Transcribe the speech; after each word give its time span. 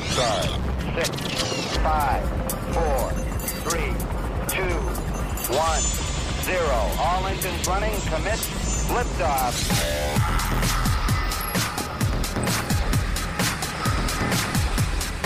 start. 0.00 0.46
Six, 0.96 1.10
five, 1.78 2.22
four, 2.74 3.10
three, 3.64 3.92
two, 4.48 4.74
one, 5.54 5.82
zero. 6.44 6.78
All 6.98 7.26
engines 7.26 7.66
running. 7.66 7.92
Commit. 8.10 8.40
Liftoff. 8.90 9.54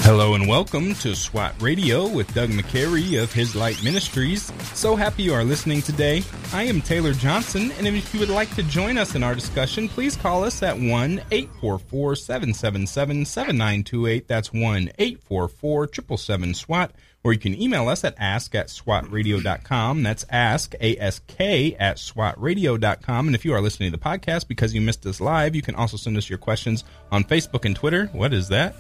Hello 0.05 0.35
and 0.35 0.47
welcome 0.47 0.95
to 0.97 1.17
SWAT 1.17 1.55
Radio 1.63 2.07
with 2.07 2.35
Doug 2.35 2.51
McCary 2.51 3.23
of 3.23 3.33
His 3.33 3.57
Light 3.57 3.83
Ministries. 3.83 4.53
So 4.75 4.97
happy 4.97 5.23
you 5.23 5.33
are 5.33 5.45
listening 5.45 5.81
today. 5.81 6.23
I 6.53 6.65
am 6.65 6.83
Taylor 6.83 7.15
Johnson, 7.15 7.73
and 7.79 7.87
if 7.87 8.13
you 8.13 8.21
would 8.21 8.29
like 8.29 8.55
to 8.57 8.63
join 8.65 8.99
us 8.99 9.15
in 9.15 9.23
our 9.23 9.35
discussion, 9.35 9.89
please 9.89 10.15
call 10.15 10.45
us 10.45 10.63
at 10.63 10.77
1 10.77 11.23
844 11.31 12.17
777 12.17 13.25
7928. 13.25 14.29
That's 14.29 14.53
1 14.53 14.91
844 14.99 15.89
777 15.95 16.53
SWAT. 16.53 16.93
Or 17.25 17.33
you 17.33 17.39
can 17.39 17.59
email 17.59 17.89
us 17.89 18.05
at 18.05 18.15
ask 18.19 18.55
at 18.55 18.69
swatradio.com. 18.69 20.03
That's 20.03 20.27
ask, 20.29 20.75
A-S-K, 20.83 21.77
at 21.77 21.97
swatradio.com. 21.97 23.27
And 23.27 23.35
if 23.35 23.47
you 23.47 23.55
are 23.55 23.63
listening 23.63 23.91
to 23.91 23.97
the 23.97 24.05
podcast 24.05 24.49
because 24.49 24.75
you 24.75 24.83
missed 24.83 25.07
us 25.07 25.23
live, 25.23 25.57
you 25.57 25.63
can 25.63 25.75
also 25.75 25.97
send 25.97 26.19
us 26.19 26.29
your 26.29 26.37
questions 26.37 26.85
on 27.11 27.25
Facebook 27.25 27.65
and 27.65 27.75
Twitter. 27.75 28.11
What 28.13 28.35
is 28.35 28.49
that? 28.49 28.77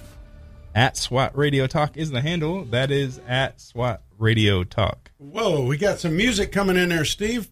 At 0.75 0.97
SWAT 0.97 1.37
Radio 1.37 1.67
Talk 1.69 1.97
is 1.97 2.11
the 2.11 2.21
handle. 2.21 2.65
That 2.65 2.91
is 2.91 3.21
at 3.29 3.61
SWAT 3.61 4.03
Radio 4.19 4.65
Talk. 4.65 5.13
Whoa, 5.19 5.65
we 5.65 5.77
got 5.77 6.01
some 6.01 6.17
music 6.17 6.51
coming 6.51 6.77
in 6.77 6.89
there, 6.89 7.05
Steve. 7.05 7.49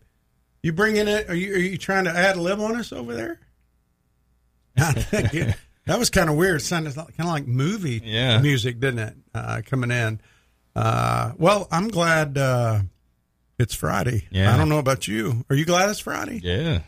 You 0.63 0.73
bringing 0.73 1.07
it? 1.09 1.29
Are 1.31 1.35
you 1.35 1.55
are 1.55 1.59
you 1.59 1.79
trying 1.79 2.05
to 2.05 2.11
add 2.11 2.37
lib 2.37 2.59
on 2.61 2.77
us 2.77 2.93
over 2.93 3.15
there? 3.15 3.41
that 4.77 5.55
was 5.99 6.11
kind 6.11 6.31
of 6.31 6.37
weird. 6.37 6.61
It 6.61 6.65
sounded 6.65 6.95
kind 6.95 7.09
of 7.19 7.27
like 7.27 7.47
movie 7.47 8.01
Yeah. 8.05 8.41
music, 8.41 8.81
didn't 8.81 8.99
it? 9.01 9.17
Uh, 9.35 9.63
coming 9.67 9.91
in. 9.91 10.21
Uh, 10.75 11.33
well, 11.37 11.69
I'm 11.71 11.89
glad 11.89 12.39
uh, 12.39 12.81
it's 13.59 13.75
Friday. 13.75 14.27
Yeah. 14.31 14.53
I 14.53 14.57
don't 14.57 14.69
know 14.69 14.79
about 14.79 15.07
you. 15.07 15.45
Are 15.51 15.57
you 15.57 15.65
glad 15.65 15.89
it's 15.91 16.01
Friday? 16.01 16.41
Yeah. 16.43 16.81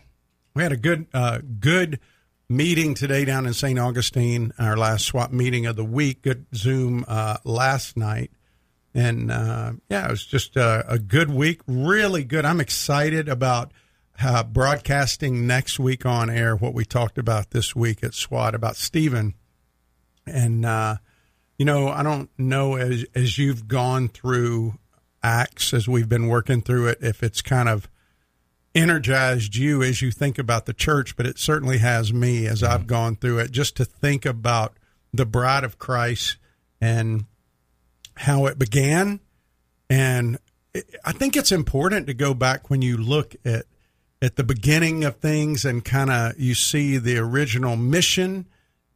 We 0.54 0.62
had 0.62 0.72
a 0.72 0.76
good 0.76 1.06
uh, 1.12 1.40
good 1.60 2.00
meeting 2.48 2.94
today 2.94 3.24
down 3.24 3.46
in 3.46 3.54
St. 3.54 3.78
Augustine, 3.78 4.52
our 4.58 4.76
last 4.76 5.06
SWAT 5.06 5.32
meeting 5.32 5.66
of 5.66 5.76
the 5.76 5.84
week. 5.84 6.22
Good 6.22 6.46
Zoom 6.54 7.04
uh, 7.08 7.38
last 7.44 7.96
night. 7.96 8.30
And 8.94 9.30
uh, 9.30 9.72
yeah, 9.88 10.06
it 10.06 10.10
was 10.10 10.24
just 10.24 10.56
a, 10.56 10.84
a 10.88 10.98
good 10.98 11.30
week. 11.30 11.62
Really 11.66 12.24
good. 12.24 12.44
I'm 12.44 12.60
excited 12.60 13.28
about 13.28 13.72
uh, 14.22 14.44
broadcasting 14.44 15.46
next 15.46 15.78
week 15.78 16.06
on 16.06 16.30
air 16.30 16.54
what 16.54 16.74
we 16.74 16.84
talked 16.84 17.18
about 17.18 17.50
this 17.50 17.74
week 17.74 18.04
at 18.04 18.14
SWAT 18.14 18.54
about 18.54 18.76
Stephen. 18.76 19.34
And, 20.26 20.64
uh, 20.64 20.96
you 21.58 21.64
know, 21.64 21.88
I 21.88 22.02
don't 22.02 22.30
know 22.38 22.76
as, 22.76 23.04
as 23.14 23.36
you've 23.36 23.66
gone 23.66 24.08
through 24.08 24.78
Acts, 25.22 25.74
as 25.74 25.88
we've 25.88 26.08
been 26.08 26.28
working 26.28 26.60
through 26.60 26.88
it, 26.88 26.98
if 27.00 27.22
it's 27.22 27.42
kind 27.42 27.68
of 27.68 27.88
energized 28.74 29.54
you 29.56 29.82
as 29.82 30.02
you 30.02 30.10
think 30.10 30.38
about 30.38 30.66
the 30.66 30.74
church, 30.74 31.16
but 31.16 31.26
it 31.26 31.38
certainly 31.38 31.78
has 31.78 32.12
me 32.12 32.46
as 32.46 32.62
I've 32.62 32.86
gone 32.86 33.16
through 33.16 33.38
it, 33.38 33.50
just 33.50 33.76
to 33.76 33.84
think 33.84 34.26
about 34.26 34.76
the 35.12 35.26
bride 35.26 35.64
of 35.64 35.78
Christ 35.78 36.36
and 36.80 37.24
how 38.16 38.46
it 38.46 38.58
began. 38.58 39.20
And 39.88 40.38
I 41.04 41.12
think 41.12 41.36
it's 41.36 41.52
important 41.52 42.06
to 42.08 42.14
go 42.14 42.34
back 42.34 42.68
when 42.68 42.82
you 42.82 42.96
look 42.96 43.34
at 43.44 43.66
at 44.22 44.36
the 44.36 44.44
beginning 44.44 45.04
of 45.04 45.16
things 45.16 45.66
and 45.66 45.84
kind 45.84 46.10
of 46.10 46.38
you 46.38 46.54
see 46.54 46.96
the 46.96 47.18
original 47.18 47.76
mission, 47.76 48.46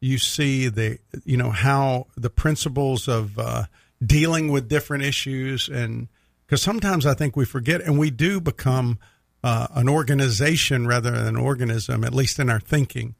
you 0.01 0.17
see 0.17 0.69
the 0.69 0.99
you 1.25 1.37
know 1.37 1.51
how 1.51 2.07
the 2.17 2.31
principles 2.31 3.09
of 3.09 3.39
uh, 3.39 3.65
dealing 4.05 4.51
with 4.51 4.69
different 4.69 5.05
issues, 5.05 5.69
and 5.69 6.09
because 6.47 6.63
sometimes 6.63 7.05
I 7.05 7.15
think 7.15 7.37
we 7.37 7.45
forget, 7.45 7.81
and 7.81 7.99
we 7.99 8.11
do 8.11 8.41
become 8.41 8.99
uh, 9.43 9.69
an 9.75 9.89
organization 9.89 10.87
rather 10.87 11.11
than 11.11 11.27
an 11.27 11.37
organism, 11.37 12.05
at 12.05 12.15
least 12.15 12.39
in 12.39 12.51
our 12.51 12.61
thinking. 12.61 13.15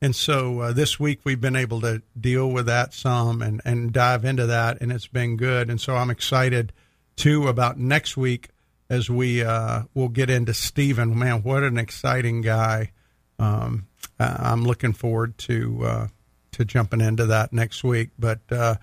And 0.00 0.14
so 0.14 0.60
uh, 0.60 0.72
this 0.72 1.00
week 1.00 1.20
we've 1.24 1.40
been 1.40 1.56
able 1.56 1.80
to 1.80 2.02
deal 2.18 2.50
with 2.50 2.66
that 2.66 2.92
some 2.92 3.40
and, 3.42 3.60
and 3.64 3.92
dive 3.92 4.24
into 4.24 4.46
that, 4.46 4.80
and 4.80 4.92
it's 4.92 5.06
been 5.06 5.36
good. 5.36 5.70
And 5.70 5.80
so 5.80 5.96
I'm 5.96 6.10
excited 6.10 6.72
too 7.16 7.48
about 7.48 7.78
next 7.78 8.16
week 8.16 8.48
as 8.90 9.08
we 9.08 9.42
uh, 9.42 9.82
will 9.94 10.08
get 10.08 10.30
into 10.30 10.52
Stephen. 10.52 11.18
Man, 11.18 11.42
what 11.42 11.62
an 11.62 11.78
exciting 11.78 12.42
guy! 12.42 12.92
Um, 13.38 13.86
I'm 14.18 14.64
looking 14.64 14.92
forward 14.92 15.38
to 15.38 15.84
uh, 15.84 16.06
to 16.52 16.64
jumping 16.64 17.00
into 17.00 17.26
that 17.26 17.52
next 17.52 17.82
week. 17.82 18.10
But 18.18 18.40
uh, 18.50 18.76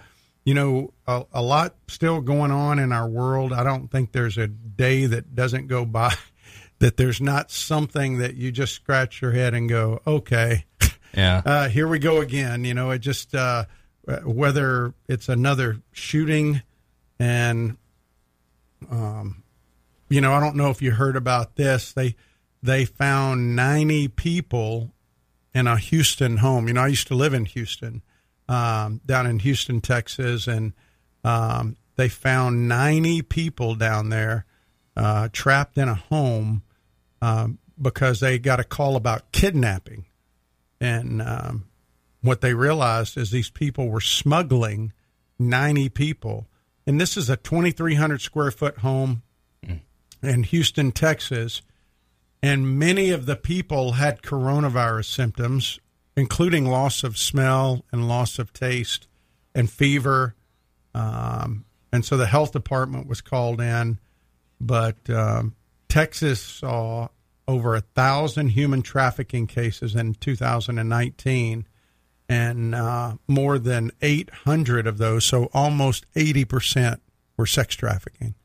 you 0.44 0.54
know, 0.54 0.94
a, 1.08 1.24
a 1.34 1.42
lot 1.42 1.76
still 1.88 2.22
going 2.22 2.52
on 2.52 2.80
in 2.80 2.92
our 2.92 3.08
world. 3.08 3.54
I 3.54 3.64
don't 3.64 3.90
think 3.90 4.12
there's 4.12 4.38
a 4.38 4.48
day 4.48 5.06
that 5.06 5.36
doesn't 5.36 5.68
go 5.68 5.86
by 5.86 6.14
that 6.82 6.98
there's 6.98 7.22
not 7.22 7.52
something 7.52 8.18
that 8.18 8.36
you 8.36 8.52
just 8.52 8.74
scratch 8.74 9.22
your 9.22 9.32
head 9.32 9.54
and 9.54 9.70
go, 9.70 10.02
okay, 10.06 10.66
Yeah. 11.16 11.42
uh, 11.46 11.70
here 11.70 11.88
we 11.88 12.00
go 12.00 12.22
again. 12.22 12.66
You 12.66 12.74
know, 12.74 12.90
it 12.90 13.00
just 13.00 13.36
uh, 13.36 13.66
whether 14.24 14.94
it's 15.08 15.30
another 15.30 15.78
shooting, 15.92 16.64
and 17.20 17.78
um, 18.90 19.44
you 20.10 20.22
know, 20.22 20.34
I 20.34 20.40
don't 20.40 20.56
know 20.56 20.72
if 20.72 20.82
you 20.82 20.92
heard 20.92 21.16
about 21.16 21.56
this. 21.56 21.94
They 21.94 22.16
they 22.64 22.86
found 22.86 23.56
ninety 23.56 24.08
people 24.08 24.92
in 25.54 25.68
a 25.68 25.78
Houston 25.78 26.38
home. 26.38 26.68
You 26.68 26.74
know, 26.74 26.82
I 26.82 26.88
used 26.88 27.08
to 27.08 27.16
live 27.16 27.34
in 27.36 27.46
Houston, 27.46 28.02
um, 28.50 29.02
down 29.06 29.28
in 29.28 29.40
Houston, 29.40 29.82
Texas, 29.82 30.48
and 30.48 30.74
um, 31.24 31.78
they 31.96 32.10
found 32.10 32.68
ninety 32.68 33.22
people 33.22 33.76
down 33.76 34.10
there 34.10 34.46
uh, 34.98 35.30
trapped 35.32 35.78
in 35.78 35.88
a 35.88 35.94
home 35.94 36.64
um, 37.22 37.60
because 37.82 38.20
they 38.20 38.40
got 38.40 38.60
a 38.60 38.64
call 38.64 38.96
about 38.96 39.32
kidnapping. 39.32 40.06
And 40.80 41.22
um, 41.22 41.66
what 42.22 42.42
they 42.42 42.54
realized 42.54 43.18
is 43.18 43.32
these 43.32 43.50
people 43.50 43.90
were 43.90 44.02
smuggling 44.02 44.94
90 45.40 45.90
people. 45.90 46.48
And 46.86 47.00
this 47.00 47.18
is 47.18 47.30
a 47.30 47.38
2,300 47.38 48.22
square 48.22 48.52
foot 48.52 48.80
home 48.80 49.24
in 50.24 50.44
Houston, 50.44 50.92
Texas. 50.92 51.62
And 52.44 52.80
many 52.80 53.12
of 53.12 53.26
the 53.26 53.36
people 53.36 53.94
had 53.94 54.22
coronavirus 54.22 55.06
symptoms, 55.06 55.80
including 56.16 56.66
loss 56.66 57.04
of 57.04 57.18
smell 57.18 57.86
and 57.92 58.08
loss 58.08 58.40
of 58.40 58.54
taste 58.54 59.08
and 59.54 59.70
fever. 59.70 60.36
Um, 60.94 61.66
and 61.92 62.04
so 62.04 62.18
the 62.18 62.26
health 62.26 62.52
department 62.52 63.08
was 63.08 63.22
called 63.22 63.62
in. 63.62 64.00
But 64.60 65.10
um, 65.10 65.56
Texas 65.92 66.40
saw 66.40 67.10
over 67.50 67.76
a 67.76 67.82
thousand 67.82 68.48
human 68.50 68.82
trafficking 68.82 69.46
cases 69.46 69.94
in 69.94 70.14
2019, 70.14 71.68
and 72.30 72.74
uh, 72.74 73.16
more 73.28 73.60
than 73.60 73.92
800 74.02 74.88
of 74.88 74.98
those, 74.98 75.26
so 75.26 75.50
almost 75.54 76.06
80 76.16 76.46
percent, 76.46 77.02
were 77.36 77.46
sex 77.46 77.76
trafficking. 77.76 78.36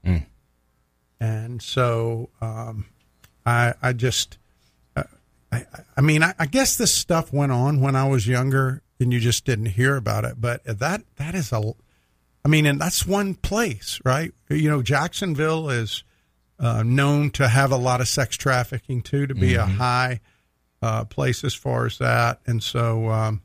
And 1.21 1.63
so 1.63 2.31
um, 2.41 2.87
I, 3.47 3.75
I 3.81 3.93
just, 3.93 4.39
uh, 4.97 5.05
I, 5.53 5.67
I 5.97 6.01
mean, 6.01 6.25
I, 6.25 6.35
I 6.41 6.47
guess 6.47 6.77
this 6.77 6.93
stuff 6.93 7.33
went 7.33 7.53
on 7.53 7.81
when 7.81 7.95
I 7.95 8.09
was 8.09 8.27
younger, 8.27 8.83
and 8.99 9.13
you 9.13 9.21
just 9.21 9.45
didn't 9.45 9.67
hear 9.67 9.95
about 9.95 10.25
it. 10.25 10.41
But 10.41 10.65
that 10.65 11.03
that 11.15 11.37
is 11.37 11.53
a, 11.53 11.75
I 12.45 12.49
mean, 12.49 12.67
and 12.67 12.81
that's 12.81 13.07
one 13.07 13.37
place, 13.37 14.01
right? 14.05 14.33
You 14.51 14.69
know, 14.69 14.83
Jacksonville 14.83 15.71
is 15.71 16.03
uh, 16.59 16.83
known 16.83 17.31
to 17.31 17.49
have 17.49 17.73
a 17.73 17.77
lot 17.77 18.01
of 18.01 18.09
sex 18.09 18.37
trafficking 18.37 19.03
too, 19.03 19.27
to 19.27 19.35
be 19.35 19.55
a 19.55 19.65
high 19.65 20.21
uh, 20.83 21.05
place 21.05 21.45
as 21.45 21.55
far 21.55 21.87
as 21.87 21.99
that. 21.99 22.41
And 22.47 22.63
so, 22.63 23.11
um, 23.11 23.43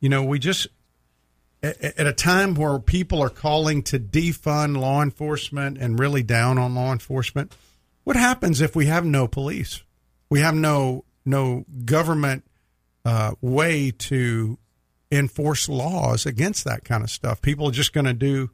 you 0.00 0.08
know, 0.08 0.24
we 0.24 0.38
just 0.38 0.68
at, 1.62 1.82
at 1.82 2.06
a 2.06 2.12
time 2.12 2.54
where 2.54 2.78
people 2.78 3.20
are 3.22 3.30
calling 3.30 3.82
to 3.84 3.98
defund 3.98 4.76
law 4.76 5.02
enforcement 5.02 5.78
and 5.78 5.98
really 5.98 6.22
down 6.22 6.58
on 6.58 6.74
law 6.74 6.92
enforcement, 6.92 7.54
what 8.04 8.16
happens 8.16 8.60
if 8.60 8.74
we 8.74 8.86
have 8.86 9.04
no 9.04 9.28
police? 9.28 9.82
We 10.30 10.40
have 10.40 10.54
no 10.54 11.04
no 11.24 11.64
government 11.84 12.44
uh, 13.04 13.32
way 13.40 13.90
to 13.90 14.58
enforce 15.10 15.68
laws 15.68 16.26
against 16.26 16.64
that 16.64 16.84
kind 16.84 17.02
of 17.02 17.10
stuff. 17.10 17.42
People 17.42 17.68
are 17.68 17.72
just 17.72 17.92
going 17.92 18.06
to 18.06 18.14
do 18.14 18.50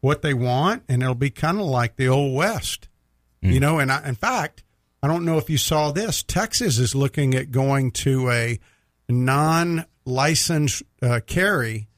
what 0.00 0.22
they 0.22 0.34
want, 0.34 0.82
and 0.88 1.02
it'll 1.02 1.14
be 1.14 1.30
kind 1.30 1.58
of 1.58 1.66
like 1.66 1.96
the 1.96 2.08
old 2.08 2.34
west, 2.34 2.88
you 3.42 3.60
know. 3.60 3.78
And 3.78 3.92
I, 3.92 4.06
in 4.08 4.14
fact, 4.14 4.62
I 5.02 5.08
don't 5.08 5.24
know 5.24 5.38
if 5.38 5.50
you 5.50 5.58
saw 5.58 5.90
this. 5.92 6.22
Texas 6.22 6.78
is 6.78 6.94
looking 6.94 7.34
at 7.34 7.50
going 7.50 7.90
to 7.90 8.30
a 8.30 8.58
non-licensed 9.08 10.82
uh, 11.02 11.20
carry 11.26 11.88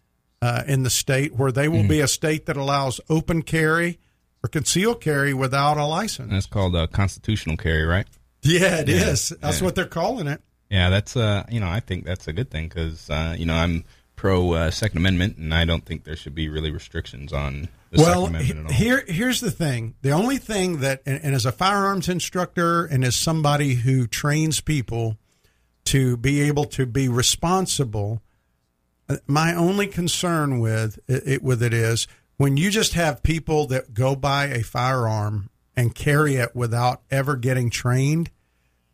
uh, 0.42 0.62
in 0.66 0.82
the 0.82 0.90
state, 0.90 1.34
where 1.34 1.52
they 1.52 1.68
will 1.68 1.86
be 1.86 2.00
a 2.00 2.08
state 2.08 2.46
that 2.46 2.56
allows 2.56 3.00
open 3.08 3.42
carry 3.42 3.98
or 4.42 4.48
concealed 4.48 5.00
carry 5.00 5.32
without 5.32 5.78
a 5.78 5.84
license. 5.86 6.30
That's 6.30 6.46
called 6.46 6.76
a 6.76 6.86
constitutional 6.86 7.56
carry, 7.56 7.84
right? 7.84 8.06
Yeah, 8.42 8.80
it 8.80 8.90
is. 8.90 9.30
Yeah, 9.30 9.36
That's 9.40 9.60
yeah. 9.60 9.64
what 9.64 9.74
they're 9.74 9.86
calling 9.86 10.26
it. 10.26 10.42
Yeah, 10.70 10.90
that's 10.90 11.16
uh, 11.16 11.44
you 11.50 11.60
know, 11.60 11.68
I 11.68 11.80
think 11.80 12.04
that's 12.04 12.26
a 12.26 12.32
good 12.32 12.50
thing 12.50 12.68
because 12.68 13.08
uh, 13.08 13.36
you 13.38 13.46
know, 13.46 13.54
I'm 13.54 13.84
pro 14.16 14.52
uh, 14.52 14.70
Second 14.70 14.98
Amendment, 14.98 15.36
and 15.36 15.54
I 15.54 15.64
don't 15.64 15.84
think 15.84 16.04
there 16.04 16.16
should 16.16 16.34
be 16.34 16.48
really 16.48 16.70
restrictions 16.70 17.32
on 17.32 17.68
the 17.90 18.02
well, 18.02 18.26
Second 18.26 18.36
Amendment 18.36 18.58
at 18.58 18.66
all. 18.66 18.72
here 18.72 19.04
here's 19.06 19.40
the 19.40 19.50
thing. 19.50 19.94
The 20.02 20.12
only 20.12 20.38
thing 20.38 20.80
that, 20.80 21.02
and, 21.06 21.20
and 21.22 21.34
as 21.34 21.46
a 21.46 21.52
firearms 21.52 22.08
instructor 22.08 22.84
and 22.84 23.04
as 23.04 23.16
somebody 23.16 23.74
who 23.74 24.06
trains 24.06 24.60
people 24.60 25.16
to 25.86 26.16
be 26.16 26.40
able 26.42 26.64
to 26.64 26.86
be 26.86 27.08
responsible, 27.08 28.22
my 29.26 29.54
only 29.54 29.86
concern 29.86 30.60
with 30.60 30.98
it, 31.08 31.42
with 31.42 31.62
it 31.62 31.74
is 31.74 32.06
when 32.36 32.56
you 32.56 32.70
just 32.70 32.94
have 32.94 33.22
people 33.22 33.66
that 33.68 33.94
go 33.94 34.16
buy 34.16 34.46
a 34.46 34.62
firearm 34.62 35.50
and 35.76 35.94
carry 35.94 36.36
it 36.36 36.54
without 36.54 37.02
ever 37.10 37.36
getting 37.36 37.70
trained. 37.70 38.30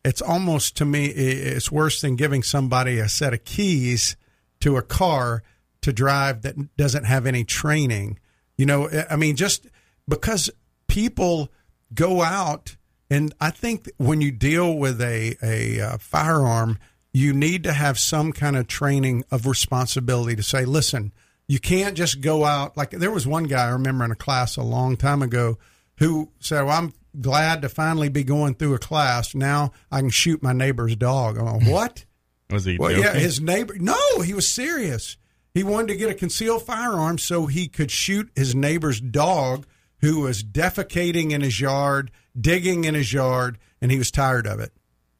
It's 0.04 0.22
almost 0.22 0.76
to 0.78 0.84
me, 0.84 1.06
it's 1.06 1.70
worse 1.70 2.00
than 2.00 2.16
giving 2.16 2.42
somebody 2.42 2.98
a 2.98 3.08
set 3.08 3.34
of 3.34 3.44
keys 3.44 4.16
to 4.60 4.76
a 4.76 4.82
car 4.82 5.42
to 5.82 5.92
drive 5.92 6.42
that 6.42 6.76
doesn't 6.76 7.04
have 7.04 7.26
any 7.26 7.44
training. 7.44 8.18
You 8.56 8.66
know, 8.66 8.90
I 9.08 9.16
mean, 9.16 9.36
just 9.36 9.66
because 10.08 10.50
people 10.86 11.50
go 11.94 12.22
out, 12.22 12.76
and 13.10 13.34
I 13.40 13.50
think 13.50 13.90
when 13.96 14.20
you 14.20 14.30
deal 14.30 14.76
with 14.76 15.00
a, 15.00 15.36
a, 15.42 15.80
uh, 15.80 15.98
firearm, 15.98 16.78
you 17.12 17.32
need 17.32 17.64
to 17.64 17.72
have 17.72 17.98
some 17.98 18.32
kind 18.32 18.56
of 18.56 18.68
training 18.68 19.24
of 19.30 19.46
responsibility 19.46 20.36
to 20.36 20.42
say, 20.42 20.64
listen, 20.64 21.12
you 21.48 21.58
can't 21.58 21.96
just 21.96 22.20
go 22.20 22.44
out. 22.44 22.76
Like 22.76 22.90
there 22.90 23.10
was 23.10 23.26
one 23.26 23.44
guy 23.44 23.66
I 23.66 23.70
remember 23.70 24.04
in 24.04 24.12
a 24.12 24.16
class 24.16 24.56
a 24.56 24.62
long 24.62 24.96
time 24.96 25.22
ago 25.22 25.58
who 25.98 26.30
said, 26.38 26.62
well, 26.62 26.78
I'm 26.78 26.92
glad 27.20 27.62
to 27.62 27.68
finally 27.68 28.08
be 28.08 28.22
going 28.22 28.54
through 28.54 28.74
a 28.74 28.78
class. 28.78 29.34
Now 29.34 29.72
I 29.90 30.00
can 30.00 30.10
shoot 30.10 30.42
my 30.42 30.52
neighbor's 30.52 30.94
dog. 30.94 31.36
I'm 31.36 31.46
like, 31.46 31.66
what? 31.66 32.04
Was 32.50 32.64
he? 32.64 32.76
Well, 32.78 32.90
joking? 32.90 33.04
yeah, 33.04 33.14
his 33.14 33.40
neighbor. 33.40 33.76
No, 33.78 34.20
he 34.20 34.34
was 34.34 34.50
serious. 34.50 35.16
He 35.54 35.64
wanted 35.64 35.88
to 35.88 35.96
get 35.96 36.10
a 36.10 36.14
concealed 36.14 36.62
firearm 36.62 37.18
so 37.18 37.46
he 37.46 37.68
could 37.68 37.90
shoot 37.90 38.30
his 38.36 38.54
neighbor's 38.54 39.00
dog 39.00 39.66
who 40.00 40.20
was 40.20 40.42
defecating 40.42 41.32
in 41.32 41.40
his 41.40 41.60
yard, 41.60 42.10
digging 42.38 42.84
in 42.84 42.94
his 42.94 43.12
yard, 43.12 43.58
and 43.80 43.90
he 43.90 43.98
was 43.98 44.10
tired 44.10 44.46
of 44.46 44.60
it. 44.60 44.72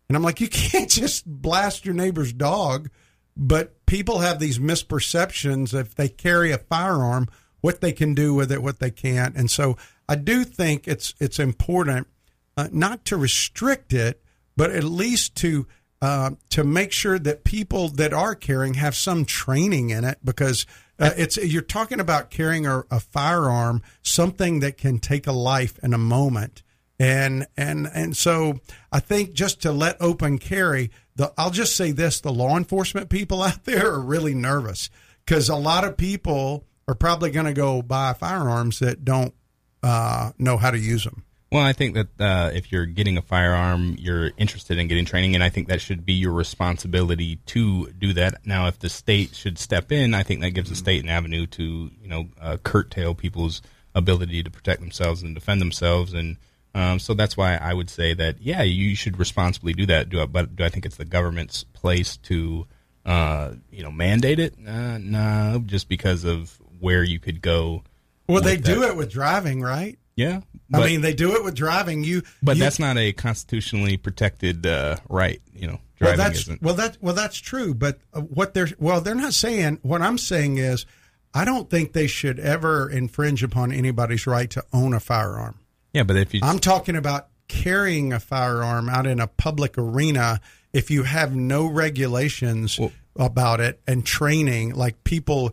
And 0.08 0.16
I'm 0.16 0.22
like, 0.22 0.40
you 0.40 0.48
can't 0.48 0.90
just 0.90 1.26
blast 1.26 1.84
your 1.84 1.94
neighbor's 1.94 2.32
dog. 2.32 2.90
But 3.36 3.86
people 3.86 4.18
have 4.18 4.38
these 4.38 4.58
misperceptions 4.58 5.72
if 5.72 5.94
they 5.94 6.08
carry 6.08 6.52
a 6.52 6.58
firearm, 6.58 7.28
what 7.60 7.80
they 7.80 7.92
can 7.92 8.14
do 8.14 8.34
with 8.34 8.52
it, 8.52 8.62
what 8.62 8.80
they 8.80 8.90
can't. 8.90 9.36
And 9.36 9.50
so 9.50 9.76
I 10.08 10.16
do 10.16 10.44
think 10.44 10.88
it's 10.88 11.14
it's 11.20 11.38
important 11.38 12.08
uh, 12.56 12.68
not 12.72 13.04
to 13.06 13.16
restrict 13.16 13.92
it, 13.92 14.22
but 14.56 14.70
at 14.70 14.84
least 14.84 15.36
to 15.36 15.66
uh, 16.02 16.30
to 16.48 16.64
make 16.64 16.92
sure 16.92 17.18
that 17.18 17.44
people 17.44 17.88
that 17.88 18.12
are 18.12 18.34
carrying 18.34 18.74
have 18.74 18.94
some 18.94 19.24
training 19.24 19.90
in 19.90 20.04
it 20.04 20.18
because 20.24 20.66
uh, 20.98 21.10
it's 21.16 21.36
you're 21.36 21.62
talking 21.62 22.00
about 22.00 22.30
carrying 22.30 22.66
a, 22.66 22.84
a, 22.90 23.00
firearm, 23.00 23.82
something 24.02 24.60
that 24.60 24.76
can 24.76 24.98
take 24.98 25.26
a 25.26 25.32
life 25.32 25.78
in 25.82 25.94
a 25.94 25.98
moment, 25.98 26.62
and 26.98 27.46
and 27.56 27.88
and 27.94 28.16
so 28.16 28.60
I 28.92 29.00
think 29.00 29.32
just 29.32 29.62
to 29.62 29.72
let 29.72 29.96
open 30.00 30.38
carry, 30.38 30.90
the 31.16 31.32
I'll 31.38 31.50
just 31.50 31.76
say 31.76 31.90
this: 31.90 32.20
the 32.20 32.32
law 32.32 32.56
enforcement 32.56 33.08
people 33.08 33.42
out 33.42 33.64
there 33.64 33.92
are 33.92 34.00
really 34.00 34.34
nervous 34.34 34.90
because 35.24 35.48
a 35.48 35.56
lot 35.56 35.84
of 35.84 35.96
people 35.96 36.66
are 36.86 36.94
probably 36.94 37.30
going 37.30 37.46
to 37.46 37.54
go 37.54 37.82
buy 37.82 38.12
firearms 38.12 38.78
that 38.80 39.04
don't 39.04 39.34
uh, 39.82 40.32
know 40.38 40.56
how 40.56 40.70
to 40.70 40.78
use 40.78 41.04
them. 41.04 41.24
Well, 41.52 41.64
I 41.64 41.72
think 41.72 41.94
that 41.94 42.20
uh, 42.20 42.50
if 42.54 42.70
you're 42.70 42.86
getting 42.86 43.18
a 43.18 43.22
firearm, 43.22 43.96
you're 43.98 44.30
interested 44.36 44.78
in 44.78 44.86
getting 44.86 45.04
training, 45.04 45.34
and 45.34 45.42
I 45.42 45.48
think 45.48 45.66
that 45.66 45.80
should 45.80 46.06
be 46.06 46.12
your 46.12 46.32
responsibility 46.32 47.36
to 47.46 47.90
do 47.90 48.12
that. 48.12 48.46
Now, 48.46 48.68
if 48.68 48.78
the 48.78 48.88
state 48.88 49.34
should 49.34 49.58
step 49.58 49.90
in, 49.90 50.14
I 50.14 50.22
think 50.22 50.42
that 50.42 50.50
gives 50.50 50.70
the 50.70 50.76
state 50.76 51.02
an 51.02 51.08
avenue 51.08 51.46
to, 51.46 51.90
you 52.00 52.08
know, 52.08 52.28
uh, 52.40 52.58
curtail 52.62 53.16
people's 53.16 53.62
ability 53.96 54.44
to 54.44 54.50
protect 54.50 54.80
themselves 54.80 55.22
and 55.22 55.34
defend 55.34 55.60
themselves, 55.60 56.14
and 56.14 56.36
um, 56.72 57.00
so 57.00 57.14
that's 57.14 57.36
why 57.36 57.56
I 57.56 57.74
would 57.74 57.90
say 57.90 58.14
that, 58.14 58.40
yeah, 58.40 58.62
you 58.62 58.94
should 58.94 59.18
responsibly 59.18 59.72
do 59.72 59.86
that. 59.86 60.08
Do 60.08 60.20
I, 60.20 60.26
but 60.26 60.54
do 60.54 60.62
I 60.62 60.68
think 60.68 60.86
it's 60.86 60.96
the 60.96 61.04
government's 61.04 61.64
place 61.64 62.16
to, 62.18 62.68
uh, 63.04 63.54
you 63.72 63.82
know, 63.82 63.90
mandate 63.90 64.38
it? 64.38 64.54
Uh, 64.64 64.98
no, 64.98 65.62
just 65.66 65.88
because 65.88 66.22
of 66.22 66.60
where 66.78 67.02
you 67.02 67.18
could 67.18 67.42
go. 67.42 67.82
Well, 68.28 68.40
they 68.40 68.56
do 68.56 68.84
it 68.84 68.94
with 68.94 69.10
driving, 69.10 69.60
right? 69.62 69.98
Yeah, 70.16 70.40
but, 70.68 70.82
I 70.82 70.86
mean, 70.86 71.00
they 71.00 71.14
do 71.14 71.34
it 71.36 71.44
with 71.44 71.54
driving. 71.54 72.04
You, 72.04 72.22
but 72.42 72.56
you, 72.56 72.62
that's 72.62 72.78
not 72.78 72.98
a 72.98 73.12
constitutionally 73.12 73.96
protected 73.96 74.66
uh, 74.66 74.96
right. 75.08 75.40
You 75.54 75.68
know, 75.68 75.80
driving 75.98 76.18
well, 76.18 76.28
that's, 76.28 76.40
isn't. 76.40 76.62
Well, 76.62 76.74
that 76.74 76.98
well, 77.00 77.14
that's 77.14 77.38
true. 77.38 77.74
But 77.74 77.98
uh, 78.12 78.20
what 78.20 78.52
they're 78.52 78.68
well, 78.78 79.00
they're 79.00 79.14
not 79.14 79.34
saying. 79.34 79.78
What 79.82 80.02
I'm 80.02 80.18
saying 80.18 80.58
is, 80.58 80.84
I 81.32 81.44
don't 81.44 81.70
think 81.70 81.92
they 81.92 82.06
should 82.06 82.38
ever 82.38 82.90
infringe 82.90 83.42
upon 83.42 83.72
anybody's 83.72 84.26
right 84.26 84.50
to 84.50 84.64
own 84.72 84.92
a 84.94 85.00
firearm. 85.00 85.58
Yeah, 85.92 86.02
but 86.02 86.16
if 86.16 86.34
you, 86.34 86.40
I'm 86.42 86.58
talking 86.58 86.96
about 86.96 87.28
carrying 87.48 88.12
a 88.12 88.20
firearm 88.20 88.88
out 88.88 89.06
in 89.06 89.20
a 89.20 89.26
public 89.26 89.78
arena. 89.78 90.40
If 90.72 90.90
you 90.90 91.02
have 91.02 91.34
no 91.34 91.66
regulations 91.66 92.78
well, 92.78 92.92
about 93.16 93.60
it 93.60 93.80
and 93.88 94.06
training, 94.06 94.74
like 94.74 95.02
people 95.02 95.52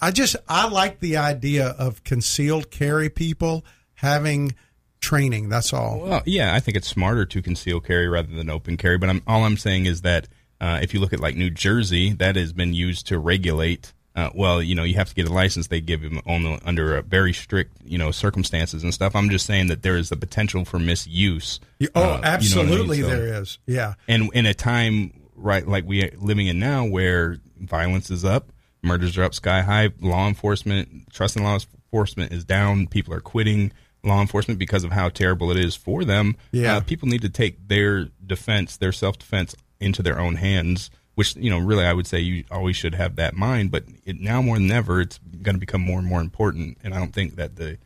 I 0.00 0.10
just 0.10 0.36
I 0.48 0.68
like 0.68 1.00
the 1.00 1.16
idea 1.16 1.68
of 1.78 2.04
concealed 2.04 2.70
carry 2.70 3.10
people 3.10 3.64
having 3.94 4.54
training. 5.00 5.48
That's 5.48 5.72
all. 5.72 6.00
Well, 6.00 6.22
yeah, 6.26 6.54
I 6.54 6.60
think 6.60 6.76
it's 6.76 6.88
smarter 6.88 7.24
to 7.26 7.42
conceal 7.42 7.80
carry 7.80 8.08
rather 8.08 8.34
than 8.34 8.50
open 8.50 8.76
carry. 8.76 8.98
But 8.98 9.10
I'm, 9.10 9.22
all 9.26 9.44
I'm 9.44 9.56
saying 9.56 9.86
is 9.86 10.02
that 10.02 10.28
uh, 10.60 10.80
if 10.82 10.94
you 10.94 11.00
look 11.00 11.12
at 11.12 11.20
like 11.20 11.36
New 11.36 11.50
Jersey, 11.50 12.12
that 12.14 12.36
has 12.36 12.52
been 12.52 12.74
used 12.74 13.06
to 13.08 13.18
regulate. 13.18 13.92
Uh, 14.16 14.30
well, 14.34 14.60
you 14.60 14.74
know, 14.74 14.82
you 14.82 14.94
have 14.94 15.08
to 15.08 15.14
get 15.14 15.28
a 15.28 15.32
license. 15.32 15.68
They 15.68 15.80
give 15.80 16.02
them 16.02 16.20
only 16.26 16.58
under 16.64 17.00
very 17.02 17.32
strict, 17.32 17.76
you 17.84 17.98
know, 17.98 18.10
circumstances 18.10 18.82
and 18.82 18.92
stuff. 18.92 19.14
I'm 19.14 19.30
just 19.30 19.46
saying 19.46 19.68
that 19.68 19.82
there 19.82 19.96
is 19.96 20.08
the 20.08 20.16
potential 20.16 20.64
for 20.64 20.80
misuse. 20.80 21.60
oh, 21.94 22.02
uh, 22.02 22.20
absolutely, 22.24 22.98
you 22.98 23.04
know 23.04 23.10
I 23.10 23.12
mean? 23.12 23.20
so, 23.20 23.26
there 23.30 23.42
is. 23.42 23.58
Yeah, 23.66 23.94
and 24.08 24.30
in 24.34 24.46
a 24.46 24.54
time 24.54 25.12
right 25.36 25.66
like 25.66 25.86
we 25.86 26.02
are 26.02 26.10
living 26.18 26.48
in 26.48 26.58
now, 26.58 26.84
where 26.84 27.38
violence 27.60 28.10
is 28.10 28.24
up, 28.24 28.50
murders 28.82 29.16
are 29.18 29.24
up 29.24 29.34
sky 29.34 29.62
high, 29.62 29.90
law 30.00 30.28
enforcement, 30.28 31.12
trust 31.12 31.36
in 31.36 31.42
law 31.42 31.54
enforcement 31.54 32.32
is 32.32 32.44
down. 32.44 32.86
People 32.86 33.14
are 33.14 33.20
quitting 33.20 33.72
law 34.04 34.20
enforcement 34.20 34.58
because 34.58 34.84
of 34.84 34.92
how 34.92 35.08
terrible 35.08 35.50
it 35.50 35.56
is 35.56 35.74
for 35.74 36.04
them. 36.04 36.36
Yeah. 36.52 36.76
Uh, 36.76 36.80
people 36.80 37.08
need 37.08 37.22
to 37.22 37.28
take 37.28 37.68
their 37.68 38.08
defense, 38.24 38.76
their 38.76 38.92
self 38.92 39.18
defense, 39.18 39.54
into 39.80 40.02
their 40.02 40.18
own 40.18 40.36
hands. 40.36 40.90
Which 41.14 41.34
you 41.34 41.50
know, 41.50 41.58
really, 41.58 41.84
I 41.84 41.92
would 41.92 42.06
say 42.06 42.20
you 42.20 42.44
always 42.48 42.76
should 42.76 42.94
have 42.94 43.16
that 43.16 43.34
mind. 43.34 43.72
But 43.72 43.84
it, 44.04 44.20
now 44.20 44.40
more 44.40 44.56
than 44.56 44.70
ever, 44.70 45.00
it's 45.00 45.18
going 45.42 45.56
to 45.56 45.60
become 45.60 45.80
more 45.80 45.98
and 45.98 46.06
more 46.06 46.20
important. 46.20 46.78
And 46.84 46.94
I 46.94 46.98
don't 46.98 47.12
think 47.12 47.34
that 47.36 47.56
the 47.56 47.78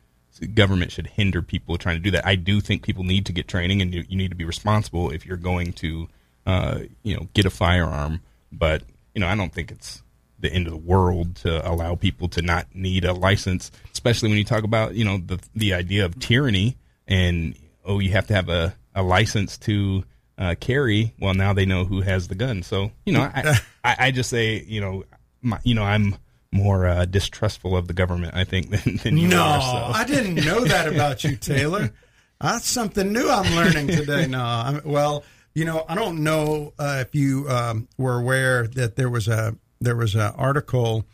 government 0.55 0.93
should 0.93 1.07
hinder 1.07 1.43
people 1.43 1.79
trying 1.79 1.97
to 1.97 2.03
do 2.03 2.11
that. 2.11 2.27
I 2.27 2.35
do 2.37 2.61
think 2.61 2.83
people 2.83 3.05
need 3.05 3.27
to 3.27 3.33
get 3.33 3.49
training, 3.49 3.81
and 3.81 3.95
you, 3.95 4.05
you 4.09 4.17
need 4.17 4.31
to 4.31 4.37
be 4.37 4.45
responsible 4.45 5.11
if 5.11 5.25
you're 5.25 5.37
going 5.37 5.73
to, 5.75 6.09
uh, 6.47 6.81
you 7.03 7.17
know, 7.17 7.29
get 7.33 7.47
a 7.47 7.51
firearm. 7.51 8.21
But 8.51 8.83
you 9.15 9.21
know, 9.21 9.29
I 9.29 9.35
don't 9.35 9.53
think 9.53 9.71
it's 9.71 10.03
the 10.43 10.53
end 10.53 10.67
of 10.67 10.73
the 10.73 10.79
world 10.79 11.37
to 11.37 11.67
allow 11.69 11.95
people 11.95 12.29
to 12.29 12.43
not 12.43 12.67
need 12.75 13.05
a 13.05 13.15
license, 13.15 13.71
especially 13.93 14.29
when 14.29 14.39
you 14.39 14.45
talk 14.45 14.65
about 14.65 14.95
you 14.95 15.05
know 15.05 15.19
the 15.19 15.41
the 15.55 15.73
idea 15.73 16.05
of 16.05 16.19
tyranny 16.19 16.77
and 17.09 17.57
oh 17.85 17.99
you 17.99 18.11
have 18.11 18.27
to 18.27 18.35
have 18.35 18.49
a, 18.49 18.75
a 18.95 19.03
license 19.03 19.57
to 19.59 20.05
uh, 20.37 20.55
carry. 20.61 21.15
Well, 21.19 21.35
now 21.35 21.53
they 21.53 21.65
know 21.65 21.85
who 21.85 22.01
has 22.03 22.29
the 22.29 22.35
gun. 22.35 22.63
So 22.63 22.91
you 23.07 23.15
know, 23.15 23.23
I 23.23 23.59
I, 23.85 23.97
I 23.99 24.11
just 24.11 24.29
say 24.29 24.63
you 24.63 24.81
know 24.81 25.05
my, 25.41 25.59
you 25.65 25.75
know 25.75 25.85
I'm 25.85 26.17
more 26.53 26.87
uh, 26.87 27.07
distrustful 27.07 27.77
of 27.77 27.89
the 27.89 27.95
government, 27.95 28.35
I 28.35 28.45
think, 28.45 28.71
than, 28.85 28.97
than 28.99 29.17
you 29.17 29.29
no, 29.29 29.43
are. 29.43 29.59
No, 29.59 29.65
so. 29.65 29.99
I 29.99 30.05
didn't 30.05 30.45
know 30.45 30.65
that 30.65 30.87
about 30.87 31.25
you, 31.25 31.37
Taylor. 31.41 31.93
That's 32.41 32.69
something 32.69 33.13
new 33.13 33.29
I'm 33.31 33.55
learning 33.55 33.87
today. 33.87 34.27
No, 34.27 34.43
I'm, 34.43 34.81
well, 34.85 35.25
you 35.55 35.65
know, 35.65 35.85
I 35.89 35.95
don't 35.95 36.25
know 36.25 36.73
uh, 36.79 37.05
if 37.07 37.15
you 37.15 37.49
um, 37.49 37.89
were 37.97 38.19
aware 38.19 38.67
that 38.67 38.97
there 38.97 39.09
was 39.09 39.29
a 39.29 39.57
there 39.85 39.97
was 39.97 40.15
an 40.15 40.33
article. 40.37 41.05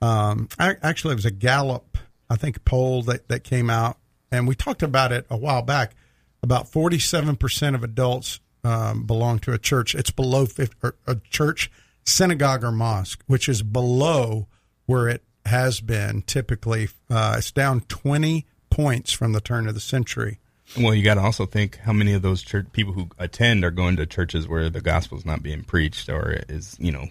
Um, 0.00 0.48
actually, 0.58 1.12
it 1.12 1.16
was 1.16 1.24
a 1.24 1.30
Gallup, 1.30 1.98
I 2.28 2.36
think, 2.36 2.64
poll 2.64 3.02
that, 3.04 3.28
that 3.28 3.44
came 3.44 3.70
out, 3.70 3.98
and 4.30 4.48
we 4.48 4.54
talked 4.54 4.82
about 4.82 5.12
it 5.12 5.26
a 5.30 5.36
while 5.36 5.62
back. 5.62 5.94
About 6.42 6.68
forty-seven 6.68 7.36
percent 7.36 7.74
of 7.74 7.82
adults 7.82 8.40
um, 8.64 9.04
belong 9.04 9.38
to 9.40 9.52
a 9.52 9.58
church. 9.58 9.94
It's 9.94 10.10
below 10.10 10.44
50, 10.44 10.88
a 11.06 11.16
church, 11.30 11.70
synagogue, 12.04 12.62
or 12.62 12.70
mosque, 12.70 13.22
which 13.26 13.48
is 13.48 13.62
below 13.62 14.48
where 14.84 15.08
it 15.08 15.22
has 15.46 15.80
been 15.80 16.20
typically. 16.22 16.88
Uh, 17.08 17.36
it's 17.38 17.50
down 17.50 17.80
twenty 17.82 18.46
points 18.68 19.12
from 19.12 19.32
the 19.32 19.40
turn 19.40 19.68
of 19.68 19.74
the 19.74 19.80
century. 19.80 20.38
Well, 20.78 20.94
you 20.94 21.04
got 21.04 21.14
to 21.14 21.20
also 21.20 21.46
think 21.46 21.78
how 21.78 21.92
many 21.92 22.14
of 22.14 22.22
those 22.22 22.42
church 22.42 22.66
people 22.72 22.92
who 22.92 23.08
attend 23.18 23.64
are 23.64 23.70
going 23.70 23.96
to 23.96 24.06
churches 24.06 24.48
where 24.48 24.68
the 24.70 24.80
gospel 24.80 25.16
is 25.18 25.26
not 25.26 25.42
being 25.42 25.62
preached 25.62 26.08
or 26.08 26.40
is 26.48 26.76
you 26.80 26.90
know 26.90 27.06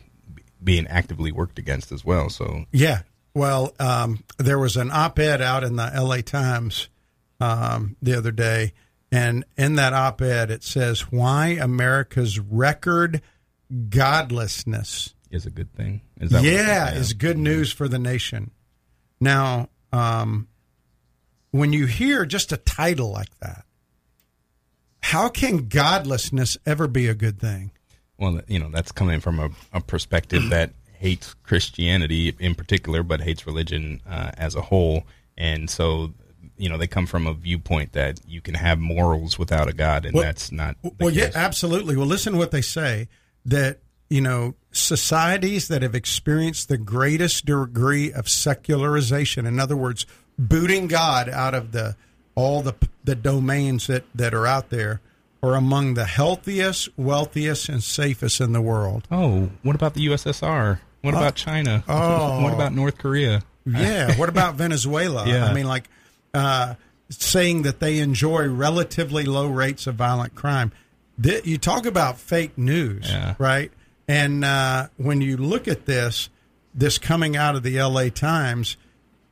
being 0.63 0.87
actively 0.87 1.31
worked 1.31 1.59
against 1.59 1.91
as 1.91 2.05
well. 2.05 2.29
So 2.29 2.65
yeah, 2.71 3.01
well, 3.33 3.73
um, 3.79 4.23
there 4.37 4.59
was 4.59 4.77
an 4.77 4.91
op-ed 4.91 5.41
out 5.41 5.63
in 5.63 5.75
the 5.75 5.89
L.A. 5.93 6.21
Times 6.21 6.89
um, 7.39 7.95
the 8.01 8.17
other 8.17 8.31
day, 8.31 8.73
and 9.11 9.43
in 9.57 9.75
that 9.75 9.93
op-ed 9.93 10.51
it 10.51 10.63
says 10.63 11.11
why 11.11 11.57
America's 11.59 12.39
record 12.39 13.21
godlessness 13.89 15.13
is 15.31 15.45
a 15.45 15.49
good 15.49 15.73
thing. 15.73 16.01
Is 16.19 16.31
that 16.31 16.43
yeah, 16.43 16.85
what, 16.85 16.97
is 16.97 17.13
good 17.13 17.37
news 17.37 17.71
for 17.71 17.87
the 17.87 17.99
nation. 17.99 18.51
Now, 19.19 19.69
um, 19.91 20.47
when 21.51 21.73
you 21.73 21.85
hear 21.85 22.25
just 22.25 22.51
a 22.51 22.57
title 22.57 23.11
like 23.11 23.37
that, 23.39 23.65
how 25.01 25.29
can 25.29 25.67
godlessness 25.67 26.57
ever 26.65 26.87
be 26.87 27.07
a 27.07 27.13
good 27.13 27.39
thing? 27.39 27.71
Well, 28.23 28.39
you 28.47 28.57
know, 28.57 28.69
that's 28.69 28.93
coming 28.93 29.19
from 29.19 29.39
a, 29.39 29.49
a 29.73 29.81
perspective 29.81 30.49
that 30.49 30.71
hates 30.93 31.33
Christianity 31.43 32.33
in 32.39 32.55
particular, 32.55 33.03
but 33.03 33.19
hates 33.19 33.45
religion 33.45 33.99
uh, 34.09 34.31
as 34.37 34.55
a 34.55 34.61
whole. 34.61 35.03
And 35.37 35.69
so, 35.69 36.13
you 36.57 36.69
know, 36.69 36.77
they 36.77 36.87
come 36.87 37.05
from 37.05 37.27
a 37.27 37.33
viewpoint 37.33 37.91
that 37.91 38.21
you 38.25 38.39
can 38.39 38.53
have 38.53 38.79
morals 38.79 39.37
without 39.37 39.67
a 39.67 39.73
God, 39.73 40.05
and 40.05 40.13
well, 40.13 40.23
that's 40.23 40.53
not. 40.53 40.77
well, 40.81 41.11
case. 41.11 41.15
yeah, 41.15 41.31
absolutely. 41.35 41.97
Well, 41.97 42.05
listen 42.07 42.31
to 42.31 42.39
what 42.39 42.51
they 42.51 42.61
say 42.61 43.09
that, 43.45 43.79
you 44.09 44.21
know, 44.21 44.55
societies 44.71 45.67
that 45.67 45.81
have 45.81 45.93
experienced 45.93 46.69
the 46.69 46.77
greatest 46.77 47.45
degree 47.45 48.13
of 48.13 48.29
secularization, 48.29 49.45
in 49.45 49.59
other 49.59 49.75
words, 49.75 50.05
booting 50.39 50.87
God 50.87 51.27
out 51.27 51.53
of 51.53 51.73
the 51.73 51.97
all 52.35 52.61
the 52.61 52.75
the 53.03 53.15
domains 53.15 53.87
that 53.87 54.05
that 54.15 54.33
are 54.33 54.47
out 54.47 54.69
there 54.69 55.01
are 55.43 55.55
among 55.55 55.95
the 55.95 56.05
healthiest, 56.05 56.87
wealthiest, 56.97 57.67
and 57.67 57.83
safest 57.83 58.39
in 58.39 58.53
the 58.53 58.61
world. 58.61 59.05
Oh, 59.11 59.49
what 59.61 59.75
about 59.75 59.93
the 59.93 60.07
USSR? 60.07 60.79
What 61.01 61.13
about 61.13 61.35
China? 61.35 61.83
Oh, 61.87 62.41
what 62.41 62.53
about 62.53 62.73
North 62.73 62.97
Korea? 62.97 63.43
Yeah. 63.65 64.15
What 64.15 64.29
about 64.29 64.55
Venezuela? 64.55 65.27
yeah. 65.27 65.45
I 65.45 65.53
mean, 65.53 65.67
like 65.67 65.89
uh, 66.33 66.75
saying 67.09 67.63
that 67.63 67.81
they 67.81 67.99
enjoy 67.99 68.47
relatively 68.47 69.25
low 69.25 69.47
rates 69.47 69.85
of 69.85 69.95
violent 69.95 70.33
crime. 70.33 70.71
You 71.21 71.57
talk 71.57 71.85
about 71.85 72.17
fake 72.17 72.57
news, 72.57 73.09
yeah. 73.09 73.35
right? 73.37 73.71
And 74.07 74.45
uh, 74.45 74.87
when 74.95 75.19
you 75.19 75.35
look 75.35 75.67
at 75.67 75.85
this, 75.85 76.29
this 76.73 76.97
coming 76.97 77.35
out 77.35 77.55
of 77.55 77.63
the 77.63 77.81
LA 77.81 78.09
Times, 78.09 78.77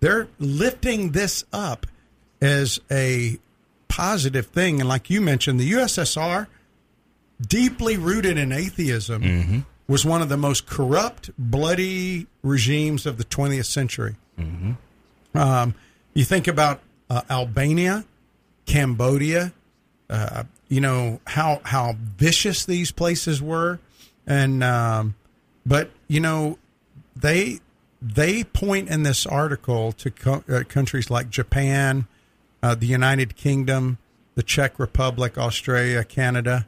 they're 0.02 0.28
lifting 0.40 1.12
this 1.12 1.46
up 1.54 1.88
as 2.42 2.80
a 2.92 3.40
positive 3.92 4.48
thing. 4.48 4.80
And 4.80 4.88
like 4.88 5.10
you 5.10 5.20
mentioned, 5.20 5.60
the 5.60 5.70
USSR, 5.74 6.48
deeply 7.46 7.98
rooted 7.98 8.38
in 8.38 8.54
atheism, 8.54 9.22
mm-hmm. 9.22 9.60
was 9.88 10.06
one 10.06 10.22
of 10.22 10.30
the 10.30 10.38
most 10.38 10.66
corrupt, 10.66 11.30
bloody 11.38 12.28
regimes 12.42 13.06
of 13.06 13.18
the 13.18 13.26
20th 13.26 13.66
century. 13.66 14.16
Mm-hmm. 14.40 15.38
Um, 15.38 15.76
you 16.14 16.24
think 16.24 16.48
about 16.48 16.80
uh, 17.10 17.22
Albania, 17.30 18.06
Cambodia, 18.66 19.52
uh, 20.10 20.44
you 20.70 20.80
know 20.80 21.20
how 21.28 21.62
how 21.64 21.96
vicious 22.18 22.66
these 22.66 22.92
places 22.92 23.42
were, 23.42 23.80
and 24.26 24.64
um, 24.64 25.16
but 25.66 25.92
you 26.08 26.20
know 26.20 26.58
they 27.16 27.60
they 28.02 28.44
point 28.44 28.90
in 28.90 29.04
this 29.04 29.26
article 29.26 29.92
to 29.94 30.12
co- 30.12 30.44
uh, 30.50 30.64
countries 30.68 31.10
like 31.10 31.30
Japan, 31.30 32.08
uh, 32.64 32.76
the 32.76 32.88
United 32.88 33.36
Kingdom, 33.36 33.98
the 34.36 34.44
Czech 34.44 34.80
Republic, 34.80 35.38
Australia, 35.38 36.04
Canada. 36.04 36.68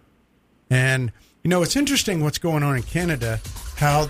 And, 0.69 1.11
you 1.43 1.49
know, 1.49 1.61
it's 1.61 1.75
interesting 1.75 2.21
what's 2.23 2.37
going 2.37 2.63
on 2.63 2.75
in 2.75 2.83
Canada, 2.83 3.39
how 3.77 4.07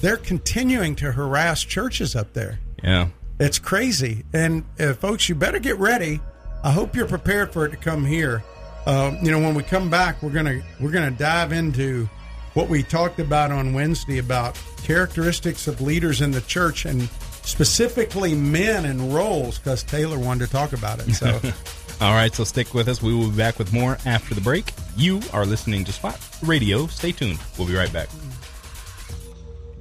they're 0.00 0.16
continuing 0.16 0.94
to 0.96 1.12
harass 1.12 1.62
churches 1.62 2.14
up 2.14 2.32
there. 2.32 2.58
Yeah. 2.82 3.08
It's 3.38 3.58
crazy. 3.58 4.24
And, 4.32 4.64
uh, 4.78 4.94
folks, 4.94 5.28
you 5.28 5.34
better 5.34 5.58
get 5.58 5.78
ready. 5.78 6.20
I 6.62 6.70
hope 6.70 6.96
you're 6.96 7.06
prepared 7.06 7.52
for 7.52 7.66
it 7.66 7.70
to 7.70 7.76
come 7.76 8.04
here. 8.04 8.42
Uh, 8.86 9.16
you 9.20 9.30
know, 9.30 9.40
when 9.40 9.54
we 9.54 9.62
come 9.62 9.90
back, 9.90 10.22
we're 10.22 10.30
gonna 10.30 10.62
we're 10.80 10.92
gonna 10.92 11.10
dive 11.10 11.52
into 11.52 12.08
what 12.54 12.68
we 12.68 12.82
talked 12.82 13.18
about 13.18 13.50
on 13.50 13.74
Wednesday 13.74 14.18
about 14.18 14.58
characteristics 14.82 15.66
of 15.66 15.80
leaders 15.80 16.20
in 16.20 16.30
the 16.30 16.40
church 16.42 16.84
and 16.86 17.08
specifically 17.46 18.34
men 18.34 18.84
and 18.84 19.14
roles 19.14 19.58
because 19.58 19.82
Taylor 19.82 20.18
wanted 20.18 20.46
to 20.46 20.52
talk 20.52 20.72
about 20.72 20.98
it. 21.00 21.14
So, 21.14 21.40
all 22.00 22.12
right, 22.12 22.34
so 22.34 22.44
stick 22.44 22.74
with 22.74 22.88
us. 22.88 23.00
We 23.00 23.14
will 23.14 23.30
be 23.30 23.36
back 23.36 23.58
with 23.58 23.72
more 23.72 23.96
after 24.04 24.34
the 24.34 24.40
break. 24.40 24.72
You 24.96 25.20
are 25.32 25.46
listening 25.46 25.84
to 25.84 25.92
SWAT 25.92 26.20
Radio. 26.42 26.86
Stay 26.88 27.12
tuned. 27.12 27.38
We'll 27.56 27.68
be 27.68 27.74
right 27.74 27.92
back. 27.92 28.08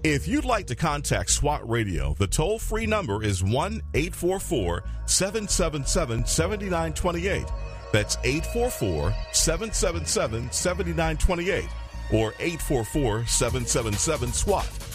If 0.04 0.28
you'd 0.28 0.46
like 0.46 0.68
to 0.68 0.76
contact 0.76 1.32
SWAT 1.32 1.68
Radio, 1.68 2.14
the 2.20 2.28
toll 2.28 2.60
free 2.60 2.86
number 2.86 3.24
is 3.24 3.44
1 3.44 3.82
844 3.96 4.84
777 5.08 6.26
7928. 6.28 7.46
That's 7.92 8.18
844 8.24 9.16
777 9.32 10.52
7928 10.52 11.64
or 12.14 12.34
844 12.40 13.26
777 13.26 14.32
SWAT. 14.32 14.95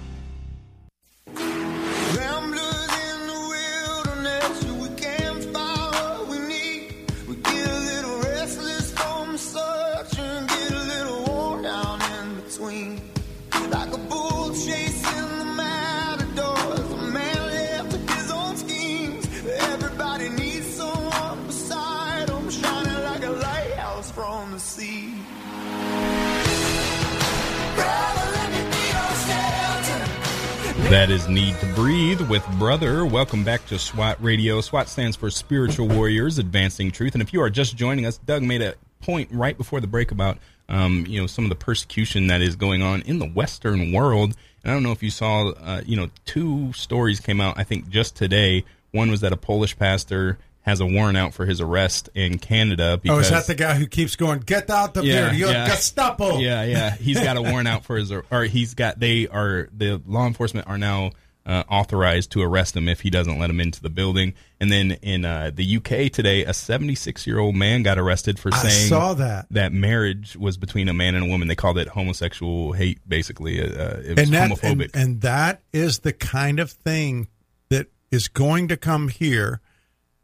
That 30.91 31.09
is 31.09 31.29
Need 31.29 31.57
to 31.61 31.65
Breathe 31.67 32.19
with 32.29 32.45
Brother. 32.59 33.05
Welcome 33.05 33.45
back 33.45 33.65
to 33.67 33.79
SWAT 33.79 34.21
Radio. 34.21 34.59
SWAT 34.59 34.89
stands 34.89 35.15
for 35.15 35.29
Spiritual 35.29 35.87
Warriors 35.87 36.37
Advancing 36.37 36.91
Truth. 36.91 37.13
And 37.13 37.21
if 37.21 37.31
you 37.31 37.41
are 37.41 37.49
just 37.49 37.77
joining 37.77 38.05
us, 38.05 38.17
Doug 38.17 38.43
made 38.43 38.61
a 38.61 38.75
point 38.99 39.29
right 39.31 39.57
before 39.57 39.79
the 39.79 39.87
break 39.87 40.11
about 40.11 40.37
um, 40.67 41.05
you 41.07 41.21
know 41.21 41.27
some 41.27 41.45
of 41.45 41.49
the 41.49 41.55
persecution 41.55 42.27
that 42.27 42.41
is 42.41 42.57
going 42.57 42.81
on 42.81 43.03
in 43.03 43.19
the 43.19 43.25
Western 43.25 43.93
world. 43.93 44.35
And 44.63 44.71
I 44.71 44.73
don't 44.73 44.83
know 44.83 44.91
if 44.91 45.01
you 45.01 45.11
saw, 45.11 45.51
uh, 45.51 45.81
you 45.85 45.95
know, 45.95 46.09
two 46.25 46.73
stories 46.73 47.21
came 47.21 47.39
out. 47.39 47.57
I 47.57 47.63
think 47.63 47.87
just 47.87 48.17
today. 48.17 48.65
One 48.91 49.09
was 49.09 49.21
that 49.21 49.31
a 49.31 49.37
Polish 49.37 49.77
pastor 49.77 50.39
has 50.61 50.79
a 50.79 50.85
warrant 50.85 51.17
out 51.17 51.33
for 51.33 51.45
his 51.45 51.59
arrest 51.59 52.09
in 52.13 52.37
Canada. 52.37 52.99
Because, 53.01 53.17
oh, 53.17 53.19
is 53.21 53.29
that 53.29 53.47
the 53.47 53.55
guy 53.55 53.75
who 53.75 53.87
keeps 53.87 54.15
going? 54.15 54.39
Get 54.39 54.69
out 54.69 54.93
the 54.93 55.03
yeah, 55.03 55.31
You're 55.31 55.51
yeah. 55.51 55.67
Gestapo. 55.67 56.37
Yeah, 56.37 56.63
yeah. 56.63 56.95
He's 56.95 57.19
got 57.19 57.37
a 57.37 57.41
warrant 57.41 57.67
out 57.67 57.83
for 57.83 57.97
his, 57.97 58.11
or 58.11 58.43
he's 58.43 58.73
got. 58.73 58.99
They 58.99 59.27
are 59.27 59.69
the 59.75 60.01
law 60.05 60.27
enforcement 60.27 60.67
are 60.67 60.77
now 60.77 61.11
uh, 61.45 61.63
authorized 61.69 62.31
to 62.31 62.41
arrest 62.41 62.75
him 62.77 62.87
if 62.87 63.01
he 63.01 63.09
doesn't 63.09 63.39
let 63.39 63.49
him 63.49 63.59
into 63.59 63.81
the 63.81 63.89
building. 63.89 64.33
And 64.59 64.71
then 64.71 64.91
in 65.01 65.25
uh, 65.25 65.51
the 65.53 65.77
UK 65.77 66.11
today, 66.11 66.45
a 66.45 66.53
76 66.53 67.25
year 67.25 67.39
old 67.39 67.55
man 67.55 67.81
got 67.83 67.97
arrested 67.97 68.37
for 68.37 68.51
saying 68.51 68.87
saw 68.87 69.13
that 69.15 69.47
that 69.51 69.73
marriage 69.73 70.35
was 70.37 70.57
between 70.57 70.87
a 70.87 70.93
man 70.93 71.15
and 71.15 71.25
a 71.25 71.27
woman. 71.27 71.47
They 71.47 71.55
called 71.55 71.77
it 71.77 71.87
homosexual 71.87 72.73
hate. 72.73 72.99
Basically, 73.07 73.59
uh, 73.59 73.65
it 73.65 74.17
was 74.17 74.25
and 74.25 74.33
that, 74.33 74.51
homophobic. 74.51 74.91
And, 74.93 75.03
and 75.03 75.21
that 75.21 75.61
is 75.73 75.99
the 75.99 76.13
kind 76.13 76.59
of 76.59 76.69
thing 76.69 77.27
that 77.69 77.87
is 78.11 78.27
going 78.27 78.67
to 78.67 78.77
come 78.77 79.07
here 79.07 79.61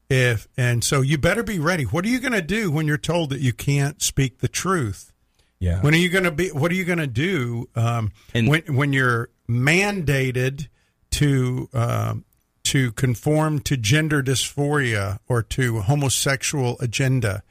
if 0.09 0.47
and 0.57 0.83
so 0.83 1.01
you 1.01 1.17
better 1.17 1.43
be 1.43 1.59
ready. 1.59 1.83
What 1.83 2.05
are 2.05 2.09
you 2.09 2.19
going 2.19 2.33
to 2.33 2.41
do 2.41 2.71
when 2.71 2.87
you're 2.87 2.97
told 2.97 3.29
that 3.31 3.41
you 3.41 3.53
can't 3.53 4.01
speak 4.01 4.39
the 4.39 4.47
truth? 4.47 5.11
Yeah. 5.59 5.81
When 5.81 5.93
are 5.93 5.97
you 5.97 6.09
going 6.09 6.23
to 6.23 6.31
be? 6.31 6.49
What 6.49 6.71
are 6.71 6.75
you 6.75 6.85
going 6.85 6.99
to 6.99 7.07
do 7.07 7.67
um, 7.75 8.11
and, 8.33 8.47
when 8.47 8.61
when 8.75 8.93
you're 8.93 9.29
mandated 9.49 10.67
to 11.11 11.69
um, 11.73 12.25
to 12.67 12.91
conform 12.91 13.59
to 13.59 13.77
gender 13.77 14.21
dysphoria 14.21 15.19
or 15.29 15.41
to 15.41 15.79
homosexual 15.79 16.77
agenda. 16.81 17.41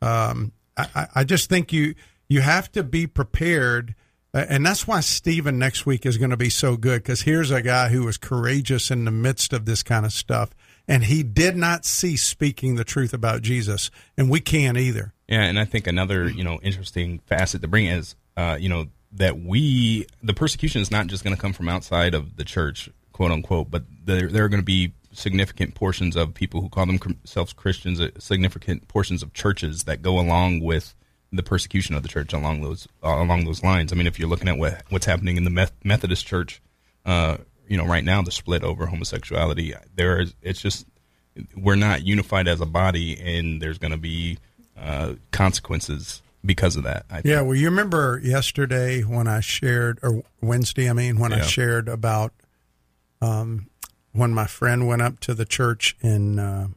Um, 0.00 0.52
I, 0.76 1.06
I 1.14 1.24
just 1.24 1.50
think 1.50 1.72
you 1.74 1.94
you 2.26 2.40
have 2.40 2.72
to 2.72 2.82
be 2.82 3.06
prepared, 3.06 3.94
and 4.32 4.64
that's 4.64 4.86
why 4.86 5.00
Stephen 5.00 5.58
next 5.58 5.84
week 5.84 6.06
is 6.06 6.16
going 6.16 6.30
to 6.30 6.38
be 6.38 6.48
so 6.48 6.78
good 6.78 7.02
because 7.02 7.22
here's 7.22 7.50
a 7.50 7.60
guy 7.60 7.88
who 7.90 8.04
was 8.04 8.16
courageous 8.16 8.90
in 8.90 9.04
the 9.04 9.10
midst 9.10 9.52
of 9.52 9.66
this 9.66 9.82
kind 9.82 10.06
of 10.06 10.12
stuff, 10.12 10.50
and 10.88 11.04
he 11.04 11.22
did 11.22 11.56
not 11.56 11.84
cease 11.84 12.24
speaking 12.24 12.74
the 12.74 12.84
truth 12.84 13.12
about 13.12 13.42
Jesus, 13.42 13.90
and 14.16 14.30
we 14.30 14.40
can't 14.40 14.76
either. 14.76 15.12
Yeah, 15.28 15.42
and 15.42 15.58
I 15.58 15.64
think 15.64 15.86
another 15.86 16.28
you 16.28 16.44
know 16.44 16.58
interesting 16.62 17.20
facet 17.20 17.62
to 17.62 17.68
bring 17.68 17.86
is 17.86 18.14
uh, 18.36 18.56
you 18.60 18.68
know 18.68 18.86
that 19.12 19.40
we 19.40 20.06
the 20.22 20.34
persecution 20.34 20.80
is 20.80 20.90
not 20.90 21.06
just 21.06 21.24
going 21.24 21.34
to 21.34 21.40
come 21.40 21.52
from 21.52 21.68
outside 21.68 22.14
of 22.14 22.36
the 22.36 22.44
church, 22.44 22.88
quote 23.12 23.30
unquote, 23.30 23.70
but 23.70 23.84
there 24.04 24.28
there 24.28 24.44
are 24.44 24.48
going 24.48 24.60
to 24.60 24.64
be 24.64 24.92
significant 25.12 25.74
portions 25.74 26.16
of 26.16 26.34
people 26.34 26.60
who 26.60 26.68
call 26.68 26.86
themselves 26.86 27.52
Christians, 27.52 28.00
uh, 28.00 28.08
significant 28.18 28.88
portions 28.88 29.22
of 29.22 29.32
churches 29.34 29.84
that 29.84 30.02
go 30.02 30.18
along 30.18 30.60
with 30.60 30.94
the 31.32 31.42
persecution 31.42 31.94
of 31.94 32.02
the 32.02 32.08
church 32.08 32.32
along 32.32 32.60
those 32.60 32.86
uh, 33.02 33.22
along 33.22 33.44
those 33.44 33.62
lines. 33.62 33.92
I 33.92 33.96
mean, 33.96 34.06
if 34.06 34.18
you're 34.18 34.28
looking 34.28 34.48
at 34.48 34.58
what 34.58 34.82
what's 34.90 35.06
happening 35.06 35.36
in 35.36 35.44
the 35.44 35.70
Methodist 35.84 36.26
Church, 36.26 36.60
uh, 37.06 37.38
you 37.72 37.78
know, 37.78 37.86
right 37.86 38.04
now 38.04 38.20
the 38.20 38.30
split 38.30 38.64
over 38.64 38.84
homosexuality, 38.84 39.72
there 39.94 40.20
is 40.20 40.34
it's 40.42 40.60
just 40.60 40.86
we're 41.56 41.74
not 41.74 42.04
unified 42.04 42.46
as 42.46 42.60
a 42.60 42.66
body, 42.66 43.18
and 43.18 43.62
there's 43.62 43.78
going 43.78 43.92
to 43.92 43.96
be 43.96 44.36
uh, 44.78 45.14
consequences 45.30 46.20
because 46.44 46.76
of 46.76 46.82
that. 46.82 47.06
yeah, 47.24 47.40
well, 47.40 47.54
you 47.54 47.70
remember 47.70 48.20
yesterday 48.22 49.00
when 49.00 49.26
I 49.26 49.40
shared, 49.40 50.00
or 50.02 50.22
Wednesday, 50.42 50.90
I 50.90 50.92
mean, 50.92 51.18
when 51.18 51.30
yeah. 51.30 51.38
I 51.38 51.40
shared 51.40 51.88
about 51.88 52.34
um, 53.22 53.70
when 54.12 54.34
my 54.34 54.46
friend 54.46 54.86
went 54.86 55.00
up 55.00 55.18
to 55.20 55.32
the 55.32 55.46
church 55.46 55.96
in 56.02 56.38
uh, 56.38 56.68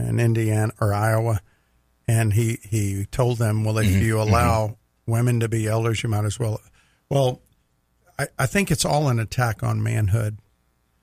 in 0.00 0.18
Indiana 0.18 0.72
or 0.80 0.92
Iowa, 0.92 1.42
and 2.08 2.32
he 2.32 2.58
he 2.68 3.06
told 3.12 3.38
them, 3.38 3.62
well, 3.62 3.78
if 3.78 3.86
mm-hmm. 3.86 4.02
you 4.02 4.20
allow 4.20 4.66
mm-hmm. 4.66 5.12
women 5.12 5.38
to 5.38 5.48
be 5.48 5.68
elders, 5.68 6.02
you 6.02 6.08
might 6.08 6.24
as 6.24 6.40
well. 6.40 6.60
Well, 7.08 7.40
I, 8.20 8.26
I 8.38 8.46
think 8.46 8.70
it's 8.70 8.84
all 8.84 9.08
an 9.08 9.18
attack 9.18 9.62
on 9.62 9.82
manhood. 9.82 10.38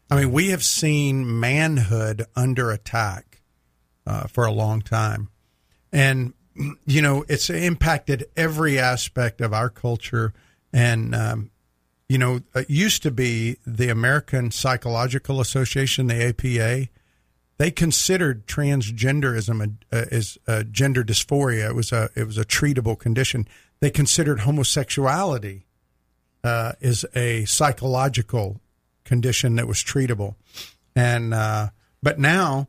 I 0.09 0.15
mean, 0.15 0.31
we 0.31 0.49
have 0.49 0.63
seen 0.63 1.39
manhood 1.39 2.25
under 2.35 2.71
attack 2.71 3.41
uh, 4.05 4.27
for 4.27 4.45
a 4.45 4.51
long 4.51 4.81
time, 4.81 5.29
and 5.91 6.33
you 6.85 7.01
know 7.01 7.25
it's 7.27 7.49
impacted 7.49 8.25
every 8.35 8.79
aspect 8.79 9.41
of 9.41 9.53
our 9.53 9.69
culture 9.69 10.33
and 10.73 11.15
um, 11.15 11.51
you 12.09 12.17
know, 12.17 12.41
it 12.55 12.69
used 12.69 13.03
to 13.03 13.11
be 13.11 13.57
the 13.65 13.89
American 13.89 14.51
Psychological 14.51 15.41
Association, 15.41 16.07
the 16.07 16.27
APA. 16.29 16.89
They 17.57 17.71
considered 17.71 18.47
transgenderism 18.47 19.77
as 19.91 20.37
a 20.47 20.63
gender 20.63 21.03
dysphoria. 21.03 21.69
It 21.69 21.75
was 21.75 21.91
a 21.91 22.09
it 22.15 22.25
was 22.25 22.37
a 22.37 22.45
treatable 22.45 22.97
condition. 22.97 23.47
They 23.79 23.89
considered 23.89 24.41
homosexuality 24.41 25.65
uh, 26.43 26.73
is 26.79 27.05
a 27.15 27.45
psychological 27.45 28.61
condition 29.03 29.55
that 29.55 29.67
was 29.67 29.77
treatable, 29.77 30.35
and 30.95 31.33
uh, 31.33 31.69
but 32.01 32.19
now 32.19 32.67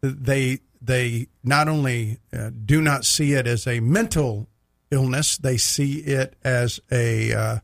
they 0.00 0.60
they 0.80 1.28
not 1.42 1.68
only 1.68 2.18
uh, 2.32 2.50
do 2.64 2.80
not 2.80 3.04
see 3.04 3.32
it 3.32 3.46
as 3.46 3.66
a 3.66 3.80
mental 3.80 4.48
illness, 4.90 5.36
they 5.36 5.56
see 5.56 5.98
it 5.98 6.34
as 6.42 6.80
a 6.90 7.60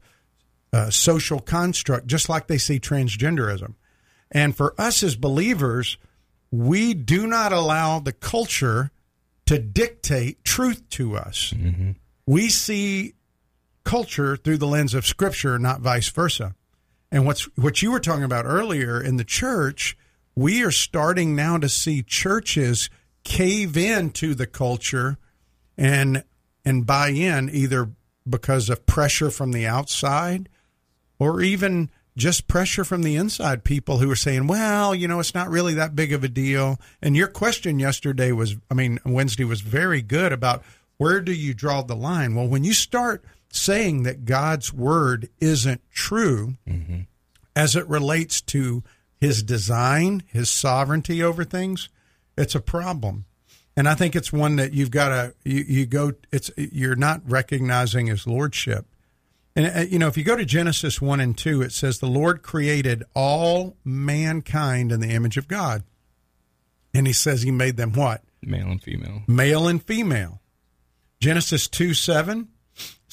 uh, 0.72 0.90
social 0.90 1.40
construct, 1.40 2.06
just 2.06 2.28
like 2.28 2.46
they 2.48 2.58
see 2.58 2.80
transgenderism. 2.80 3.74
And 4.30 4.56
for 4.56 4.74
us 4.76 5.02
as 5.02 5.14
believers, 5.14 5.96
we 6.50 6.94
do 6.94 7.26
not 7.26 7.52
allow 7.52 8.00
the 8.00 8.12
culture 8.12 8.90
to 9.46 9.58
dictate 9.58 10.44
truth 10.44 10.88
to 10.90 11.16
us. 11.16 11.52
Mm-hmm. 11.56 11.92
We 12.26 12.48
see 12.48 13.13
culture 13.84 14.36
through 14.36 14.58
the 14.58 14.66
lens 14.66 14.94
of 14.94 15.06
Scripture, 15.06 15.58
not 15.58 15.80
vice 15.80 16.08
versa. 16.08 16.54
And 17.10 17.26
what's 17.26 17.42
what 17.56 17.82
you 17.82 17.92
were 17.92 18.00
talking 18.00 18.24
about 18.24 18.44
earlier 18.46 19.00
in 19.00 19.16
the 19.16 19.24
church, 19.24 19.96
we 20.34 20.64
are 20.64 20.70
starting 20.70 21.36
now 21.36 21.58
to 21.58 21.68
see 21.68 22.02
churches 22.02 22.90
cave 23.22 23.76
into 23.76 24.34
the 24.34 24.46
culture 24.46 25.16
and 25.76 26.24
and 26.64 26.86
buy 26.86 27.08
in 27.08 27.48
either 27.50 27.90
because 28.28 28.70
of 28.70 28.86
pressure 28.86 29.30
from 29.30 29.52
the 29.52 29.66
outside 29.66 30.48
or 31.18 31.42
even 31.42 31.90
just 32.16 32.46
pressure 32.48 32.84
from 32.84 33.02
the 33.02 33.16
inside 33.16 33.64
people 33.64 33.98
who 33.98 34.10
are 34.10 34.16
saying, 34.16 34.46
well, 34.46 34.94
you 34.94 35.08
know, 35.08 35.20
it's 35.20 35.34
not 35.34 35.50
really 35.50 35.74
that 35.74 35.96
big 35.96 36.12
of 36.12 36.22
a 36.22 36.28
deal. 36.28 36.78
And 37.02 37.16
your 37.16 37.26
question 37.26 37.78
yesterday 37.78 38.30
was, 38.32 38.56
I 38.70 38.74
mean, 38.74 38.98
Wednesday 39.04 39.44
was 39.44 39.60
very 39.60 40.00
good 40.00 40.32
about 40.32 40.62
where 40.96 41.20
do 41.20 41.32
you 41.32 41.54
draw 41.54 41.82
the 41.82 41.96
line? 41.96 42.34
Well, 42.34 42.46
when 42.46 42.62
you 42.62 42.72
start 42.72 43.24
saying 43.54 44.02
that 44.02 44.24
God's 44.24 44.72
word 44.72 45.28
isn't 45.40 45.80
true 45.92 46.56
mm-hmm. 46.68 47.00
as 47.54 47.76
it 47.76 47.88
relates 47.88 48.40
to 48.40 48.82
his 49.20 49.42
design, 49.42 50.22
his 50.26 50.50
sovereignty 50.50 51.22
over 51.22 51.44
things, 51.44 51.88
it's 52.36 52.54
a 52.54 52.60
problem. 52.60 53.24
And 53.76 53.88
I 53.88 53.94
think 53.94 54.14
it's 54.14 54.32
one 54.32 54.56
that 54.56 54.72
you've 54.72 54.90
got 54.90 55.08
to, 55.08 55.34
you, 55.44 55.64
you 55.66 55.86
go, 55.86 56.12
it's, 56.30 56.50
you're 56.56 56.96
not 56.96 57.22
recognizing 57.28 58.06
his 58.06 58.26
lordship. 58.26 58.86
And, 59.56 59.66
uh, 59.66 59.80
you 59.80 59.98
know, 59.98 60.08
if 60.08 60.16
you 60.16 60.24
go 60.24 60.36
to 60.36 60.44
Genesis 60.44 61.00
1 61.00 61.20
and 61.20 61.36
2, 61.36 61.62
it 61.62 61.72
says, 61.72 61.98
The 61.98 62.06
Lord 62.06 62.42
created 62.42 63.04
all 63.14 63.76
mankind 63.84 64.92
in 64.92 65.00
the 65.00 65.10
image 65.10 65.36
of 65.36 65.48
God. 65.48 65.84
And 66.92 67.06
he 67.06 67.12
says 67.12 67.42
he 67.42 67.50
made 67.50 67.76
them 67.76 67.92
what? 67.92 68.22
Male 68.42 68.66
and 68.66 68.82
female. 68.82 69.22
Male 69.26 69.68
and 69.68 69.82
female. 69.82 70.40
Genesis 71.20 71.68
2 71.68 71.94
7 71.94 72.48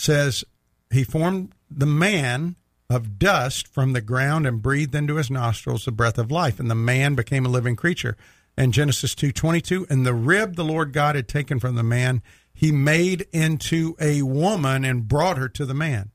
says, 0.02 0.44
He 0.90 1.04
formed 1.04 1.54
the 1.70 1.86
man 1.86 2.56
of 2.90 3.18
dust 3.18 3.68
from 3.68 3.94
the 3.94 4.02
ground 4.02 4.46
and 4.46 4.62
breathed 4.62 4.96
into 4.96 5.16
his 5.16 5.32
nostrils 5.32 5.86
the 5.86 5.92
breath 5.92 6.18
of 6.18 6.30
life. 6.30 6.60
And 6.60 6.70
the 6.70 6.76
man 6.76 7.16
became 7.16 7.46
a 7.46 7.50
living 7.50 7.76
creature. 7.76 8.18
And 8.58 8.74
Genesis 8.74 9.16
2:22 9.16 9.86
and 9.90 10.06
the 10.06 10.14
rib 10.14 10.56
the 10.56 10.66
Lord 10.66 10.92
God 10.92 11.16
had 11.16 11.28
taken 11.28 11.60
from 11.60 11.76
the 11.76 11.84
man 11.84 12.22
he 12.54 12.72
made 12.72 13.26
into 13.32 13.96
a 14.00 14.22
woman 14.24 14.84
and 14.84 15.08
brought 15.08 15.38
her 15.38 15.48
to 15.50 15.66
the 15.66 15.74
man. 15.74 16.12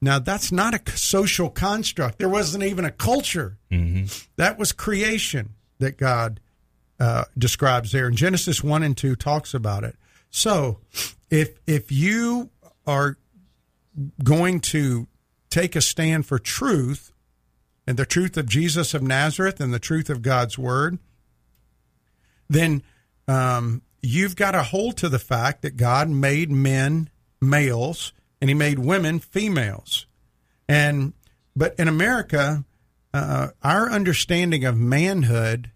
Now, 0.00 0.18
that's 0.20 0.52
not 0.52 0.74
a 0.74 0.96
social 0.96 1.50
construct. 1.50 2.18
There 2.18 2.28
wasn't 2.28 2.62
even 2.62 2.84
a 2.84 2.92
culture. 2.92 3.58
Mm-hmm. 3.70 4.04
That 4.36 4.58
was 4.58 4.70
creation 4.70 5.54
that 5.78 5.96
God 5.96 6.38
uh, 7.00 7.24
describes 7.36 7.90
there. 7.90 8.06
And 8.06 8.16
Genesis 8.16 8.62
1 8.62 8.82
and 8.82 8.96
2 8.96 9.16
talks 9.16 9.54
about 9.54 9.82
it. 9.82 9.96
So, 10.30 10.78
if 11.30 11.58
if 11.66 11.90
you 11.90 12.50
are 12.88 13.18
going 14.24 14.60
to 14.60 15.06
take 15.50 15.76
a 15.76 15.80
stand 15.80 16.26
for 16.26 16.38
truth 16.38 17.12
and 17.86 17.96
the 17.96 18.06
truth 18.06 18.36
of 18.36 18.48
Jesus 18.48 18.94
of 18.94 19.02
Nazareth 19.02 19.60
and 19.60 19.72
the 19.72 19.78
truth 19.78 20.10
of 20.10 20.22
God's 20.22 20.58
word, 20.58 20.98
then 22.48 22.82
um, 23.26 23.82
you've 24.02 24.36
got 24.36 24.52
to 24.52 24.62
hold 24.62 24.96
to 24.98 25.08
the 25.08 25.18
fact 25.18 25.62
that 25.62 25.76
God 25.76 26.08
made 26.08 26.50
men 26.50 27.10
males 27.40 28.12
and 28.40 28.50
he 28.50 28.54
made 28.54 28.78
women 28.78 29.18
females. 29.20 30.06
And 30.68 31.12
but 31.54 31.74
in 31.78 31.88
America, 31.88 32.64
uh, 33.12 33.48
our 33.62 33.90
understanding 33.90 34.64
of 34.64 34.76
manhood 34.76 35.72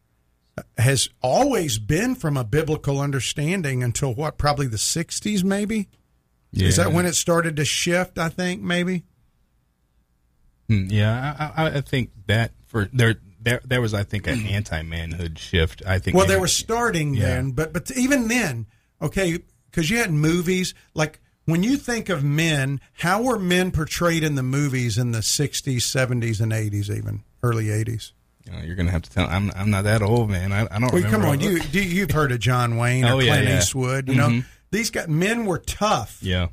has 0.79 1.09
always 1.23 1.79
been 1.79 2.15
from 2.15 2.37
a 2.37 2.45
biblical 2.45 3.01
understanding 3.01 3.83
until 3.83 4.15
what 4.15 4.39
probably 4.39 4.67
the 4.67 4.77
60s 4.77 5.43
maybe 5.43 5.89
yeah. 6.53 6.69
is 6.69 6.77
that 6.77 6.93
when 6.93 7.07
it 7.07 7.15
started 7.15 7.57
to 7.57 7.65
shift 7.65 8.19
i 8.19 8.29
think 8.29 8.63
maybe 8.63 9.05
hmm, 10.69 10.87
yeah 10.89 11.53
i, 11.57 11.67
I 11.67 11.81
think 11.81 12.11
that 12.27 12.53
for 12.67 12.89
there 12.93 13.17
there 13.41 13.61
there 13.65 13.81
was 13.81 13.95
i 13.95 14.03
think 14.03 14.27
an 14.27 14.47
anti-manhood 14.47 15.39
shift 15.39 15.83
i 15.87 15.99
think 15.99 16.17
well 16.17 16.27
they 16.27 16.39
were 16.39 16.49
starting 16.49 17.15
yeah. 17.15 17.27
then 17.27 17.51
but 17.53 17.73
but 17.73 17.91
even 17.97 18.29
then 18.29 18.67
okay 19.01 19.39
because 19.71 19.91
you 19.91 19.99
had 19.99 20.13
movies 20.13 20.75
like 20.95 21.21
when 21.45 21.63
you 21.63 21.77
think 21.77 22.09
of 22.09 22.23
men, 22.23 22.81
how 22.93 23.23
were 23.23 23.39
men 23.39 23.73
portrayed 23.73 24.23
in 24.23 24.37
the 24.37 24.43
movies 24.43 24.97
in 24.97 25.13
the 25.13 25.21
60s, 25.21 25.79
70s, 25.79 26.41
and 26.41 26.53
80s, 26.53 26.95
even 26.95 27.23
early 27.43 27.67
80s? 27.67 28.13
You 28.45 28.53
know, 28.53 28.75
going 28.75 28.87
to 28.87 28.93
have 28.93 29.03
to 29.03 29.11
tell. 29.11 29.27
I'm 29.29 29.53
I'm 29.55 29.71
not 29.71 29.85
that 29.85 30.03
old, 30.03 30.29
man. 30.29 30.53
I, 30.53 30.67
I 30.71 30.81
don't. 30.81 30.93
Well, 30.93 31.03
come 31.05 31.25
on, 31.25 31.39
you 31.39 31.61
you've 31.71 32.11
heard 32.11 32.33
of 32.33 32.41
John 32.41 32.77
Wayne 32.77 33.05
or 33.05 33.15
oh, 33.15 33.21
Clint 33.21 33.45
yeah. 33.45 33.59
Eastwood. 33.59 34.09
You 34.09 34.15
mm-hmm. 34.15 34.39
know, 34.39 34.45
these 34.73 34.91
guys, 34.91 35.07
men 35.07 35.47
were 35.47 35.59
tough. 35.59 36.19
Yeah, 36.21 36.49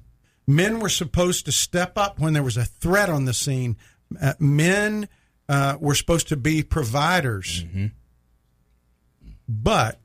men 0.46 0.80
were 0.80 0.90
supposed 0.90 1.46
to 1.46 1.52
step 1.52 1.98
up 1.98 2.20
when 2.20 2.34
there 2.34 2.44
was 2.44 2.58
a 2.58 2.66
threat 2.66 3.10
on 3.10 3.26
the 3.26 3.34
scene. 3.34 3.78
Uh, 4.22 4.34
men 4.40 5.10
uh, 5.48 5.78
were 5.80 5.96
supposed 5.96 6.28
to 6.28 6.38
be 6.38 6.62
providers. 6.62 7.64
Mm-hmm. 7.64 7.88
But 9.48 10.00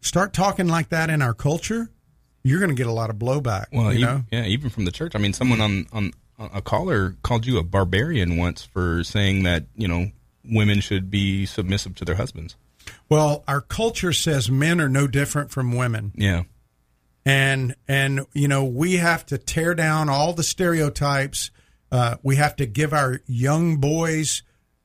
start 0.00 0.32
talking 0.32 0.68
like 0.68 0.90
that 0.90 1.10
in 1.10 1.22
our 1.22 1.34
culture, 1.34 1.90
you're 2.44 2.60
going 2.60 2.70
to 2.70 2.76
get 2.76 2.86
a 2.86 2.92
lot 2.92 3.10
of 3.10 3.16
blowback. 3.16 3.66
Well, 3.72 3.92
you 3.92 4.04
know? 4.04 4.22
yeah, 4.30 4.44
even 4.44 4.70
from 4.70 4.84
the 4.84 4.92
church. 4.92 5.16
I 5.16 5.18
mean, 5.18 5.32
someone 5.32 5.60
on 5.60 5.86
on 5.92 6.12
a 6.38 6.62
caller 6.62 7.16
called 7.22 7.46
you 7.46 7.58
a 7.58 7.64
barbarian 7.64 8.36
once 8.36 8.64
for 8.64 9.02
saying 9.02 9.42
that 9.44 9.64
you 9.74 9.88
know 9.88 10.10
women 10.44 10.80
should 10.80 11.10
be 11.10 11.46
submissive 11.46 11.94
to 11.96 12.04
their 12.04 12.16
husbands. 12.16 12.56
Well, 13.08 13.44
our 13.48 13.60
culture 13.60 14.12
says 14.12 14.50
men 14.50 14.80
are 14.80 14.88
no 14.88 15.06
different 15.06 15.50
from 15.50 15.72
women. 15.72 16.12
Yeah. 16.14 16.44
And 17.24 17.74
and 17.88 18.26
you 18.32 18.48
know 18.48 18.64
we 18.64 18.94
have 18.94 19.24
to 19.26 19.38
tear 19.38 19.74
down 19.74 20.08
all 20.08 20.32
the 20.32 20.42
stereotypes. 20.42 21.50
Uh, 21.90 22.16
we 22.22 22.36
have 22.36 22.56
to 22.56 22.66
give 22.66 22.92
our 22.92 23.20
young 23.26 23.76
boys 23.76 24.42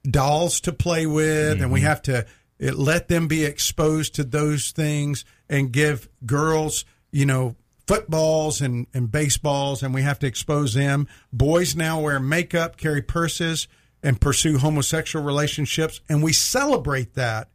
dolls 0.09 0.61
to 0.61 0.71
play 0.71 1.05
with, 1.05 1.61
and 1.61 1.71
we 1.71 1.81
have 1.81 2.01
to 2.03 2.25
let 2.59 3.07
them 3.07 3.27
be 3.27 3.45
exposed 3.45 4.15
to 4.15 4.23
those 4.23 4.71
things, 4.71 5.25
and 5.49 5.71
give 5.71 6.07
girls, 6.25 6.85
you 7.11 7.25
know, 7.25 7.55
footballs 7.87 8.61
and 8.61 8.87
and 8.93 9.11
baseballs, 9.11 9.83
and 9.83 9.93
we 9.93 10.01
have 10.03 10.19
to 10.19 10.27
expose 10.27 10.73
them. 10.73 11.07
Boys 11.33 11.75
now 11.75 11.99
wear 11.99 12.19
makeup, 12.19 12.77
carry 12.77 13.01
purses, 13.01 13.67
and 14.03 14.21
pursue 14.21 14.57
homosexual 14.57 15.25
relationships, 15.25 16.01
and 16.07 16.23
we 16.23 16.33
celebrate 16.33 17.15
that. 17.15 17.49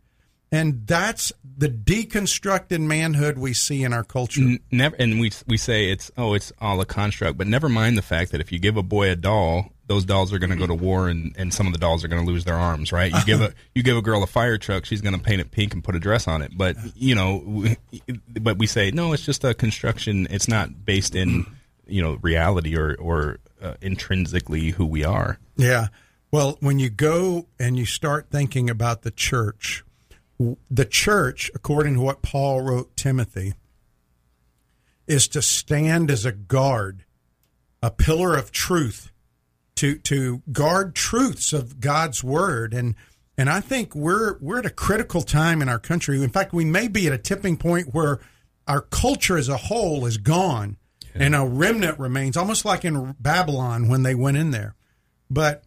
And 0.54 0.86
that's 0.86 1.32
the 1.56 1.68
deconstructed 1.68 2.80
manhood 2.80 3.38
we 3.38 3.54
see 3.54 3.82
in 3.82 3.92
our 3.92 4.04
culture. 4.04 4.56
Never 4.70 4.96
and 4.96 5.20
we 5.20 5.32
we 5.46 5.56
say 5.56 5.90
it's 5.90 6.10
oh 6.16 6.34
it's 6.34 6.52
all 6.60 6.80
a 6.80 6.86
construct 6.86 7.38
but 7.38 7.46
never 7.46 7.68
mind 7.68 7.96
the 7.96 8.02
fact 8.02 8.32
that 8.32 8.40
if 8.40 8.50
you 8.52 8.58
give 8.58 8.76
a 8.76 8.82
boy 8.82 9.10
a 9.10 9.16
doll 9.16 9.70
those 9.86 10.04
dolls 10.04 10.32
are 10.32 10.38
going 10.38 10.50
to 10.50 10.56
go 10.56 10.66
to 10.66 10.74
war 10.74 11.08
and, 11.08 11.34
and 11.36 11.52
some 11.52 11.66
of 11.66 11.72
the 11.72 11.78
dolls 11.78 12.02
are 12.02 12.08
going 12.08 12.24
to 12.24 12.30
lose 12.30 12.44
their 12.44 12.56
arms 12.56 12.90
right 12.90 13.12
you 13.12 13.24
give 13.24 13.40
a 13.40 13.52
you 13.74 13.82
give 13.82 13.96
a 13.96 14.02
girl 14.02 14.22
a 14.22 14.26
fire 14.26 14.58
truck 14.58 14.84
she's 14.84 15.00
going 15.00 15.14
to 15.14 15.20
paint 15.20 15.40
it 15.40 15.50
pink 15.50 15.74
and 15.74 15.84
put 15.84 15.94
a 15.94 16.00
dress 16.00 16.26
on 16.26 16.42
it 16.42 16.50
but 16.56 16.76
you 16.96 17.14
know 17.14 17.42
we, 17.46 17.76
but 18.40 18.58
we 18.58 18.66
say 18.66 18.90
no 18.90 19.12
it's 19.12 19.24
just 19.24 19.44
a 19.44 19.54
construction 19.54 20.26
it's 20.30 20.48
not 20.48 20.84
based 20.84 21.14
in 21.14 21.46
you 21.86 22.02
know 22.02 22.18
reality 22.22 22.76
or 22.76 22.96
or 22.96 23.38
uh, 23.62 23.74
intrinsically 23.80 24.70
who 24.70 24.86
we 24.86 25.04
are 25.04 25.38
Yeah. 25.56 25.88
Well, 26.30 26.56
when 26.60 26.78
you 26.78 26.90
go 26.90 27.46
and 27.60 27.76
you 27.76 27.86
start 27.86 28.26
thinking 28.30 28.68
about 28.68 29.02
the 29.02 29.12
church, 29.12 29.84
the 30.70 30.84
church, 30.84 31.50
according 31.54 31.94
to 31.94 32.00
what 32.00 32.22
Paul 32.22 32.62
wrote 32.62 32.96
Timothy, 32.96 33.54
is 35.06 35.28
to 35.28 35.42
stand 35.42 36.10
as 36.10 36.24
a 36.24 36.32
guard, 36.32 37.04
a 37.82 37.90
pillar 37.90 38.36
of 38.36 38.50
truth, 38.50 39.12
to 39.76 39.96
to 39.98 40.42
guard 40.50 40.94
truths 40.94 41.52
of 41.52 41.80
God's 41.80 42.24
word. 42.24 42.72
And 42.72 42.94
and 43.36 43.50
I 43.50 43.60
think 43.60 43.94
we're 43.94 44.38
we're 44.38 44.58
at 44.58 44.66
a 44.66 44.70
critical 44.70 45.22
time 45.22 45.60
in 45.62 45.68
our 45.68 45.78
country. 45.78 46.22
In 46.22 46.30
fact, 46.30 46.52
we 46.52 46.64
may 46.64 46.88
be 46.88 47.06
at 47.06 47.12
a 47.12 47.18
tipping 47.18 47.56
point 47.56 47.94
where 47.94 48.20
our 48.66 48.80
culture 48.80 49.36
as 49.36 49.48
a 49.48 49.56
whole 49.56 50.06
is 50.06 50.16
gone 50.16 50.78
and 51.14 51.34
a 51.34 51.44
remnant 51.44 51.98
remains, 51.98 52.36
almost 52.36 52.64
like 52.64 52.84
in 52.84 53.14
Babylon 53.20 53.88
when 53.88 54.02
they 54.02 54.14
went 54.14 54.36
in 54.36 54.50
there. 54.50 54.74
But 55.30 55.64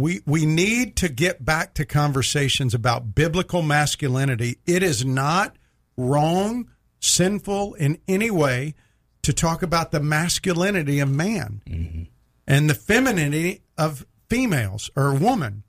we 0.00 0.20
we 0.26 0.46
need 0.46 0.96
to 0.96 1.08
get 1.08 1.44
back 1.44 1.74
to 1.74 1.84
conversations 1.84 2.74
about 2.74 3.14
biblical 3.14 3.62
masculinity. 3.62 4.58
It 4.66 4.82
is 4.82 5.04
not 5.04 5.56
wrong, 5.96 6.70
sinful 7.00 7.74
in 7.74 7.98
any 8.08 8.30
way 8.30 8.74
to 9.22 9.32
talk 9.32 9.62
about 9.62 9.90
the 9.90 10.00
masculinity 10.00 10.98
of 11.00 11.10
man 11.10 12.08
and 12.46 12.70
the 12.70 12.74
femininity 12.74 13.62
of 13.76 14.06
females 14.28 14.90
or 14.96 15.14
woman. 15.14 15.62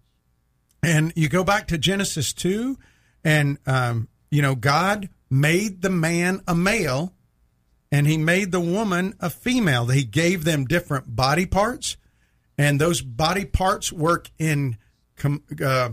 And 0.84 1.14
you 1.16 1.30
go 1.30 1.44
back 1.44 1.68
to 1.68 1.78
Genesis 1.78 2.34
2, 2.34 2.78
and, 3.24 3.60
um, 3.68 4.08
you 4.32 4.42
know, 4.42 4.56
God 4.56 5.10
made 5.30 5.82
the 5.82 5.90
man 5.90 6.42
a 6.48 6.56
male 6.56 7.14
and 7.92 8.08
he 8.08 8.18
made 8.18 8.52
the 8.52 8.62
woman 8.62 9.16
a 9.20 9.30
female. 9.30 9.88
He 9.88 10.04
gave 10.04 10.44
them 10.44 10.66
different 10.66 11.16
body 11.16 11.46
parts, 11.46 11.98
and 12.62 12.80
those 12.80 13.02
body 13.02 13.46
parts 13.46 13.92
work 13.92 14.30
in 14.38 14.78
com- 15.16 15.44
uh, 15.60 15.90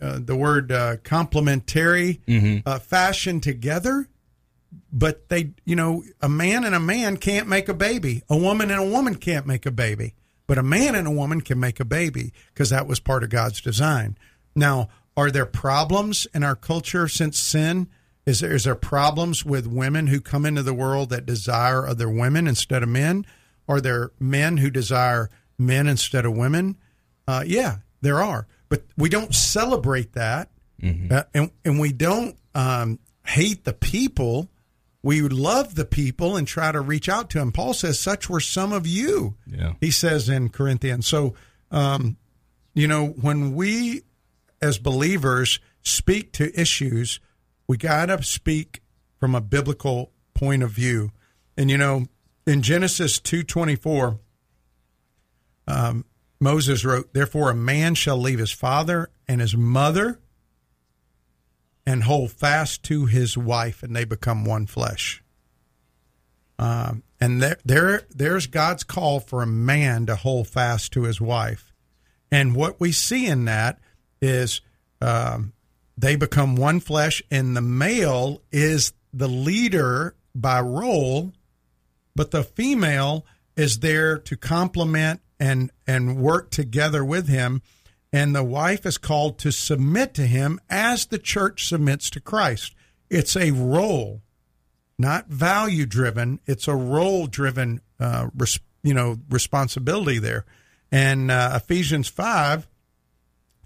uh, 0.00 0.18
the 0.20 0.36
word 0.36 0.70
uh, 0.70 0.96
complementary 1.02 2.20
uh, 2.64 2.78
fashion 2.78 3.40
together. 3.40 4.08
But 4.92 5.28
they, 5.28 5.52
you 5.64 5.74
know, 5.74 6.04
a 6.20 6.28
man 6.28 6.64
and 6.64 6.74
a 6.74 6.80
man 6.80 7.16
can't 7.16 7.48
make 7.48 7.68
a 7.68 7.74
baby. 7.74 8.22
A 8.28 8.36
woman 8.36 8.70
and 8.70 8.80
a 8.80 8.86
woman 8.86 9.16
can't 9.16 9.46
make 9.46 9.66
a 9.66 9.70
baby. 9.70 10.14
But 10.46 10.58
a 10.58 10.62
man 10.62 10.94
and 10.94 11.06
a 11.08 11.10
woman 11.10 11.40
can 11.40 11.58
make 11.58 11.80
a 11.80 11.84
baby 11.84 12.32
because 12.52 12.70
that 12.70 12.86
was 12.86 13.00
part 13.00 13.24
of 13.24 13.30
God's 13.30 13.60
design. 13.60 14.16
Now, 14.54 14.88
are 15.16 15.30
there 15.30 15.46
problems 15.46 16.26
in 16.34 16.42
our 16.42 16.56
culture 16.56 17.08
since 17.08 17.38
sin? 17.38 17.88
Is 18.26 18.40
there, 18.40 18.54
is 18.54 18.64
there 18.64 18.74
problems 18.74 19.44
with 19.44 19.66
women 19.66 20.06
who 20.06 20.20
come 20.20 20.46
into 20.46 20.62
the 20.62 20.74
world 20.74 21.10
that 21.10 21.26
desire 21.26 21.86
other 21.86 22.08
women 22.08 22.46
instead 22.46 22.82
of 22.82 22.88
men? 22.88 23.26
Are 23.68 23.80
there 23.80 24.12
men 24.18 24.58
who 24.58 24.70
desire 24.70 25.28
men 25.66 25.86
instead 25.86 26.24
of 26.24 26.36
women? 26.36 26.76
Uh, 27.26 27.44
yeah, 27.46 27.76
there 28.00 28.22
are. 28.22 28.46
But 28.68 28.84
we 28.96 29.08
don't 29.08 29.34
celebrate 29.34 30.12
that. 30.14 30.50
Uh, 30.84 31.22
and, 31.32 31.50
and 31.64 31.78
we 31.78 31.92
don't 31.92 32.36
um, 32.56 32.98
hate 33.24 33.64
the 33.64 33.72
people. 33.72 34.50
We 35.04 35.20
love 35.22 35.76
the 35.76 35.84
people 35.84 36.36
and 36.36 36.46
try 36.46 36.72
to 36.72 36.80
reach 36.80 37.08
out 37.08 37.30
to 37.30 37.38
them. 37.38 37.52
Paul 37.52 37.72
says, 37.72 38.00
Such 38.00 38.28
were 38.28 38.40
some 38.40 38.72
of 38.72 38.84
you, 38.86 39.36
Yeah. 39.46 39.74
he 39.80 39.92
says 39.92 40.28
in 40.28 40.48
Corinthians. 40.48 41.06
So, 41.06 41.34
um, 41.70 42.16
you 42.74 42.88
know, 42.88 43.06
when 43.08 43.54
we 43.54 44.02
as 44.60 44.78
believers 44.78 45.60
speak 45.82 46.32
to 46.32 46.58
issues, 46.60 47.20
we 47.68 47.76
got 47.76 48.06
to 48.06 48.20
speak 48.24 48.82
from 49.20 49.34
a 49.36 49.40
biblical 49.40 50.10
point 50.34 50.62
of 50.64 50.70
view. 50.70 51.12
And 51.56 51.70
you 51.70 51.78
know, 51.78 52.06
in 52.46 52.62
Genesis 52.62 53.20
2:24, 53.20 54.18
um, 55.66 56.04
Moses 56.40 56.84
wrote, 56.84 57.12
"Therefore 57.12 57.50
a 57.50 57.54
man 57.54 57.94
shall 57.94 58.18
leave 58.18 58.38
his 58.38 58.52
father 58.52 59.10
and 59.28 59.40
his 59.40 59.56
mother 59.56 60.20
and 61.86 62.04
hold 62.04 62.32
fast 62.32 62.82
to 62.84 63.06
his 63.06 63.36
wife, 63.36 63.82
and 63.82 63.94
they 63.94 64.04
become 64.04 64.44
one 64.44 64.66
flesh." 64.66 65.22
Um, 66.58 67.02
and 67.20 67.42
there, 67.42 67.58
there, 67.64 68.02
there's 68.10 68.46
God's 68.46 68.84
call 68.84 69.20
for 69.20 69.42
a 69.42 69.46
man 69.46 70.06
to 70.06 70.16
hold 70.16 70.48
fast 70.48 70.92
to 70.92 71.04
his 71.04 71.20
wife. 71.20 71.72
And 72.30 72.54
what 72.54 72.78
we 72.78 72.92
see 72.92 73.26
in 73.26 73.46
that 73.46 73.80
is 74.20 74.60
um, 75.00 75.52
they 75.96 76.16
become 76.16 76.54
one 76.54 76.80
flesh, 76.80 77.22
and 77.30 77.56
the 77.56 77.62
male 77.62 78.42
is 78.52 78.92
the 79.12 79.28
leader 79.28 80.14
by 80.34 80.60
role, 80.60 81.32
but 82.14 82.30
the 82.30 82.44
female 82.44 83.26
is 83.56 83.80
there 83.80 84.18
to 84.18 84.36
complement 84.36 85.20
and 85.42 85.72
and 85.88 86.16
work 86.18 86.50
together 86.52 87.04
with 87.04 87.26
him. 87.26 87.62
And 88.12 88.32
the 88.32 88.44
wife 88.44 88.86
is 88.86 88.96
called 88.96 89.38
to 89.40 89.50
submit 89.50 90.14
to 90.14 90.26
him 90.26 90.60
as 90.70 91.06
the 91.06 91.18
church 91.18 91.66
submits 91.66 92.10
to 92.10 92.20
Christ. 92.20 92.76
It's 93.10 93.36
a 93.36 93.50
role, 93.50 94.22
not 94.98 95.28
value 95.28 95.84
driven. 95.84 96.38
It's 96.46 96.68
a 96.68 96.76
role 96.76 97.26
driven, 97.26 97.80
uh, 97.98 98.28
res, 98.36 98.60
you 98.84 98.94
know, 98.94 99.18
responsibility 99.28 100.18
there. 100.20 100.44
And 100.92 101.30
uh, 101.30 101.54
Ephesians 101.56 102.08
five 102.08 102.68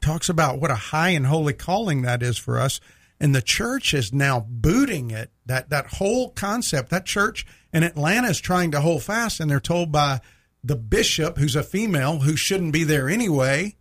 talks 0.01 0.31
about 0.31 0.61
what 0.61 0.71
a 0.71 0.77
high 0.77 1.11
and 1.11 1.27
holy 1.27 1.53
calling 1.53 2.03
that 2.03 2.23
is 2.23 2.39
for 2.39 2.59
us. 2.59 2.81
And 3.21 3.35
the 3.35 3.43
church 3.43 3.93
is 3.93 4.13
now 4.13 4.47
booting 4.49 5.11
it. 5.11 5.31
That 5.45 5.69
that 5.69 5.87
whole 5.89 6.31
concept, 6.31 6.89
that 6.91 7.05
church 7.05 7.45
in 7.71 7.83
Atlanta 7.83 8.29
is 8.29 8.41
trying 8.41 8.71
to 8.71 8.81
hold 8.81 9.03
fast, 9.03 9.41
and 9.41 9.51
they're 9.51 9.61
told 9.61 9.93
by 9.93 10.21
the 10.67 10.77
bishop, 10.77 11.39
who's 11.39 11.57
a 11.57 11.63
female, 11.63 12.21
who 12.21 12.37
shouldn't 12.37 12.73
be 12.73 12.85
there 12.85 13.09
anyway, 13.09 13.77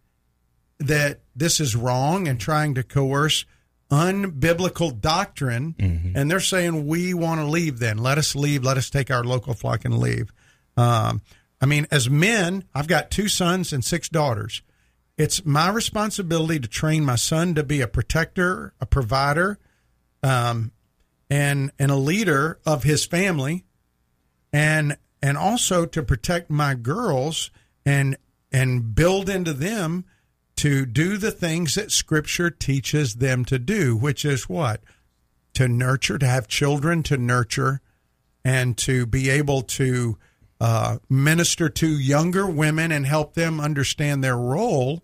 that 0.79 1.21
this 1.35 1.59
is 1.59 1.75
wrong 1.75 2.27
and 2.27 2.39
trying 2.39 2.75
to 2.75 2.83
coerce 2.83 3.45
unbiblical 3.91 4.99
doctrine. 4.99 5.75
And 6.15 6.29
they're 6.29 6.39
saying, 6.39 6.85
we 6.85 7.13
want 7.13 7.41
to 7.41 7.45
leave 7.45 7.79
then. 7.79 7.97
Let 7.97 8.17
us 8.17 8.35
leave. 8.35 8.63
Let 8.63 8.77
us 8.77 8.89
take 8.89 9.09
our 9.09 9.23
local 9.23 9.53
flock 9.53 9.85
and 9.85 9.97
leave. 9.97 10.31
Um, 10.77 11.21
I 11.61 11.65
mean, 11.65 11.87
as 11.89 12.09
men, 12.09 12.65
I've 12.73 12.87
got 12.87 13.09
two 13.09 13.27
sons 13.27 13.73
and 13.73 13.83
six 13.83 14.09
daughters. 14.09 14.61
It's 15.17 15.45
my 15.45 15.69
responsibility 15.69 16.59
to 16.59 16.67
train 16.67 17.05
my 17.05 17.15
son 17.15 17.55
to 17.55 17.63
be 17.63 17.81
a 17.81 17.87
protector, 17.87 18.73
a 18.81 18.85
provider, 18.85 19.57
um, 20.21 20.71
and 21.29 21.71
and 21.79 21.89
a 21.89 21.95
leader 21.95 22.59
of 22.65 22.83
his 22.83 23.05
family, 23.05 23.63
and 24.51 24.97
and 25.21 25.37
also 25.37 25.85
to 25.85 26.03
protect 26.03 26.49
my 26.49 26.75
girls 26.75 27.51
and 27.85 28.17
and 28.51 28.95
build 28.95 29.29
into 29.29 29.53
them 29.53 30.05
to 30.55 30.85
do 30.85 31.17
the 31.17 31.31
things 31.31 31.75
that 31.75 31.91
Scripture 31.91 32.49
teaches 32.49 33.15
them 33.15 33.43
to 33.45 33.59
do, 33.59 33.95
which 33.95 34.23
is 34.23 34.47
what 34.47 34.81
to 35.53 35.67
nurture, 35.67 36.17
to 36.17 36.25
have 36.25 36.47
children 36.47 37.03
to 37.03 37.17
nurture, 37.17 37.81
and 38.43 38.77
to 38.77 39.05
be 39.05 39.29
able 39.29 39.61
to 39.61 40.17
uh, 40.61 40.97
minister 41.09 41.67
to 41.67 41.87
younger 41.87 42.47
women 42.47 42.91
and 42.91 43.05
help 43.05 43.33
them 43.33 43.59
understand 43.59 44.23
their 44.23 44.37
role 44.37 45.01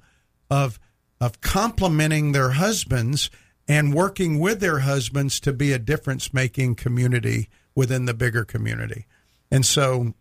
of 0.49 0.79
of 1.19 1.39
complementing 1.41 2.31
their 2.31 2.51
husbands 2.51 3.29
and 3.67 3.93
working 3.93 4.39
with 4.39 4.59
their 4.59 4.79
husbands 4.79 5.39
to 5.39 5.53
be 5.53 5.71
a 5.71 5.79
difference 5.79 6.33
making 6.33 6.75
community 6.75 7.47
within 7.75 8.05
the 8.05 8.13
bigger 8.13 8.43
community. 8.43 9.05
And 9.51 9.65
so 9.65 10.13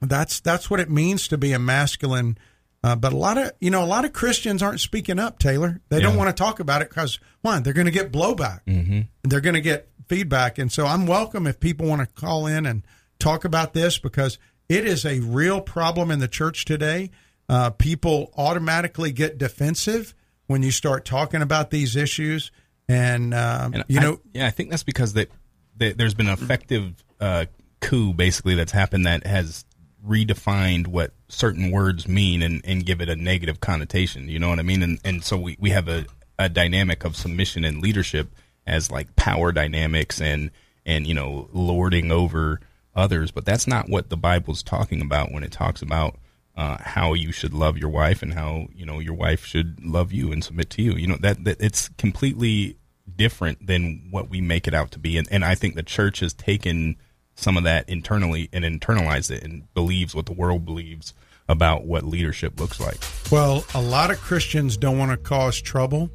that's 0.00 0.40
that's 0.40 0.68
what 0.70 0.80
it 0.80 0.90
means 0.90 1.28
to 1.28 1.38
be 1.38 1.52
a 1.52 1.58
masculine 1.58 2.36
Uh, 2.82 2.94
but 2.94 3.14
a 3.14 3.16
lot 3.16 3.38
of 3.38 3.50
you 3.60 3.70
know 3.70 3.82
a 3.82 3.86
lot 3.86 4.04
of 4.04 4.12
Christians 4.12 4.62
aren't 4.62 4.80
speaking 4.80 5.18
up. 5.18 5.38
Taylor, 5.38 5.80
they 5.88 6.00
don't 6.02 6.16
want 6.16 6.28
to 6.28 6.34
talk 6.34 6.60
about 6.60 6.82
it 6.82 6.90
because 6.90 7.18
one, 7.40 7.62
they're 7.62 7.72
going 7.72 7.86
to 7.86 7.90
get 7.90 8.12
blowback, 8.12 8.60
mm-hmm. 8.66 9.00
they're 9.22 9.40
going 9.40 9.54
to 9.54 9.62
get 9.62 9.88
feedback, 10.08 10.58
and 10.58 10.70
so 10.70 10.84
I'm 10.84 11.06
welcome 11.06 11.46
if 11.46 11.58
people 11.58 11.86
want 11.88 12.02
to 12.02 12.06
call 12.20 12.46
in 12.46 12.66
and 12.66 12.82
talk 13.18 13.46
about 13.46 13.72
this 13.72 13.96
because 13.98 14.38
it 14.68 14.84
is 14.84 15.06
a 15.06 15.20
real 15.20 15.62
problem 15.62 16.10
in 16.10 16.18
the 16.18 16.28
church 16.28 16.66
today. 16.66 17.10
Uh, 17.48 17.70
people 17.70 18.30
automatically 18.36 19.12
get 19.12 19.38
defensive 19.38 20.14
when 20.46 20.62
you 20.62 20.70
start 20.70 21.06
talking 21.06 21.40
about 21.40 21.70
these 21.70 21.96
issues, 21.96 22.50
and, 22.86 23.32
um, 23.32 23.72
And 23.74 23.84
you 23.88 24.00
I- 24.00 24.02
know, 24.02 24.20
yeah, 24.34 24.46
I 24.46 24.50
think 24.50 24.68
that's 24.68 24.82
because 24.84 25.14
that 25.14 25.30
that 25.78 25.96
there's 25.96 26.14
been 26.14 26.28
effective 26.28 27.02
uh, 27.18 27.46
coup 27.84 28.14
basically 28.14 28.54
that's 28.54 28.72
happened 28.72 29.06
that 29.06 29.26
has 29.26 29.64
redefined 30.06 30.86
what 30.86 31.12
certain 31.28 31.70
words 31.70 32.06
mean 32.08 32.42
and, 32.42 32.60
and 32.64 32.84
give 32.84 33.00
it 33.00 33.08
a 33.08 33.16
negative 33.16 33.60
connotation. 33.60 34.28
You 34.28 34.38
know 34.38 34.48
what 34.48 34.58
I 34.58 34.62
mean? 34.62 34.82
And 34.82 34.98
and 35.04 35.24
so 35.24 35.36
we, 35.36 35.56
we 35.60 35.70
have 35.70 35.88
a, 35.88 36.06
a 36.38 36.48
dynamic 36.48 37.04
of 37.04 37.16
submission 37.16 37.64
and 37.64 37.80
leadership 37.80 38.34
as 38.66 38.90
like 38.90 39.14
power 39.16 39.52
dynamics 39.52 40.20
and 40.20 40.50
and 40.86 41.06
you 41.06 41.14
know 41.14 41.48
lording 41.52 42.10
over 42.10 42.60
others, 42.94 43.30
but 43.30 43.44
that's 43.44 43.66
not 43.66 43.88
what 43.88 44.08
the 44.08 44.16
Bible's 44.16 44.62
talking 44.62 45.00
about 45.00 45.32
when 45.32 45.42
it 45.42 45.52
talks 45.52 45.82
about 45.82 46.16
uh, 46.56 46.78
how 46.80 47.14
you 47.14 47.32
should 47.32 47.52
love 47.52 47.76
your 47.76 47.90
wife 47.90 48.22
and 48.22 48.34
how 48.34 48.68
you 48.74 48.86
know 48.86 49.00
your 49.00 49.14
wife 49.14 49.44
should 49.44 49.84
love 49.84 50.12
you 50.12 50.32
and 50.32 50.44
submit 50.44 50.70
to 50.70 50.82
you. 50.82 50.94
You 50.94 51.08
know 51.08 51.18
that, 51.20 51.44
that 51.44 51.60
it's 51.60 51.88
completely 51.98 52.76
different 53.16 53.66
than 53.66 54.08
what 54.10 54.30
we 54.30 54.40
make 54.40 54.66
it 54.66 54.74
out 54.74 54.90
to 54.92 54.98
be, 54.98 55.18
and, 55.18 55.28
and 55.30 55.44
I 55.44 55.54
think 55.54 55.74
the 55.74 55.82
church 55.82 56.20
has 56.20 56.32
taken 56.32 56.96
some 57.34 57.56
of 57.56 57.64
that 57.64 57.88
internally 57.88 58.48
and 58.52 58.64
internalized 58.64 59.30
it 59.30 59.42
and 59.42 59.72
believes 59.74 60.14
what 60.14 60.26
the 60.26 60.32
world 60.32 60.64
believes 60.64 61.14
about 61.48 61.84
what 61.84 62.04
leadership 62.04 62.58
looks 62.58 62.80
like. 62.80 62.98
Well, 63.30 63.64
a 63.74 63.82
lot 63.82 64.10
of 64.10 64.20
Christians 64.20 64.76
don't 64.76 64.98
want 64.98 65.10
to 65.10 65.16
cause 65.16 65.60
trouble. 65.60 66.10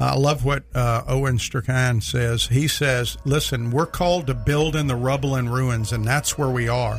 I 0.00 0.16
love 0.16 0.46
what 0.46 0.64
uh, 0.74 1.02
Owen 1.06 1.38
Strachan 1.38 2.00
says. 2.00 2.46
He 2.46 2.68
says, 2.68 3.18
"Listen, 3.26 3.70
we're 3.70 3.84
called 3.84 4.28
to 4.28 4.34
build 4.34 4.74
in 4.74 4.86
the 4.86 4.96
rubble 4.96 5.34
and 5.34 5.52
ruins, 5.52 5.92
and 5.92 6.04
that's 6.04 6.38
where 6.38 6.48
we 6.48 6.68
are. 6.68 6.98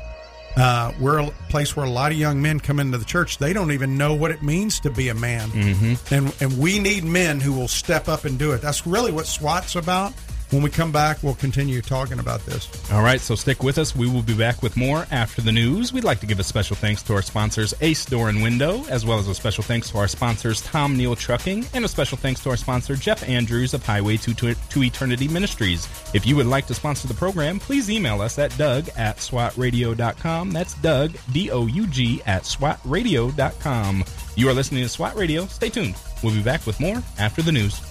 Uh, 0.55 0.91
we're 0.99 1.19
a 1.19 1.31
place 1.49 1.75
where 1.75 1.85
a 1.85 1.89
lot 1.89 2.11
of 2.11 2.17
young 2.17 2.41
men 2.41 2.59
come 2.59 2.79
into 2.79 2.97
the 2.97 3.05
church. 3.05 3.37
They 3.37 3.53
don't 3.53 3.71
even 3.71 3.97
know 3.97 4.13
what 4.13 4.31
it 4.31 4.43
means 4.43 4.79
to 4.81 4.91
be 4.91 5.09
a 5.09 5.15
man, 5.15 5.49
mm-hmm. 5.49 6.13
and 6.13 6.35
and 6.41 6.59
we 6.59 6.77
need 6.77 7.03
men 7.03 7.39
who 7.39 7.53
will 7.53 7.67
step 7.67 8.07
up 8.07 8.25
and 8.25 8.37
do 8.37 8.51
it. 8.51 8.61
That's 8.61 8.85
really 8.85 9.11
what 9.11 9.25
SWAT's 9.25 9.75
about. 9.75 10.13
When 10.51 10.61
we 10.61 10.69
come 10.69 10.91
back, 10.91 11.23
we'll 11.23 11.35
continue 11.35 11.81
talking 11.81 12.19
about 12.19 12.45
this. 12.45 12.69
All 12.91 13.01
right, 13.01 13.21
so 13.21 13.35
stick 13.35 13.63
with 13.63 13.77
us. 13.77 13.95
We 13.95 14.09
will 14.09 14.21
be 14.21 14.35
back 14.35 14.61
with 14.61 14.75
more 14.75 15.07
after 15.09 15.41
the 15.41 15.51
news. 15.51 15.93
We'd 15.93 16.03
like 16.03 16.19
to 16.19 16.25
give 16.25 16.41
a 16.41 16.43
special 16.43 16.75
thanks 16.75 17.01
to 17.03 17.13
our 17.13 17.21
sponsors, 17.21 17.73
Ace 17.79 18.03
Door 18.03 18.27
and 18.27 18.43
Window, 18.43 18.83
as 18.89 19.05
well 19.05 19.17
as 19.17 19.29
a 19.29 19.33
special 19.33 19.63
thanks 19.63 19.89
to 19.91 19.97
our 19.97 20.09
sponsors, 20.09 20.61
Tom 20.61 20.97
Nehl 20.97 21.17
Trucking, 21.17 21.65
and 21.73 21.85
a 21.85 21.87
special 21.87 22.17
thanks 22.17 22.43
to 22.43 22.49
our 22.49 22.57
sponsor, 22.57 22.97
Jeff 22.97 23.27
Andrews 23.29 23.73
of 23.73 23.85
Highway 23.85 24.17
to, 24.17 24.33
to, 24.33 24.53
to 24.53 24.83
Eternity 24.83 25.29
Ministries. 25.29 25.87
If 26.13 26.25
you 26.25 26.35
would 26.35 26.47
like 26.47 26.67
to 26.67 26.73
sponsor 26.73 27.07
the 27.07 27.13
program, 27.13 27.57
please 27.57 27.89
email 27.89 28.21
us 28.21 28.37
at 28.37 28.55
doug 28.57 28.89
at 28.97 29.17
swatradio.com. 29.17 30.51
That's 30.51 30.73
Doug, 30.75 31.13
D 31.31 31.49
O 31.49 31.65
U 31.65 31.87
G, 31.87 32.21
at 32.25 32.43
swatradio.com. 32.43 34.03
You 34.35 34.49
are 34.49 34.53
listening 34.53 34.83
to 34.83 34.89
SWAT 34.89 35.15
Radio. 35.15 35.45
Stay 35.45 35.69
tuned. 35.69 35.95
We'll 36.23 36.33
be 36.33 36.43
back 36.43 36.65
with 36.65 36.79
more 36.79 37.01
after 37.17 37.41
the 37.41 37.51
news. 37.51 37.90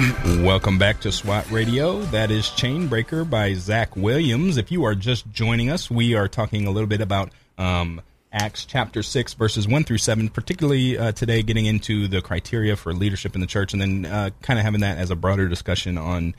Welcome 0.00 0.78
back 0.78 1.00
to 1.00 1.12
SWAT 1.12 1.50
Radio. 1.50 2.00
That 2.04 2.30
is 2.30 2.46
Chainbreaker 2.46 3.28
by 3.28 3.52
Zach 3.52 3.94
Williams. 3.96 4.56
If 4.56 4.72
you 4.72 4.84
are 4.84 4.94
just 4.94 5.30
joining 5.30 5.68
us, 5.68 5.90
we 5.90 6.14
are 6.14 6.26
talking 6.26 6.66
a 6.66 6.70
little 6.70 6.86
bit 6.86 7.02
about 7.02 7.32
um, 7.58 8.00
Acts 8.32 8.64
chapter 8.64 9.02
6, 9.02 9.34
verses 9.34 9.68
1 9.68 9.84
through 9.84 9.98
7, 9.98 10.30
particularly 10.30 10.96
uh, 10.96 11.12
today 11.12 11.42
getting 11.42 11.66
into 11.66 12.08
the 12.08 12.22
criteria 12.22 12.76
for 12.76 12.94
leadership 12.94 13.34
in 13.34 13.42
the 13.42 13.46
church 13.46 13.74
and 13.74 13.82
then 13.82 14.06
uh, 14.06 14.30
kind 14.40 14.58
of 14.58 14.64
having 14.64 14.80
that 14.80 14.96
as 14.96 15.10
a 15.10 15.16
broader 15.16 15.48
discussion 15.48 15.98
on 15.98 16.34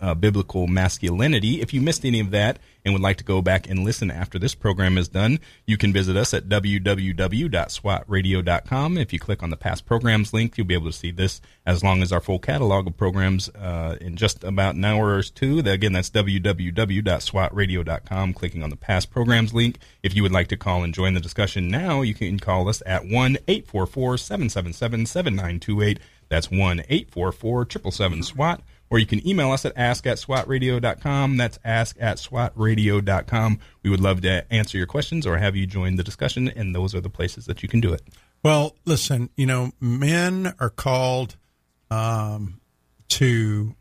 uh, 0.00 0.14
biblical 0.14 0.66
masculinity. 0.66 1.60
If 1.60 1.74
you 1.74 1.80
missed 1.80 2.04
any 2.04 2.18
of 2.20 2.30
that 2.30 2.58
and 2.84 2.92
would 2.94 3.02
like 3.02 3.16
to 3.16 3.24
go 3.24 3.42
back 3.42 3.68
and 3.68 3.84
listen 3.84 4.08
after 4.10 4.38
this 4.38 4.54
program 4.54 4.96
is 4.98 5.08
done, 5.08 5.40
you 5.66 5.76
can 5.76 5.92
visit 5.92 6.16
us 6.16 6.32
at 6.34 6.48
www.swatradio.com. 6.48 8.98
If 8.98 9.12
you 9.12 9.18
click 9.18 9.42
on 9.42 9.50
the 9.50 9.56
past 9.56 9.84
programs 9.86 10.32
link, 10.32 10.56
you'll 10.56 10.66
be 10.66 10.74
able 10.74 10.86
to 10.86 10.92
see 10.92 11.10
this 11.10 11.40
as 11.66 11.82
long 11.82 12.02
as 12.02 12.12
our 12.12 12.20
full 12.20 12.38
catalog 12.38 12.86
of 12.86 12.96
programs 12.96 13.48
uh, 13.50 13.96
in 14.00 14.14
just 14.16 14.44
about 14.44 14.76
an 14.76 14.84
hour 14.84 15.14
or 15.14 15.22
two. 15.22 15.58
Again, 15.60 15.94
that's 15.94 16.10
www.swatradio.com. 16.10 18.34
Clicking 18.34 18.62
on 18.62 18.70
the 18.70 18.76
past 18.76 19.10
programs 19.10 19.52
link. 19.54 19.78
If 20.02 20.14
you 20.14 20.22
would 20.22 20.32
like 20.32 20.48
to 20.48 20.56
call 20.56 20.84
and 20.84 20.94
join 20.94 21.14
the 21.14 21.20
discussion 21.20 21.68
now, 21.68 22.02
you 22.02 22.14
can 22.14 22.38
call 22.38 22.68
us 22.68 22.82
at 22.86 23.06
1 23.06 23.38
844 23.48 24.18
777 24.18 25.06
7928. 25.06 25.98
That's 26.28 26.50
1 26.50 26.80
844 26.88 27.70
777 27.70 28.22
SWAT 28.22 28.60
or 28.94 29.00
you 29.00 29.06
can 29.06 29.26
email 29.26 29.50
us 29.50 29.64
at 29.64 29.72
ask 29.74 30.06
at 30.06 30.18
swatradio.com. 30.18 31.36
That's 31.36 31.58
ask 31.64 31.96
at 31.98 32.18
swatradio.com. 32.18 33.58
We 33.82 33.90
would 33.90 34.00
love 34.00 34.20
to 34.20 34.52
answer 34.52 34.78
your 34.78 34.86
questions 34.86 35.26
or 35.26 35.36
have 35.36 35.56
you 35.56 35.66
join 35.66 35.96
the 35.96 36.04
discussion, 36.04 36.46
and 36.46 36.72
those 36.76 36.94
are 36.94 37.00
the 37.00 37.10
places 37.10 37.46
that 37.46 37.60
you 37.60 37.68
can 37.68 37.80
do 37.80 37.92
it. 37.92 38.02
Well, 38.44 38.76
listen, 38.84 39.30
you 39.34 39.46
know, 39.46 39.72
men 39.80 40.54
are 40.60 40.70
called 40.70 41.36
um, 41.90 42.60
to 43.08 43.74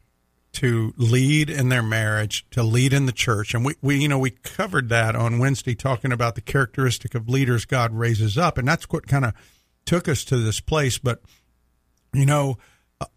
to 0.53 0.93
lead 0.97 1.51
in 1.51 1.69
their 1.69 1.83
marriage, 1.83 2.47
to 2.49 2.63
lead 2.63 2.91
in 2.91 3.05
the 3.05 3.11
church, 3.11 3.53
and 3.53 3.63
we, 3.63 3.75
we 3.83 3.97
you 3.97 4.07
know 4.07 4.17
we 4.17 4.31
covered 4.31 4.89
that 4.89 5.15
on 5.15 5.37
Wednesday, 5.37 5.75
talking 5.75 6.11
about 6.11 6.33
the 6.33 6.41
characteristic 6.41 7.13
of 7.13 7.29
leaders 7.29 7.65
God 7.65 7.93
raises 7.93 8.35
up, 8.35 8.57
and 8.57 8.67
that's 8.67 8.89
what 8.89 9.05
kind 9.05 9.25
of 9.25 9.35
took 9.85 10.07
us 10.07 10.23
to 10.25 10.37
this 10.37 10.59
place. 10.59 10.97
But 10.97 11.21
you 12.13 12.25
know, 12.25 12.57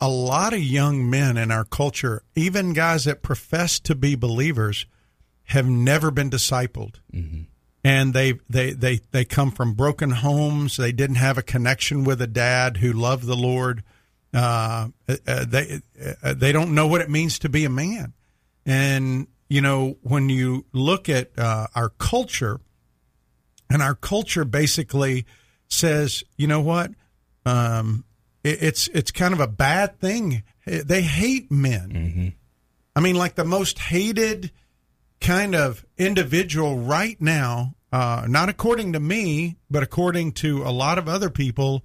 a- 0.01 0.09
lot 0.09 0.53
of 0.53 0.61
young 0.61 1.09
men 1.09 1.37
in 1.37 1.51
our 1.51 1.65
culture, 1.65 2.23
even 2.35 2.73
guys 2.73 3.05
that 3.05 3.23
profess 3.23 3.79
to 3.81 3.95
be 3.95 4.15
believers, 4.15 4.87
have 5.45 5.67
never 5.67 6.11
been 6.11 6.29
discipled 6.31 6.97
and 7.85 8.13
they 8.15 8.35
they 8.51 8.73
they 8.73 8.99
they 9.13 9.25
come 9.25 9.53
from 9.53 9.75
broken 9.75 10.11
homes. 10.11 10.77
They 10.77 10.91
didn't 10.91 11.17
have 11.17 11.39
a 11.39 11.43
connection 11.43 12.03
with 12.03 12.21
a 12.21 12.27
dad 12.27 12.79
who 12.79 12.93
loved 12.93 13.25
the 13.27 13.37
Lord. 13.37 13.85
Uh, 14.35 14.89
uh, 15.09 15.45
they 15.45 15.81
uh, 16.23 16.35
they 16.35 16.51
don't 16.51 16.75
know 16.75 16.89
what 16.89 17.01
it 17.01 17.09
means 17.09 17.39
to 17.39 17.49
be 17.49 17.65
a 17.65 17.71
man. 17.71 18.13
And 18.67 19.29
you 19.49 19.61
know 19.61 19.99
when 20.03 20.29
you 20.29 20.65
look 20.73 21.09
at 21.09 21.31
uh, 21.39 21.69
our 21.77 21.91
culture, 21.91 22.59
and 23.71 23.81
our 23.81 23.95
culture 23.95 24.45
basically 24.45 25.25
says, 25.69 26.25
you 26.37 26.49
know 26.49 26.61
what, 26.61 26.91
um, 27.45 28.05
it's 28.51 28.89
it's 28.89 29.11
kind 29.11 29.35
of 29.35 29.41
a 29.41 29.47
bad 29.47 30.01
thing. 30.01 30.43
They 30.65 31.03
hate 31.03 31.51
men. 31.51 32.35
I 32.95 33.01
mean, 33.01 33.17
like 33.17 33.35
the 33.35 33.45
most 33.45 33.79
hated 33.79 34.53
kind 35.21 35.55
of 35.55 35.85
individual 35.99 36.79
right 36.79 37.21
now, 37.21 37.75
uh, 37.93 38.27
not 38.29 38.49
according 38.49 38.93
to 38.95 39.01
me, 39.01 39.57
but 39.71 39.83
according 39.83 40.33
to 40.33 40.63
a 40.63 40.71
lot 40.71 40.99
of 40.99 41.09
other 41.09 41.31
people, 41.31 41.85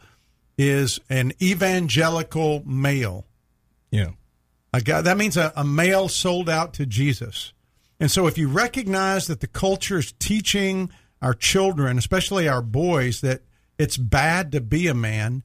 is 0.58 1.00
an 1.10 1.34
evangelical 1.42 2.64
male. 2.66 3.26
Yeah. 3.90 4.12
A 4.74 4.82
guy, 4.82 5.02
that 5.02 5.18
means 5.18 5.38
a, 5.38 5.52
a 5.56 5.64
male 5.64 6.08
sold 6.08 6.50
out 6.50 6.74
to 6.76 6.86
Jesus. 6.86 7.54
And 8.00 8.10
so 8.10 8.28
if 8.28 8.38
you 8.38 8.48
recognize 8.48 9.28
that 9.28 9.42
the 9.42 9.48
culture 9.48 9.98
is 9.98 10.14
teaching 10.14 10.90
our 11.22 11.34
children, 11.34 11.98
especially 11.98 12.48
our 12.48 12.62
boys, 12.62 13.22
that 13.22 13.42
it's 13.78 13.98
bad 13.98 14.52
to 14.54 14.62
be 14.62 14.88
a 14.88 14.94
man, 14.94 15.44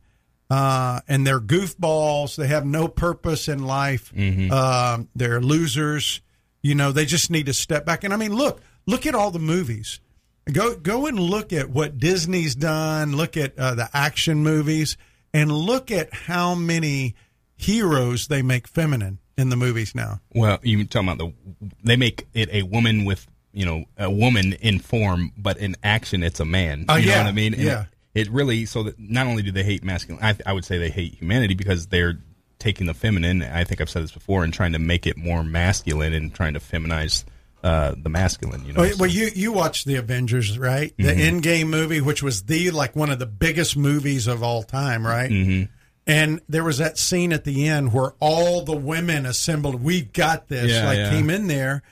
uh, 0.50 1.00
and 1.08 1.26
they're 1.26 1.40
goofballs, 1.40 2.36
they 2.36 2.46
have 2.46 2.64
no 2.64 2.88
purpose 2.88 3.48
in 3.48 3.64
life, 3.64 4.12
um, 4.50 5.08
they're 5.14 5.40
losers, 5.40 6.20
you 6.62 6.74
know, 6.74 6.92
they 6.92 7.04
just 7.04 7.30
need 7.30 7.46
to 7.46 7.54
step 7.54 7.84
back. 7.84 8.04
And 8.04 8.12
I 8.12 8.16
mean, 8.16 8.34
look, 8.34 8.60
look 8.86 9.06
at 9.06 9.14
all 9.14 9.30
the 9.30 9.38
movies. 9.38 10.00
Go 10.52 10.76
go 10.76 11.06
and 11.06 11.18
look 11.18 11.52
at 11.52 11.70
what 11.70 11.98
Disney's 11.98 12.54
done. 12.54 13.16
Look 13.16 13.36
at 13.36 13.58
uh, 13.58 13.74
the 13.74 13.88
action 13.92 14.44
movies, 14.44 14.96
and 15.34 15.50
look 15.50 15.90
at 15.90 16.14
how 16.14 16.54
many 16.54 17.16
heroes 17.56 18.28
they 18.28 18.42
make 18.42 18.68
feminine 18.68 19.18
in 19.36 19.48
the 19.50 19.56
movies 19.56 19.94
now. 19.94 20.20
Well, 20.32 20.60
you 20.62 20.84
talking 20.84 21.08
about 21.08 21.18
the 21.18 21.32
they 21.82 21.96
make 21.96 22.28
it 22.32 22.48
a 22.52 22.62
woman 22.62 23.04
with 23.04 23.26
you 23.52 23.66
know 23.66 23.86
a 23.98 24.08
woman 24.08 24.52
in 24.52 24.78
form, 24.78 25.32
but 25.36 25.58
in 25.58 25.76
action 25.82 26.22
it's 26.22 26.38
a 26.38 26.44
man. 26.44 26.84
Oh, 26.88 26.94
you 26.94 27.08
yeah, 27.08 27.16
know 27.16 27.22
what 27.24 27.28
I 27.28 27.32
mean? 27.32 27.54
And 27.54 27.62
yeah. 27.62 27.84
It, 28.16 28.30
really 28.30 28.64
so 28.66 28.82
that 28.84 28.98
not 28.98 29.26
only 29.26 29.42
do 29.42 29.50
they 29.52 29.62
hate 29.62 29.84
masculine, 29.84 30.22
I, 30.24 30.36
I 30.46 30.52
would 30.52 30.64
say 30.64 30.78
they 30.78 30.90
hate 30.90 31.14
humanity 31.14 31.54
because 31.54 31.86
they're 31.88 32.18
taking 32.58 32.86
the 32.86 32.94
feminine. 32.94 33.42
I 33.42 33.64
think 33.64 33.80
I've 33.80 33.90
said 33.90 34.02
this 34.02 34.12
before 34.12 34.42
and 34.44 34.52
trying 34.52 34.72
to 34.72 34.78
make 34.78 35.06
it 35.06 35.16
more 35.16 35.44
masculine 35.44 36.12
and 36.14 36.34
trying 36.34 36.54
to 36.54 36.60
feminize 36.60 37.24
uh, 37.62 37.94
the 37.96 38.08
masculine. 38.08 38.64
You 38.64 38.72
know, 38.72 38.80
Well, 38.80 38.90
so- 38.92 38.96
well, 39.00 39.10
you 39.10 39.28
you 39.34 39.52
watched 39.52 39.86
the 39.86 39.96
Avengers, 39.96 40.58
right? 40.58 40.94
The 40.96 41.04
Mm-hmm. 41.04 41.38
Endgame 41.38 41.68
movie, 41.68 42.00
which 42.00 42.22
was 42.22 42.44
the 42.44 42.70
like 42.70 42.96
one 42.96 43.10
of 43.10 43.18
the 43.18 43.26
biggest 43.26 43.76
movies 43.76 44.26
of 44.26 44.42
all 44.42 44.62
time, 44.62 45.06
right? 45.06 45.30
Mm-hmm. 45.30 45.72
And 46.08 46.40
there 46.48 46.62
was 46.62 46.78
that 46.78 46.98
scene 46.98 47.32
at 47.32 47.42
the 47.44 47.66
end 47.66 47.92
where 47.92 48.12
all 48.20 48.62
the 48.64 48.76
women 48.76 49.26
assembled. 49.26 49.82
We've 49.82 50.12
got 50.12 50.46
this. 50.48 50.70
Yeah, 50.70 50.86
like 50.86 50.98
yeah. 50.98 51.10
came 51.10 51.28
in 51.30 51.48
there, 51.48 51.82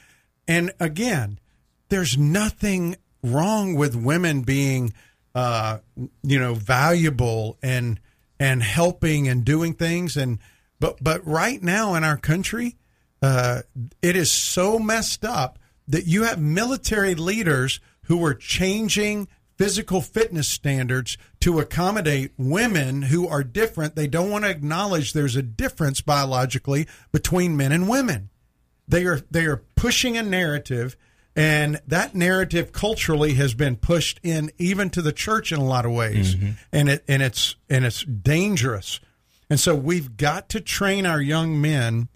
and 0.46 0.70
again, 0.78 1.40
there's 1.88 2.16
nothing 2.16 2.96
wrong 3.24 3.74
with 3.74 3.96
women 3.96 4.42
being, 4.42 4.92
uh, 5.34 5.78
you 6.22 6.38
know, 6.38 6.54
valuable 6.54 7.58
and 7.62 8.00
and 8.38 8.62
helping 8.62 9.28
and 9.28 9.44
doing 9.44 9.74
things. 9.74 10.16
And 10.16 10.38
but 10.80 11.02
but 11.02 11.26
right 11.26 11.62
now 11.62 11.94
in 11.94 12.04
our 12.04 12.16
country, 12.16 12.76
uh, 13.22 13.62
it 14.02 14.16
is 14.16 14.30
so 14.30 14.78
messed 14.78 15.24
up 15.24 15.58
that 15.88 16.06
you 16.06 16.24
have 16.24 16.40
military 16.40 17.14
leaders 17.14 17.80
who 18.04 18.24
are 18.24 18.34
changing 18.34 19.28
physical 19.56 20.00
fitness 20.00 20.48
standards 20.48 21.16
to 21.40 21.60
accommodate 21.60 22.32
women 22.36 23.02
who 23.02 23.28
are 23.28 23.44
different. 23.44 23.94
They 23.94 24.08
don't 24.08 24.30
want 24.30 24.44
to 24.44 24.50
acknowledge 24.50 25.12
there's 25.12 25.36
a 25.36 25.42
difference 25.42 26.00
biologically 26.00 26.86
between 27.12 27.56
men 27.56 27.72
and 27.72 27.88
women. 27.88 28.30
They 28.86 29.04
are 29.06 29.20
they 29.30 29.46
are 29.46 29.62
pushing 29.76 30.16
a 30.16 30.22
narrative 30.22 30.96
and 31.36 31.80
that 31.86 32.14
narrative 32.14 32.72
culturally 32.72 33.34
has 33.34 33.54
been 33.54 33.76
pushed 33.76 34.20
in 34.22 34.50
even 34.58 34.90
to 34.90 35.02
the 35.02 35.12
church 35.12 35.50
in 35.50 35.58
a 35.58 35.64
lot 35.64 35.84
of 35.84 35.92
ways. 35.92 36.34
And 36.72 36.88
it 36.88 37.04
and 37.08 37.22
it's 37.22 37.56
and 37.68 37.84
it's 37.84 38.04
dangerous. 38.04 39.00
And 39.50 39.58
so 39.58 39.74
we've 39.74 40.16
got 40.16 40.48
to 40.50 40.60
train 40.60 41.06
our 41.06 41.20
young 41.20 41.60
men 41.60 42.08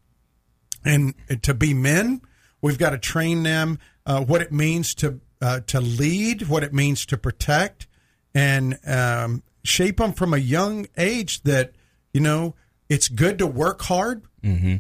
and 0.85 1.15
to 1.43 1.55
be 1.55 1.75
men, 1.75 2.23
we've 2.63 2.79
got 2.79 2.91
to 2.91 2.99
train 2.99 3.43
them 3.43 3.79
uh, 4.07 4.23
what 4.25 4.41
it 4.41 4.53
means 4.53 4.95
to 4.97 5.21
uh, 5.41 5.61
to 5.67 5.81
lead, 5.81 6.49
what 6.49 6.65
it 6.65 6.73
means 6.73 7.07
to 7.07 7.17
protect, 7.17 7.87
and 8.35 8.79
um, 8.87 9.43
shape 9.65 9.99
them 9.99 10.13
from 10.13 10.35
a 10.35 10.39
young 10.39 10.87
age 10.97 11.43
that 11.43 11.73
you 12.13 12.21
know 12.21 12.55
it's 12.89 13.09
good 13.09 13.39
to 13.39 13.47
work 13.47 13.83
hard. 13.83 14.23
Mm-hmm. 14.43 14.77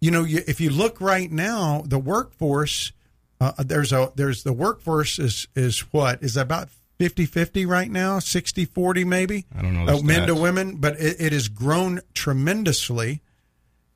You 0.00 0.10
know, 0.10 0.24
you, 0.24 0.42
if 0.46 0.60
you 0.60 0.70
look 0.70 1.00
right 1.00 1.30
now, 1.30 1.82
the 1.84 1.98
workforce 1.98 2.92
uh, 3.40 3.52
there's 3.58 3.92
a 3.92 4.12
there's 4.16 4.42
the 4.42 4.52
workforce 4.52 5.18
is 5.18 5.48
is 5.54 5.80
what 5.92 6.22
is 6.22 6.36
about 6.36 6.68
50-50 6.98 7.66
right 7.66 7.90
now 7.90 8.18
60-40 8.18 9.06
maybe 9.06 9.46
I 9.56 9.62
don't 9.62 9.86
know 9.86 9.90
uh, 9.90 10.02
men 10.02 10.26
to 10.26 10.34
women 10.34 10.76
but 10.76 11.00
it, 11.00 11.16
it 11.18 11.32
has 11.32 11.48
grown 11.48 12.00
tremendously 12.12 13.22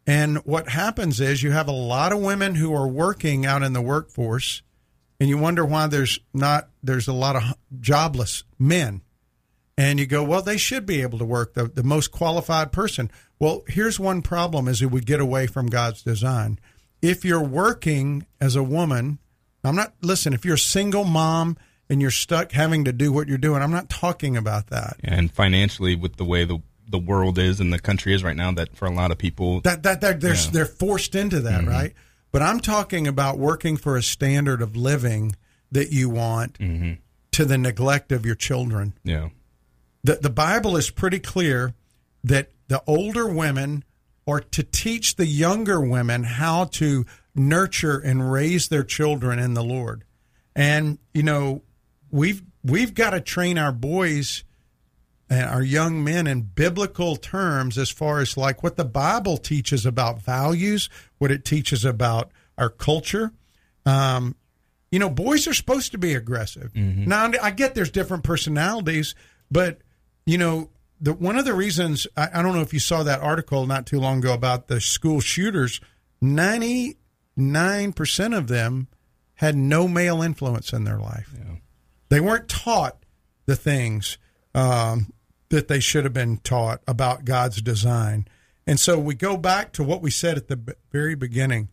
and 0.07 0.39
what 0.45 0.69
happens 0.69 1.21
is 1.21 1.43
you 1.43 1.53
have 1.53 1.69
a 1.69 1.73
lot 1.73 2.13
of 2.13 2.21
women 2.21 2.55
who 2.55 2.75
are 2.75 2.87
working 2.87 3.47
out 3.47 3.63
in 3.63 3.73
the 3.73 3.81
workforce, 3.81 4.63
and 5.19 5.29
you 5.29 5.39
wonder 5.39 5.65
why 5.65 5.87
there's 5.87 6.19
not 6.35 6.69
there's 6.83 7.09
a 7.09 7.13
lot 7.13 7.37
of 7.37 7.43
jobless 7.81 8.45
men. 8.59 9.01
And 9.77 9.99
you 9.99 10.07
go, 10.07 10.23
well, 10.23 10.43
they 10.43 10.57
should 10.57 10.87
be 10.87 11.03
able 11.03 11.19
to 11.19 11.25
work 11.25 11.55
the, 11.55 11.65
the 11.65 11.83
most 11.83 12.13
qualified 12.13 12.71
person. 12.71 13.11
Well, 13.41 13.65
here's 13.67 13.99
one 13.99 14.23
problem 14.23 14.69
is 14.69 14.79
that 14.81 14.91
we 14.91 15.01
get 15.01 15.21
away 15.21 15.49
from 15.49 15.67
God's 15.67 16.03
design. 16.03 16.61
If 17.03 17.25
you're 17.25 17.43
working 17.43 18.27
as 18.41 18.55
a 18.55 18.63
woman, 18.63 19.19
I'm 19.64 19.77
not 19.77 19.94
listen, 20.03 20.33
if 20.33 20.44
you're 20.44 20.55
a 20.55 20.59
single 20.59 21.05
mom 21.05 21.57
and 21.88 22.00
you're 22.00 22.11
stuck 22.11 22.53
having 22.53 22.85
to 22.85 22.92
do 22.92 23.12
what 23.12 23.29
you're 23.29 23.38
doing, 23.38 23.62
I'm 23.62 23.70
not 23.70 23.88
talking 23.88 24.37
about 24.37 24.68
that. 24.68 24.96
and 25.05 25.31
financially 25.33 25.94
with 25.96 26.16
the 26.16 26.24
way 26.24 26.44
the 26.44 26.59
the 26.88 26.98
world 26.98 27.38
is 27.38 27.61
and 27.61 27.72
the 27.72 27.79
country 27.79 28.12
is 28.14 28.22
right 28.22 28.37
now, 28.37 28.53
that 28.53 28.77
for 28.77 28.85
a 28.87 28.90
lot 28.92 29.11
of 29.11 29.16
people, 29.18 29.61
That 29.62 29.83
that, 29.85 30.00
that 30.03 30.20
they're 30.20 30.33
Yeah. 30.33 30.37
Mm-hmm. 30.37 30.53
they're 30.53 30.66
forced 30.66 31.14
into 31.14 31.40
that, 31.40 31.66
right? 31.66 31.94
But 32.31 32.42
I'm 32.42 32.61
talking 32.61 33.07
about 33.07 33.38
working 33.38 33.77
for 33.77 33.96
a 33.96 34.03
standard 34.03 34.61
of 34.61 34.77
living 34.77 35.35
that 35.72 35.92
you 35.92 36.11
want 36.11 36.59
Mm-hmm. 36.59 36.92
to 37.33 37.44
the 37.44 37.57
neglect 37.59 38.12
of 38.12 38.27
your 38.27 38.35
children. 38.35 38.92
yeah, 39.03 39.31
The 40.05 40.16
the 40.16 40.31
Bible 40.31 40.77
is 40.77 40.90
pretty 40.90 41.18
clear 41.20 41.74
that 42.22 42.50
the 42.68 42.83
older 42.87 43.27
women 43.29 43.85
are 44.27 44.40
to 44.40 44.62
teach 44.62 45.16
the 45.16 45.27
younger 45.27 45.81
women 45.81 46.24
how 46.24 46.64
to 46.64 47.05
nurture 47.35 47.99
and 47.99 48.31
raise 48.31 48.68
their 48.68 48.85
children 48.85 49.38
in 49.38 49.55
the 49.55 49.64
Lord. 49.64 50.05
And 50.55 50.99
you 51.12 51.23
know, 51.23 51.62
we've 52.11 52.42
we've 52.62 52.94
got 52.94 53.11
to 53.11 53.20
train 53.20 53.59
our 53.59 53.73
boys 53.73 54.44
and 55.29 55.44
our 55.49 55.62
young 55.62 56.05
men 56.05 56.27
in 56.27 56.42
biblical 56.42 57.16
terms 57.16 57.79
as 57.79 57.90
far 57.90 58.20
as 58.20 58.37
like 58.37 58.62
what 58.62 58.77
the 58.77 58.85
Bible 58.85 59.37
teaches 59.37 59.87
about 59.87 60.20
values, 60.23 60.88
what 61.18 61.31
it 61.31 61.44
teaches 61.44 61.85
about 61.85 62.31
our 62.59 62.68
culture. 62.68 63.33
Um, 63.87 64.37
you 64.92 64.99
know, 64.99 65.11
boys 65.11 65.49
are 65.49 65.55
supposed 65.55 65.92
to 65.92 65.99
be 65.99 66.14
aggressive. 66.14 66.75
Now, 67.09 67.31
I 67.42 67.51
get 67.51 67.75
there's 67.75 67.90
different 67.90 68.23
personalities, 68.23 69.14
but 69.51 69.79
you 70.25 70.38
know, 70.38 70.70
the 71.01 71.12
one 71.12 71.37
of 71.37 71.44
the 71.44 71.55
reasons 71.55 72.07
I, 72.16 72.29
I 72.35 72.42
don't 72.42 72.55
know 72.55 72.61
if 72.61 72.73
you 72.73 72.79
saw 72.79 73.03
that 73.03 73.20
article 73.20 73.66
not 73.66 73.87
too 73.87 73.99
long 73.99 74.18
ago 74.18 74.33
about 74.33 74.68
the 74.68 74.81
school 74.81 75.20
shooters. 75.20 75.81
Ninety 76.20 76.97
nine 77.37 77.92
percent 77.92 78.35
of 78.35 78.49
them 78.49 78.88
had 79.35 79.57
no 79.57 79.88
male 79.88 80.23
influence 80.23 80.73
in 80.73 80.85
their 80.85 80.99
life. 80.99 81.35
They 82.09 82.20
weren't 82.20 82.49
taught 82.49 83.05
the 83.47 83.57
things 83.57 84.18
um, 84.55 85.12
that 85.49 85.68
they 85.68 85.81
should 85.81 86.05
have 86.05 86.12
been 86.12 86.38
taught 86.38 86.81
about 86.87 87.25
God's 87.25 87.61
design. 87.61 88.29
And 88.66 88.79
so 88.79 88.99
we 88.99 89.14
go 89.14 89.37
back 89.37 89.73
to 89.73 89.85
what 89.85 90.01
we 90.01 90.11
said 90.11 90.37
at 90.37 90.49
the 90.49 90.57
b- 90.57 90.73
very 90.90 91.14
beginning. 91.14 91.68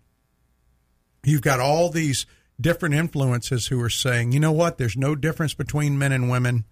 You've 1.23 1.41
got 1.41 1.59
all 1.59 1.89
these 1.89 2.25
different 2.59 2.95
influences 2.95 3.67
who 3.67 3.79
are 3.81 3.89
saying, 3.89 4.31
you 4.31 4.39
know 4.39 4.51
what, 4.51 4.77
there's 4.77 4.97
no 4.97 5.15
difference 5.15 5.53
between 5.53 5.97
men 5.97 6.11
and 6.11 6.29
women. 6.29 6.65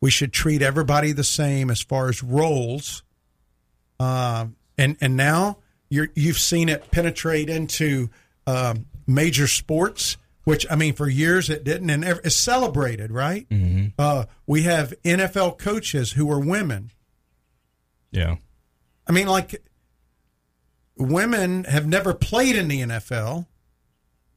We 0.00 0.10
should 0.10 0.32
treat 0.32 0.62
everybody 0.62 1.12
the 1.12 1.24
same 1.24 1.70
as 1.70 1.82
far 1.82 2.08
as 2.08 2.22
roles. 2.22 3.02
Um, 3.98 4.56
and 4.78 4.96
and 5.00 5.16
now 5.16 5.58
you're, 5.88 6.08
you've 6.14 6.38
seen 6.38 6.68
it 6.68 6.90
penetrate 6.90 7.48
into 7.48 8.10
um, 8.46 8.86
major 9.06 9.46
sports, 9.46 10.16
which 10.44 10.66
I 10.70 10.76
mean, 10.76 10.94
for 10.94 11.08
years 11.08 11.50
it 11.50 11.64
didn't, 11.64 11.90
and 11.90 12.04
it's 12.04 12.36
celebrated, 12.36 13.10
right? 13.10 13.48
Mm-hmm. 13.48 13.88
Uh, 13.98 14.26
we 14.46 14.62
have 14.62 14.94
NFL 15.04 15.58
coaches 15.58 16.12
who 16.12 16.30
are 16.30 16.40
women. 16.40 16.90
yeah, 18.10 18.36
I 19.06 19.12
mean, 19.12 19.26
like 19.26 19.62
women 20.96 21.64
have 21.64 21.86
never 21.86 22.14
played 22.14 22.56
in 22.56 22.68
the 22.68 22.82
NFL, 22.82 23.46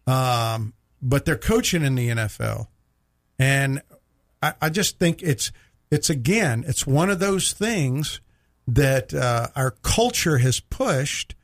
um, 0.07 0.73
but 1.01 1.25
they're 1.25 1.37
coaching 1.37 1.83
in 1.83 1.95
the 1.95 2.09
NFL, 2.09 2.67
and 3.37 3.81
I, 4.41 4.53
I 4.61 4.69
just 4.69 4.99
think 4.99 5.21
it's 5.21 5.51
it's 5.91 6.09
again 6.09 6.63
it's 6.67 6.85
one 6.85 7.09
of 7.09 7.19
those 7.19 7.53
things 7.53 8.21
that 8.67 9.13
uh, 9.13 9.47
our 9.55 9.71
culture 9.81 10.37
has 10.37 10.59
pushed, 10.59 11.35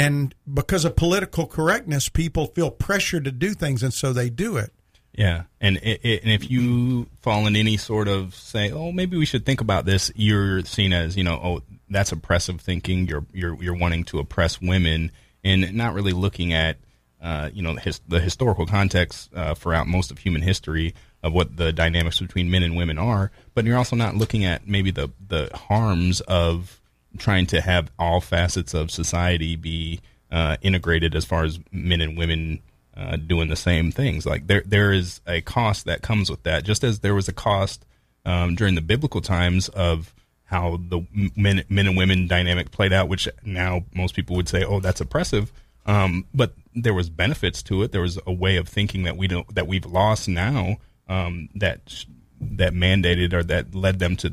and 0.00 0.34
because 0.50 0.86
of 0.86 0.96
political 0.96 1.46
correctness, 1.46 2.08
people 2.08 2.46
feel 2.46 2.70
pressure 2.70 3.20
to 3.20 3.30
do 3.30 3.52
things, 3.52 3.82
and 3.82 3.92
so 3.92 4.14
they 4.14 4.30
do 4.30 4.56
it. 4.56 4.72
Yeah, 5.12 5.42
and 5.60 5.76
it, 5.76 6.00
it, 6.02 6.22
and 6.22 6.32
if 6.32 6.50
you 6.50 7.06
fall 7.20 7.46
in 7.46 7.54
any 7.54 7.76
sort 7.76 8.08
of 8.08 8.34
say, 8.34 8.70
oh, 8.70 8.92
maybe 8.92 9.18
we 9.18 9.26
should 9.26 9.44
think 9.44 9.60
about 9.60 9.84
this, 9.84 10.10
you're 10.14 10.64
seen 10.64 10.94
as 10.94 11.18
you 11.18 11.24
know, 11.24 11.34
oh, 11.34 11.62
that's 11.90 12.12
oppressive 12.12 12.62
thinking. 12.62 13.08
You're 13.08 13.26
you're 13.34 13.62
you're 13.62 13.76
wanting 13.76 14.04
to 14.04 14.20
oppress 14.20 14.58
women 14.58 15.12
and 15.44 15.74
not 15.74 15.92
really 15.92 16.12
looking 16.12 16.54
at 16.54 16.78
uh, 17.20 17.50
you 17.52 17.62
know 17.62 17.74
his, 17.74 18.00
the 18.08 18.20
historical 18.20 18.64
context 18.64 19.28
uh, 19.34 19.54
throughout 19.54 19.86
most 19.86 20.10
of 20.10 20.16
human 20.16 20.40
history 20.40 20.94
of 21.22 21.34
what 21.34 21.58
the 21.58 21.74
dynamics 21.74 22.20
between 22.20 22.50
men 22.50 22.62
and 22.62 22.74
women 22.74 22.96
are. 22.96 23.30
But 23.52 23.66
you're 23.66 23.76
also 23.76 23.96
not 23.96 24.16
looking 24.16 24.46
at 24.46 24.66
maybe 24.66 24.92
the 24.92 25.10
the 25.28 25.50
harms 25.54 26.22
of 26.22 26.79
trying 27.18 27.46
to 27.46 27.60
have 27.60 27.90
all 27.98 28.20
facets 28.20 28.74
of 28.74 28.90
society 28.90 29.56
be 29.56 30.00
uh, 30.30 30.56
integrated 30.62 31.14
as 31.14 31.24
far 31.24 31.44
as 31.44 31.58
men 31.72 32.00
and 32.00 32.16
women 32.16 32.60
uh, 32.96 33.16
doing 33.16 33.48
the 33.48 33.56
same 33.56 33.90
things. 33.90 34.26
Like 34.26 34.46
there, 34.46 34.62
there 34.66 34.92
is 34.92 35.20
a 35.26 35.40
cost 35.40 35.86
that 35.86 36.02
comes 36.02 36.30
with 36.30 36.42
that. 36.44 36.64
Just 36.64 36.84
as 36.84 37.00
there 37.00 37.14
was 37.14 37.28
a 37.28 37.32
cost 37.32 37.84
um, 38.24 38.54
during 38.54 38.74
the 38.74 38.80
biblical 38.80 39.20
times 39.20 39.68
of 39.70 40.14
how 40.44 40.78
the 40.88 41.06
men, 41.36 41.64
men 41.68 41.86
and 41.86 41.96
women 41.96 42.26
dynamic 42.26 42.70
played 42.70 42.92
out, 42.92 43.08
which 43.08 43.28
now 43.44 43.84
most 43.94 44.14
people 44.14 44.36
would 44.36 44.48
say, 44.48 44.64
"Oh, 44.64 44.80
that's 44.80 45.00
oppressive." 45.00 45.52
Um, 45.86 46.26
but 46.34 46.54
there 46.74 46.94
was 46.94 47.08
benefits 47.08 47.62
to 47.64 47.82
it. 47.82 47.92
There 47.92 48.02
was 48.02 48.18
a 48.26 48.32
way 48.32 48.56
of 48.56 48.68
thinking 48.68 49.04
that 49.04 49.16
we 49.16 49.28
don't 49.28 49.52
that 49.54 49.66
we've 49.66 49.86
lost 49.86 50.28
now 50.28 50.78
um, 51.08 51.48
that 51.54 52.04
that 52.40 52.72
mandated 52.72 53.32
or 53.32 53.42
that 53.44 53.74
led 53.74 53.98
them 53.98 54.16
to 54.16 54.32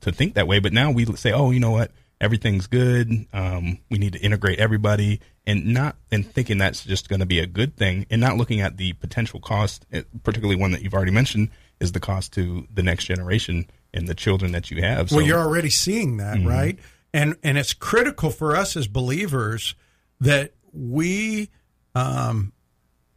to 0.00 0.12
think 0.12 0.34
that 0.34 0.46
way. 0.46 0.58
But 0.58 0.72
now 0.72 0.90
we 0.90 1.04
say, 1.16 1.32
"Oh, 1.32 1.50
you 1.50 1.60
know 1.60 1.70
what? 1.70 1.90
Everything's 2.20 2.66
good. 2.66 3.26
Um, 3.32 3.78
we 3.90 3.98
need 3.98 4.12
to 4.14 4.18
integrate 4.20 4.58
everybody, 4.58 5.20
and 5.46 5.66
not 5.66 5.96
and 6.10 6.26
thinking 6.26 6.58
that's 6.58 6.84
just 6.84 7.08
going 7.08 7.20
to 7.20 7.26
be 7.26 7.38
a 7.38 7.46
good 7.46 7.76
thing, 7.76 8.06
and 8.10 8.20
not 8.20 8.36
looking 8.36 8.60
at 8.60 8.76
the 8.76 8.92
potential 8.94 9.40
cost, 9.40 9.86
eh, 9.92 10.02
particularly 10.22 10.60
one 10.60 10.72
that 10.72 10.82
you've 10.82 10.94
already 10.94 11.12
mentioned, 11.12 11.50
is 11.80 11.92
the 11.92 12.00
cost 12.00 12.32
to 12.34 12.66
the 12.72 12.82
next 12.82 13.04
generation 13.04 13.66
and 13.94 14.06
the 14.08 14.14
children 14.14 14.52
that 14.52 14.70
you 14.70 14.82
have. 14.82 15.10
well, 15.12 15.22
you're 15.22 15.38
already 15.38 15.70
seeing 15.70 16.16
that, 16.18 16.44
right? 16.44 16.78
And 17.14 17.36
and 17.42 17.56
it's 17.56 17.72
critical 17.72 18.30
for 18.30 18.54
us 18.56 18.76
as 18.76 18.86
believers 18.86 19.74
that 20.20 20.52
we 20.72 21.48
um, 21.94 22.52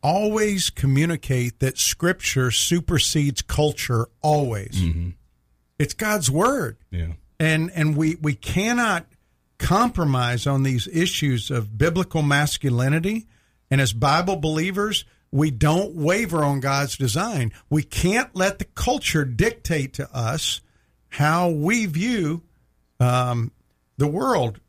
always 0.02 0.70
communicate 0.70 1.60
that 1.60 1.78
Scripture 1.78 2.52
supersedes 2.52 3.42
culture. 3.42 4.08
Always, 4.22 4.82
it's 5.78 5.94
God's 5.94 6.32
word. 6.32 6.78
yeah, 6.90 7.14
and 7.42 7.72
and 7.74 7.98
we 7.98 8.16
we 8.22 8.36
cannot 8.36 9.08
compromise 9.58 10.46
on 10.46 10.64
these 10.64 10.88
issues 10.88 11.50
of 11.52 11.78
biblical 11.78 12.22
masculinity. 12.22 13.28
And 13.70 13.82
as 13.82 13.94
bible 13.94 14.36
believers 14.38 15.06
we 15.32 15.50
don't 15.50 15.96
waver 15.96 16.44
on 16.44 16.60
god's 16.60 16.98
design. 16.98 17.52
We 17.70 17.84
can't 17.84 18.36
let 18.36 18.60
the 18.60 18.66
culture 18.66 19.26
dictate 19.26 19.94
to 19.94 20.16
us 20.16 20.62
how 21.10 21.50
we 21.50 21.86
view 21.88 22.44
um, 23.00 23.52
the 23.98 24.08
world. 24.08 24.60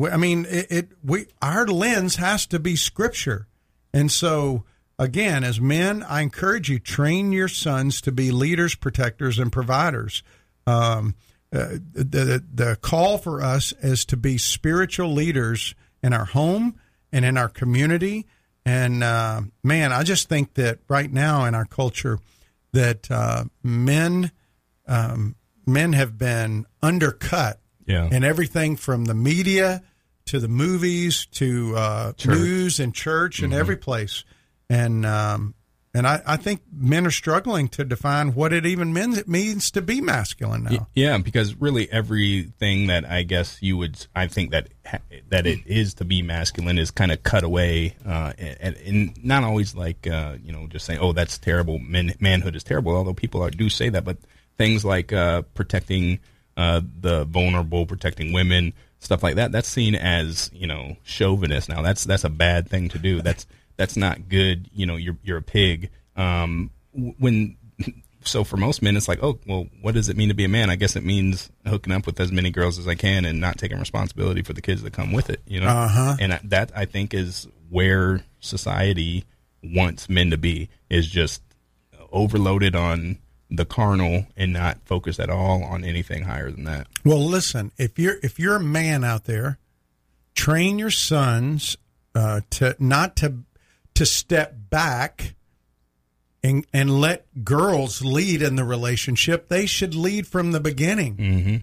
I 0.00 0.16
mean 0.16 0.46
it, 0.48 0.66
it 0.70 0.88
we 1.02 1.26
our 1.42 1.66
lens 1.66 2.16
has 2.16 2.46
to 2.46 2.60
be 2.60 2.76
scripture. 2.76 3.48
And 3.92 4.10
so 4.10 4.64
again 5.00 5.42
as 5.42 5.60
men 5.60 6.04
i 6.04 6.20
encourage 6.20 6.68
you 6.68 6.78
train 6.78 7.32
your 7.32 7.48
sons 7.48 8.02
to 8.02 8.12
be 8.12 8.30
leaders 8.30 8.76
protectors 8.76 9.40
and 9.40 9.50
providers. 9.50 10.22
Um, 10.64 11.16
uh, 11.52 11.78
the 11.92 12.42
the 12.54 12.76
call 12.80 13.18
for 13.18 13.42
us 13.42 13.72
is 13.80 14.04
to 14.06 14.16
be 14.16 14.38
spiritual 14.38 15.12
leaders 15.12 15.74
in 16.02 16.12
our 16.12 16.24
home 16.26 16.76
and 17.12 17.24
in 17.24 17.36
our 17.36 17.48
community. 17.48 18.26
And 18.64 19.02
uh, 19.02 19.42
man, 19.64 19.92
I 19.92 20.02
just 20.02 20.28
think 20.28 20.54
that 20.54 20.78
right 20.88 21.10
now 21.12 21.44
in 21.46 21.54
our 21.54 21.64
culture, 21.64 22.18
that 22.72 23.10
uh, 23.10 23.44
men 23.62 24.30
um, 24.86 25.34
men 25.66 25.92
have 25.94 26.16
been 26.18 26.66
undercut 26.82 27.58
Yeah. 27.86 28.08
in 28.10 28.22
everything 28.24 28.76
from 28.76 29.04
the 29.06 29.14
media 29.14 29.82
to 30.26 30.38
the 30.38 30.48
movies 30.48 31.26
to 31.32 31.74
uh, 31.76 32.12
news 32.26 32.78
and 32.80 32.94
church 32.94 33.40
and 33.42 33.52
every 33.52 33.76
place. 33.76 34.24
And 34.68 35.04
um, 35.04 35.54
and 35.92 36.06
I, 36.06 36.22
I 36.24 36.36
think 36.36 36.60
men 36.72 37.04
are 37.04 37.10
struggling 37.10 37.68
to 37.70 37.84
define 37.84 38.34
what 38.34 38.52
it 38.52 38.64
even 38.64 38.92
means 39.26 39.70
to 39.72 39.82
be 39.82 40.00
masculine 40.00 40.64
now. 40.64 40.88
Yeah, 40.94 41.18
because 41.18 41.54
really 41.56 41.90
everything 41.90 42.86
that 42.86 43.04
I 43.04 43.24
guess 43.24 43.60
you 43.60 43.76
would, 43.78 44.06
I 44.14 44.28
think 44.28 44.52
that 44.52 44.68
that 45.30 45.46
it 45.46 45.60
is 45.66 45.94
to 45.94 46.04
be 46.04 46.22
masculine 46.22 46.78
is 46.78 46.90
kind 46.90 47.10
of 47.10 47.22
cut 47.22 47.42
away, 47.42 47.96
uh, 48.06 48.32
and, 48.38 48.76
and 48.76 49.24
not 49.24 49.42
always 49.42 49.74
like 49.74 50.06
uh, 50.06 50.36
you 50.42 50.52
know 50.52 50.68
just 50.68 50.86
saying, 50.86 51.00
oh, 51.00 51.12
that's 51.12 51.38
terrible. 51.38 51.78
Man, 51.80 52.14
manhood 52.20 52.54
is 52.54 52.62
terrible. 52.62 52.94
Although 52.94 53.14
people 53.14 53.42
are, 53.42 53.50
do 53.50 53.68
say 53.68 53.88
that, 53.88 54.04
but 54.04 54.18
things 54.58 54.84
like 54.84 55.12
uh, 55.12 55.42
protecting 55.54 56.20
uh, 56.56 56.82
the 57.00 57.24
vulnerable, 57.24 57.84
protecting 57.84 58.32
women, 58.32 58.74
stuff 59.00 59.22
like 59.24 59.36
that, 59.36 59.50
that's 59.50 59.68
seen 59.68 59.96
as 59.96 60.50
you 60.54 60.68
know 60.68 60.96
chauvinist. 61.02 61.68
Now 61.68 61.82
that's 61.82 62.04
that's 62.04 62.24
a 62.24 62.30
bad 62.30 62.68
thing 62.68 62.88
to 62.90 62.98
do. 62.98 63.22
That's 63.22 63.44
that's 63.80 63.96
not 63.96 64.28
good. 64.28 64.68
You 64.74 64.84
know, 64.84 64.96
you're 64.96 65.16
you're 65.22 65.38
a 65.38 65.42
pig. 65.42 65.88
Um, 66.16 66.70
when 66.92 67.56
so 68.24 68.44
for 68.44 68.58
most 68.58 68.82
men, 68.82 68.94
it's 68.94 69.08
like, 69.08 69.22
oh, 69.22 69.38
well, 69.46 69.68
what 69.80 69.94
does 69.94 70.10
it 70.10 70.16
mean 70.18 70.28
to 70.28 70.34
be 70.34 70.44
a 70.44 70.48
man? 70.48 70.68
I 70.68 70.76
guess 70.76 70.96
it 70.96 71.02
means 71.02 71.48
hooking 71.66 71.94
up 71.94 72.04
with 72.04 72.20
as 72.20 72.30
many 72.30 72.50
girls 72.50 72.78
as 72.78 72.86
I 72.86 72.94
can 72.94 73.24
and 73.24 73.40
not 73.40 73.56
taking 73.56 73.78
responsibility 73.78 74.42
for 74.42 74.52
the 74.52 74.60
kids 74.60 74.82
that 74.82 74.92
come 74.92 75.12
with 75.12 75.30
it. 75.30 75.40
You 75.46 75.60
know, 75.60 75.68
Uh-huh. 75.68 76.16
and 76.20 76.34
I- 76.34 76.40
that 76.44 76.72
I 76.76 76.84
think 76.84 77.14
is 77.14 77.48
where 77.70 78.22
society 78.40 79.24
wants 79.64 80.10
men 80.10 80.28
to 80.30 80.36
be 80.36 80.68
is 80.90 81.06
just 81.08 81.40
overloaded 82.12 82.76
on 82.76 83.16
the 83.50 83.64
carnal 83.64 84.26
and 84.36 84.52
not 84.52 84.78
focused 84.84 85.18
at 85.20 85.30
all 85.30 85.64
on 85.64 85.84
anything 85.84 86.24
higher 86.24 86.50
than 86.50 86.64
that. 86.64 86.86
Well, 87.02 87.24
listen, 87.26 87.72
if 87.78 87.98
you're 87.98 88.18
if 88.22 88.38
you're 88.38 88.56
a 88.56 88.60
man 88.62 89.04
out 89.04 89.24
there, 89.24 89.58
train 90.34 90.78
your 90.78 90.90
sons 90.90 91.78
uh, 92.14 92.42
to 92.50 92.76
not 92.78 93.16
to 93.16 93.38
to 94.00 94.06
step 94.06 94.54
back 94.70 95.34
and 96.42 96.66
and 96.72 97.02
let 97.02 97.44
girls 97.44 98.02
lead 98.02 98.40
in 98.40 98.56
the 98.56 98.64
relationship. 98.64 99.48
They 99.48 99.66
should 99.66 99.94
lead 99.94 100.26
from 100.26 100.52
the 100.52 100.60
beginning. 100.60 101.16
Mm-hmm. 101.18 101.56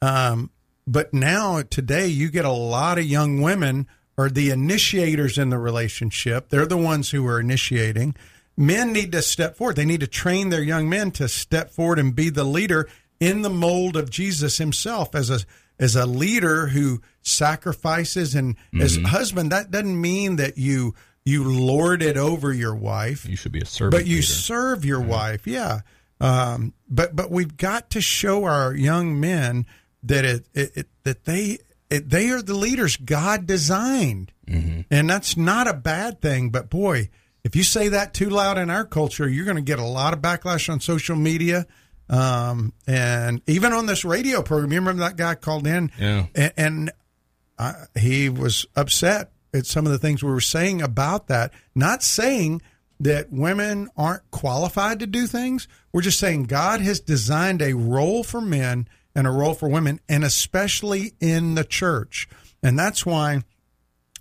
Um, 0.00 0.50
but 0.86 1.12
now 1.12 1.62
today, 1.62 2.06
you 2.06 2.30
get 2.30 2.44
a 2.44 2.52
lot 2.52 2.96
of 2.96 3.06
young 3.06 3.40
women 3.40 3.88
are 4.16 4.30
the 4.30 4.50
initiators 4.50 5.36
in 5.36 5.50
the 5.50 5.58
relationship. 5.58 6.50
They're 6.50 6.64
the 6.64 6.76
ones 6.76 7.10
who 7.10 7.26
are 7.26 7.40
initiating. 7.40 8.14
Men 8.56 8.92
need 8.92 9.10
to 9.10 9.22
step 9.22 9.56
forward. 9.56 9.74
They 9.74 9.84
need 9.84 10.00
to 10.00 10.06
train 10.06 10.50
their 10.50 10.62
young 10.62 10.88
men 10.88 11.10
to 11.12 11.26
step 11.28 11.70
forward 11.70 11.98
and 11.98 12.14
be 12.14 12.30
the 12.30 12.44
leader 12.44 12.88
in 13.18 13.42
the 13.42 13.50
mold 13.50 13.96
of 13.96 14.10
Jesus 14.10 14.58
himself 14.58 15.16
as 15.16 15.28
a 15.28 15.40
as 15.80 15.96
a 15.96 16.06
leader 16.06 16.68
who 16.68 17.00
sacrifices 17.20 18.36
and 18.36 18.54
as 18.78 18.96
a 18.96 19.08
husband 19.08 19.50
that 19.50 19.72
doesn't 19.72 20.00
mean 20.00 20.36
that 20.36 20.56
you 20.56 20.94
you 21.30 21.44
lord 21.44 22.02
it 22.02 22.16
over 22.16 22.52
your 22.52 22.74
wife 22.74 23.26
You 23.28 23.36
should 23.36 23.52
be 23.52 23.60
a 23.60 23.64
servant. 23.66 23.92
but 24.02 24.06
you 24.06 24.16
leader. 24.16 24.26
serve 24.26 24.84
your 24.84 25.00
wife 25.00 25.46
yeah 25.46 25.80
um, 26.20 26.74
but 26.88 27.16
but 27.16 27.30
we've 27.30 27.56
got 27.56 27.90
to 27.90 28.00
show 28.00 28.44
our 28.44 28.74
young 28.74 29.18
men 29.18 29.64
that 30.02 30.24
it, 30.24 30.46
it, 30.54 30.70
it 30.76 30.88
that 31.04 31.24
they 31.24 31.58
it, 31.88 32.08
they 32.10 32.28
are 32.30 32.42
the 32.42 32.54
leaders 32.54 32.96
God 32.96 33.46
designed 33.46 34.32
and 34.46 35.08
that's 35.08 35.36
not 35.36 35.68
a 35.68 35.74
bad 35.74 36.20
thing 36.20 36.50
but 36.50 36.68
boy 36.68 37.08
if 37.44 37.54
you 37.56 37.62
say 37.62 37.88
that 37.88 38.12
too 38.12 38.28
loud 38.28 38.58
in 38.58 38.68
our 38.68 38.84
culture 38.84 39.28
you're 39.28 39.44
going 39.44 39.56
to 39.56 39.62
get 39.62 39.78
a 39.78 39.84
lot 39.84 40.12
of 40.12 40.20
backlash 40.20 40.68
on 40.68 40.80
social 40.80 41.14
media 41.16 41.66
um, 42.08 42.72
and 42.86 43.40
even 43.46 43.72
on 43.72 43.86
this 43.86 44.04
radio 44.04 44.42
program 44.42 44.72
you 44.72 44.78
remember 44.80 45.00
that 45.04 45.16
guy 45.16 45.34
called 45.36 45.66
in 45.66 45.90
Yeah. 45.98 46.26
and, 46.34 46.52
and 46.56 46.90
I, 47.58 47.74
he 47.98 48.28
was 48.28 48.66
upset 48.74 49.30
at 49.52 49.66
some 49.66 49.86
of 49.86 49.92
the 49.92 49.98
things 49.98 50.22
we 50.22 50.30
were 50.30 50.40
saying 50.40 50.80
about 50.82 51.26
that. 51.28 51.52
Not 51.74 52.02
saying 52.02 52.62
that 52.98 53.32
women 53.32 53.88
aren't 53.96 54.30
qualified 54.30 55.00
to 55.00 55.06
do 55.06 55.26
things. 55.26 55.66
We're 55.92 56.02
just 56.02 56.18
saying 56.18 56.44
God 56.44 56.80
has 56.82 57.00
designed 57.00 57.62
a 57.62 57.74
role 57.74 58.22
for 58.22 58.40
men 58.40 58.88
and 59.14 59.26
a 59.26 59.30
role 59.30 59.54
for 59.54 59.68
women, 59.68 60.00
and 60.08 60.22
especially 60.22 61.14
in 61.20 61.54
the 61.54 61.64
church. 61.64 62.28
And 62.62 62.78
that's 62.78 63.04
why 63.04 63.42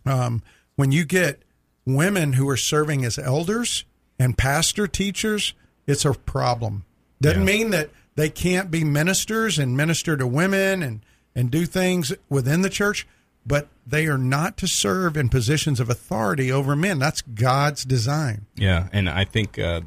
um, 0.06 0.42
when 0.76 0.92
you 0.92 1.06
get 1.06 1.44
women 1.86 2.34
who 2.34 2.48
are 2.50 2.58
serving 2.58 3.04
as 3.06 3.20
elders 3.20 3.86
and 4.18 4.38
pastor 4.38 4.88
teachers, 4.88 5.54
it's 5.86 6.06
a 6.06 6.14
problem. 6.14 6.86
Doesn't 7.22 7.42
Yeah. 7.42 7.46
mean 7.46 7.70
that 7.72 7.90
they 8.16 8.30
can't 8.30 8.72
be 8.72 8.84
ministers 8.84 9.60
and 9.60 9.76
minister 9.78 10.18
to 10.18 10.26
women 10.26 10.82
and, 10.82 11.02
and 11.36 11.52
do 11.52 11.66
things 11.66 12.14
within 12.30 12.62
the 12.62 12.70
church, 12.70 13.08
but 13.46 13.68
they 13.86 14.08
are 14.08 14.18
not 14.18 14.58
to 14.58 14.68
serve 14.68 15.18
in 15.18 15.30
positions 15.30 15.80
of 15.80 15.90
authority 15.90 16.52
over 16.52 16.76
men. 16.76 17.00
That's 17.00 17.22
God's 17.22 17.84
design. 17.84 18.46
Yeah, 18.56 18.88
and 18.92 19.10
I 19.10 19.26
think 19.26 19.58
uh, 19.58 19.82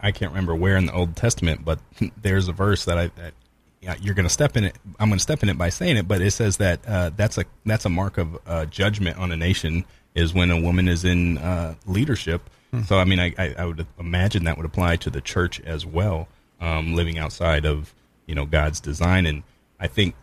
I 0.00 0.12
can't 0.12 0.32
remember 0.32 0.54
where 0.54 0.76
in 0.76 0.86
the 0.86 0.94
Old 0.94 1.16
Testament, 1.16 1.64
but 1.64 1.78
there's 2.22 2.48
a 2.48 2.52
verse 2.52 2.84
that 2.86 2.98
I 2.98 3.06
that 3.08 3.34
yeah, 3.80 3.96
you're 4.00 4.14
going 4.14 4.26
to 4.26 4.32
step 4.32 4.56
in 4.56 4.64
it. 4.64 4.76
I'm 5.00 5.08
going 5.08 5.18
to 5.18 5.22
step 5.22 5.42
in 5.42 5.48
it 5.48 5.58
by 5.58 5.68
saying 5.68 5.96
it, 5.96 6.06
but 6.06 6.22
it 6.22 6.30
says 6.30 6.58
that 6.58 6.86
uh, 6.86 7.10
that's 7.16 7.36
a 7.36 7.44
that's 7.66 7.84
a 7.84 7.90
mark 7.90 8.16
of 8.16 8.38
uh, 8.46 8.64
judgment 8.66 9.18
on 9.18 9.32
a 9.32 9.36
nation 9.36 9.84
is 10.14 10.32
when 10.32 10.50
a 10.50 10.60
woman 10.60 10.88
is 10.88 11.04
in 11.04 11.38
uh, 11.38 11.74
leadership. 11.86 12.48
So 12.86 12.98
I 12.98 13.04
mean, 13.04 13.20
I, 13.20 13.34
I, 13.36 13.54
I 13.58 13.64
would 13.66 13.86
imagine 13.98 14.44
that 14.44 14.56
would 14.56 14.64
apply 14.64 14.96
to 14.96 15.10
the 15.10 15.20
church 15.20 15.60
as 15.60 15.84
well, 15.84 16.26
um, 16.58 16.94
living 16.94 17.18
outside 17.18 17.66
of 17.66 17.92
you 18.26 18.34
know 18.34 18.46
God's 18.46 18.80
design, 18.80 19.26
and 19.26 19.42
I 19.78 19.88
think 19.88 20.14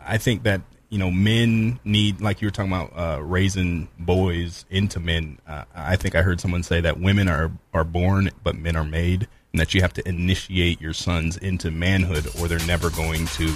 I 0.00 0.16
think 0.16 0.44
that 0.44 0.60
you 0.96 1.00
know 1.00 1.10
men 1.10 1.78
need 1.84 2.22
like 2.22 2.40
you 2.40 2.46
were 2.46 2.50
talking 2.50 2.72
about 2.72 2.90
uh, 2.96 3.22
raising 3.22 3.86
boys 3.98 4.64
into 4.70 4.98
men. 4.98 5.38
Uh, 5.46 5.64
I 5.74 5.96
think 5.96 6.14
I 6.14 6.22
heard 6.22 6.40
someone 6.40 6.62
say 6.62 6.80
that 6.80 6.98
women 6.98 7.28
are 7.28 7.50
are 7.74 7.84
born 7.84 8.30
but 8.42 8.56
men 8.56 8.76
are 8.76 8.84
made, 8.84 9.28
and 9.52 9.60
that 9.60 9.74
you 9.74 9.82
have 9.82 9.92
to 9.92 10.08
initiate 10.08 10.80
your 10.80 10.94
sons 10.94 11.36
into 11.36 11.70
manhood, 11.70 12.26
or 12.40 12.48
they're 12.48 12.66
never 12.66 12.88
going 12.88 13.26
to 13.26 13.54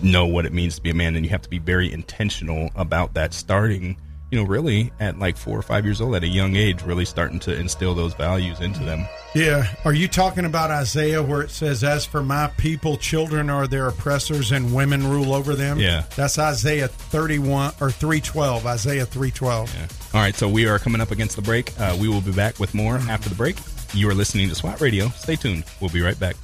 know 0.00 0.26
what 0.26 0.46
it 0.46 0.52
means 0.52 0.76
to 0.76 0.80
be 0.80 0.90
a 0.90 0.94
man. 0.94 1.16
And 1.16 1.24
you 1.24 1.30
have 1.30 1.42
to 1.42 1.50
be 1.50 1.58
very 1.58 1.92
intentional 1.92 2.70
about 2.76 3.14
that, 3.14 3.34
starting 3.34 3.96
you 4.30 4.38
know 4.38 4.44
really 4.44 4.92
at 5.00 5.18
like 5.18 5.36
four 5.36 5.58
or 5.58 5.62
five 5.62 5.84
years 5.84 6.00
old, 6.00 6.14
at 6.14 6.22
a 6.22 6.28
young 6.28 6.56
age, 6.56 6.82
really 6.82 7.04
starting 7.04 7.38
to 7.40 7.54
instill 7.54 7.94
those 7.94 8.14
values 8.14 8.60
into 8.60 8.84
them. 8.84 9.06
Yeah. 9.34 9.66
Are 9.84 9.92
you 9.92 10.08
talking 10.08 10.44
about 10.44 10.70
Isaiah 10.70 11.22
where 11.22 11.42
it 11.42 11.50
says, 11.50 11.84
As 11.84 12.04
for 12.04 12.22
my 12.22 12.48
people, 12.56 12.96
children 12.96 13.50
are 13.50 13.66
their 13.66 13.88
oppressors 13.88 14.52
and 14.52 14.74
women 14.74 15.06
rule 15.08 15.34
over 15.34 15.54
them? 15.54 15.78
Yeah. 15.78 16.04
That's 16.16 16.38
Isaiah 16.38 16.88
31 16.88 17.74
or 17.80 17.90
312. 17.90 18.66
Isaiah 18.66 19.06
312. 19.06 19.74
Yeah. 19.74 19.86
All 20.12 20.20
right, 20.20 20.34
so 20.34 20.48
we 20.48 20.66
are 20.66 20.78
coming 20.78 21.00
up 21.00 21.12
against 21.12 21.36
the 21.36 21.42
break. 21.42 21.78
Uh, 21.78 21.96
we 22.00 22.08
will 22.08 22.20
be 22.20 22.32
back 22.32 22.58
with 22.58 22.74
more 22.74 22.96
after 22.96 23.28
the 23.28 23.36
break. 23.36 23.56
You 23.94 24.08
are 24.08 24.14
listening 24.14 24.48
to 24.48 24.54
SWAT 24.54 24.80
Radio. 24.80 25.08
Stay 25.10 25.36
tuned. 25.36 25.64
We'll 25.80 25.90
be 25.90 26.00
right 26.00 26.18
back. 26.18 26.36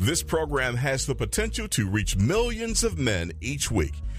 This 0.00 0.22
program 0.22 0.76
has 0.76 1.06
the 1.06 1.14
potential 1.14 1.68
to 1.68 1.88
reach 1.88 2.16
millions 2.16 2.82
of 2.84 2.98
men 2.98 3.32
each 3.40 3.70
week. 3.70 3.94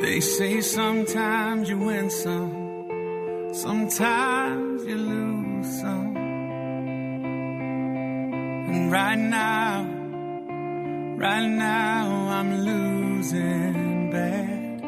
They 0.00 0.20
say 0.20 0.60
sometimes 0.60 1.68
you 1.68 1.78
win 1.78 2.10
some, 2.10 3.50
sometimes 3.52 4.84
you 4.84 4.96
lose 4.96 5.80
some. 5.80 6.16
And 8.70 8.92
right 8.92 9.18
now, 9.18 9.84
right 11.16 11.48
now 11.48 12.28
I'm 12.38 12.50
losing 12.64 14.10
bad. 14.10 14.82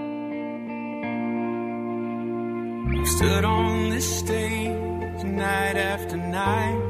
I've 2.98 3.08
stood 3.08 3.44
on 3.44 3.90
this 3.90 4.18
stage 4.18 5.22
night 5.24 5.76
after 5.76 6.16
night. 6.16 6.82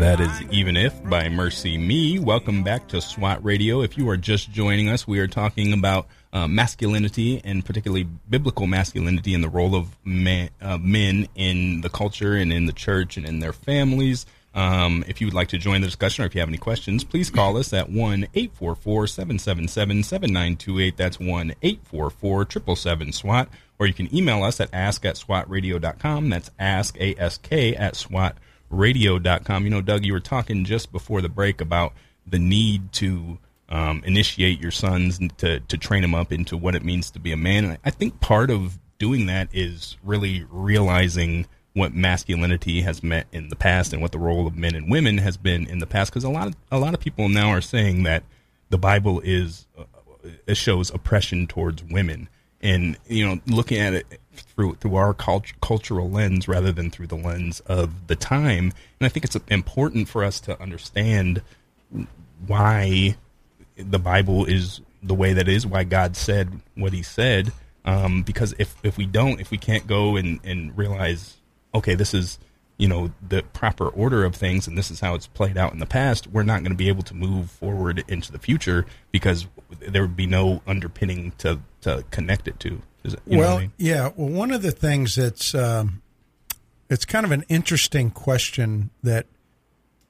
That 0.00 0.20
is 0.20 0.42
Even 0.50 0.76
If 0.76 0.93
by 1.04 1.24
MercyMe. 1.24 2.18
Welcome 2.18 2.62
back 2.62 2.88
to 2.88 3.00
SWAT 3.00 3.44
Radio. 3.44 3.82
If 3.82 3.98
you 3.98 4.08
are 4.08 4.16
just 4.16 4.50
joining 4.50 4.88
us, 4.88 5.06
we 5.06 5.18
are 5.18 5.26
talking 5.26 5.72
about 5.72 6.06
uh, 6.32 6.48
masculinity 6.48 7.42
and 7.44 7.64
particularly 7.64 8.04
biblical 8.28 8.66
masculinity 8.66 9.34
and 9.34 9.44
the 9.44 9.48
role 9.48 9.74
of 9.74 9.96
man, 10.04 10.48
uh, 10.62 10.78
men 10.78 11.28
in 11.34 11.82
the 11.82 11.90
culture 11.90 12.34
and 12.34 12.52
in 12.52 12.66
the 12.66 12.72
church 12.72 13.16
and 13.16 13.26
in 13.26 13.40
their 13.40 13.52
families. 13.52 14.24
Um, 14.54 15.04
if 15.06 15.20
you 15.20 15.26
would 15.26 15.34
like 15.34 15.48
to 15.48 15.58
join 15.58 15.80
the 15.80 15.86
discussion 15.86 16.24
or 16.24 16.26
if 16.26 16.34
you 16.34 16.40
have 16.40 16.48
any 16.48 16.58
questions, 16.58 17.04
please 17.04 17.28
call 17.28 17.56
us 17.56 17.72
at 17.72 17.90
1 17.90 18.28
844 18.34 19.06
777 19.06 20.02
7928. 20.04 20.96
That's 20.96 21.20
1 21.20 21.54
844 21.62 22.50
777 22.50 23.12
SWAT. 23.12 23.48
Or 23.78 23.86
you 23.86 23.94
can 23.94 24.14
email 24.14 24.42
us 24.42 24.60
at 24.60 24.70
ask 24.72 25.04
at 25.04 25.16
swatradio.com. 25.16 26.30
That's 26.30 26.50
ask, 26.58 26.96
A 26.98 27.14
S 27.18 27.38
K, 27.38 27.74
at 27.74 27.94
swatradio.com. 28.74 29.64
You 29.64 29.70
know, 29.70 29.80
Doug, 29.80 30.04
you 30.04 30.12
were 30.12 30.20
talking 30.20 30.64
just 30.64 30.92
before 30.92 31.22
the 31.22 31.28
break 31.28 31.60
about 31.60 31.92
the 32.26 32.38
need 32.38 32.92
to 32.92 33.38
um, 33.68 34.02
initiate 34.04 34.60
your 34.60 34.70
sons 34.70 35.18
to 35.38 35.60
to 35.60 35.78
train 35.78 36.02
them 36.02 36.14
up 36.14 36.32
into 36.32 36.56
what 36.56 36.74
it 36.74 36.84
means 36.84 37.10
to 37.12 37.18
be 37.18 37.32
a 37.32 37.36
man. 37.36 37.64
And 37.64 37.78
I 37.84 37.90
think 37.90 38.20
part 38.20 38.50
of 38.50 38.78
doing 38.98 39.26
that 39.26 39.48
is 39.52 39.96
really 40.02 40.44
realizing 40.50 41.46
what 41.72 41.92
masculinity 41.92 42.82
has 42.82 43.02
meant 43.02 43.26
in 43.32 43.48
the 43.48 43.56
past 43.56 43.92
and 43.92 44.00
what 44.00 44.12
the 44.12 44.18
role 44.18 44.46
of 44.46 44.56
men 44.56 44.74
and 44.74 44.90
women 44.90 45.18
has 45.18 45.36
been 45.36 45.66
in 45.68 45.78
the 45.78 45.86
past. 45.86 46.12
Because 46.12 46.24
a 46.24 46.30
lot 46.30 46.48
of 46.48 46.56
a 46.70 46.78
lot 46.78 46.94
of 46.94 47.00
people 47.00 47.28
now 47.28 47.48
are 47.50 47.60
saying 47.60 48.04
that 48.04 48.22
the 48.70 48.78
Bible 48.78 49.20
is 49.20 49.66
uh, 49.78 49.84
it 50.46 50.56
shows 50.56 50.90
oppression 50.90 51.46
towards 51.46 51.82
women, 51.84 52.28
and 52.60 52.96
you 53.06 53.26
know, 53.26 53.40
looking 53.46 53.78
at 53.78 53.94
it 53.94 54.20
through 54.40 54.74
through 54.76 54.96
our 54.96 55.14
cult- 55.14 55.58
cultural 55.60 56.10
lens 56.10 56.48
rather 56.48 56.72
than 56.72 56.90
through 56.90 57.06
the 57.06 57.16
lens 57.16 57.60
of 57.60 58.06
the 58.06 58.16
time. 58.16 58.72
And 59.00 59.06
I 59.06 59.08
think 59.08 59.24
it's 59.24 59.36
important 59.48 60.08
for 60.08 60.24
us 60.24 60.40
to 60.40 60.60
understand 60.60 61.42
why 62.46 63.16
the 63.76 63.98
Bible 63.98 64.44
is 64.44 64.80
the 65.02 65.14
way 65.14 65.32
that 65.34 65.48
is, 65.48 65.66
why 65.66 65.84
God 65.84 66.16
said 66.16 66.60
what 66.74 66.92
He 66.92 67.02
said. 67.02 67.52
Um, 67.84 68.22
because 68.22 68.54
if 68.58 68.76
if 68.82 68.96
we 68.96 69.06
don't, 69.06 69.40
if 69.40 69.50
we 69.50 69.58
can't 69.58 69.86
go 69.86 70.16
and, 70.16 70.40
and 70.42 70.76
realize, 70.76 71.36
okay, 71.74 71.94
this 71.94 72.14
is 72.14 72.38
you 72.78 72.88
know 72.88 73.12
the 73.26 73.42
proper 73.52 73.88
order 73.88 74.24
of 74.24 74.34
things, 74.34 74.66
and 74.66 74.76
this 74.76 74.90
is 74.90 75.00
how 75.00 75.14
it's 75.14 75.26
played 75.26 75.58
out 75.58 75.72
in 75.72 75.78
the 75.78 75.86
past, 75.86 76.26
we're 76.28 76.42
not 76.42 76.60
going 76.60 76.72
to 76.72 76.78
be 76.78 76.88
able 76.88 77.02
to 77.02 77.14
move 77.14 77.50
forward 77.50 78.02
into 78.08 78.32
the 78.32 78.38
future 78.38 78.86
because 79.12 79.46
there 79.80 80.02
would 80.02 80.16
be 80.16 80.26
no 80.26 80.62
underpinning 80.66 81.32
to 81.38 81.60
to 81.82 82.04
connect 82.10 82.48
it 82.48 82.58
to. 82.60 82.80
It, 83.04 83.20
well, 83.26 83.58
I 83.58 83.60
mean? 83.60 83.72
yeah. 83.76 84.10
Well, 84.16 84.28
one 84.28 84.50
of 84.50 84.62
the 84.62 84.72
things 84.72 85.14
that's 85.16 85.54
um, 85.54 86.02
it's 86.88 87.04
kind 87.04 87.26
of 87.26 87.32
an 87.32 87.44
interesting 87.48 88.10
question 88.10 88.90
that 89.02 89.26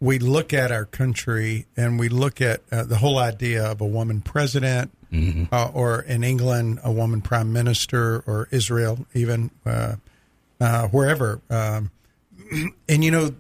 we 0.01 0.19
look 0.19 0.53
at 0.53 0.71
our 0.71 0.85
country 0.85 1.67
and 1.77 1.99
we 1.99 2.09
look 2.09 2.41
at 2.41 2.61
uh, 2.71 2.85
the 2.85 2.97
whole 2.97 3.19
idea 3.19 3.65
of 3.65 3.81
a 3.81 3.87
woman 3.87 4.21
president, 4.21 4.91
uh, 5.53 5.71
or 5.73 6.03
in 6.03 6.25
England 6.25 6.81
a 6.83 6.93
woman 6.93 7.21
prime 7.21 7.53
minister, 7.53 8.23
or 8.27 8.49
Israel 8.51 9.07
even 9.15 9.51
uh, 9.65 9.97
uh, 10.61 10.89
wherever. 10.89 11.41
Um, 11.49 11.91
and 12.89 13.05
you 13.05 13.11
know, 13.11 13.35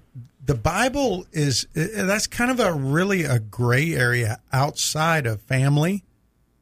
the 0.45 0.55
Bible 0.55 1.27
is 1.33 1.67
that's 1.75 2.27
kind 2.27 2.51
of 2.51 2.61
a 2.61 2.73
really 2.73 3.25
a 3.25 3.39
gray 3.39 3.95
area 3.95 4.41
outside 4.53 5.27
of 5.27 5.41
family 5.43 6.05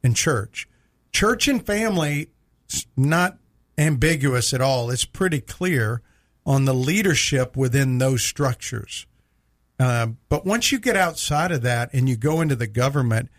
and 0.03 0.15
church. 0.15 0.67
Church 1.11 1.47
and 1.47 1.63
family 1.65 2.29
is 2.73 2.87
not 2.95 3.37
ambiguous 3.77 4.53
at 4.53 4.61
all. 4.61 4.89
It's 4.89 5.05
pretty 5.05 5.41
clear 5.41 6.01
on 6.45 6.65
the 6.65 6.73
leadership 6.73 7.55
within 7.55 7.97
those 7.97 8.23
structures. 8.23 9.05
Uh, 9.79 10.07
but 10.29 10.45
once 10.45 10.71
you 10.71 10.79
get 10.79 10.95
outside 10.95 11.51
of 11.51 11.61
that 11.63 11.93
and 11.93 12.07
you 12.07 12.15
go 12.15 12.41
into 12.41 12.55
the 12.55 12.67
government, 12.67 13.29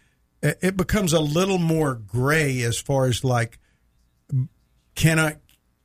it, 0.43 0.77
becomes 0.77 1.13
a 1.13 1.21
little 1.21 1.59
more 1.59 1.95
gray 1.95 2.63
as 2.63 2.79
far 2.79 3.07
as 3.07 3.25
like, 3.25 3.59
can 4.95 5.19
a 5.19 5.39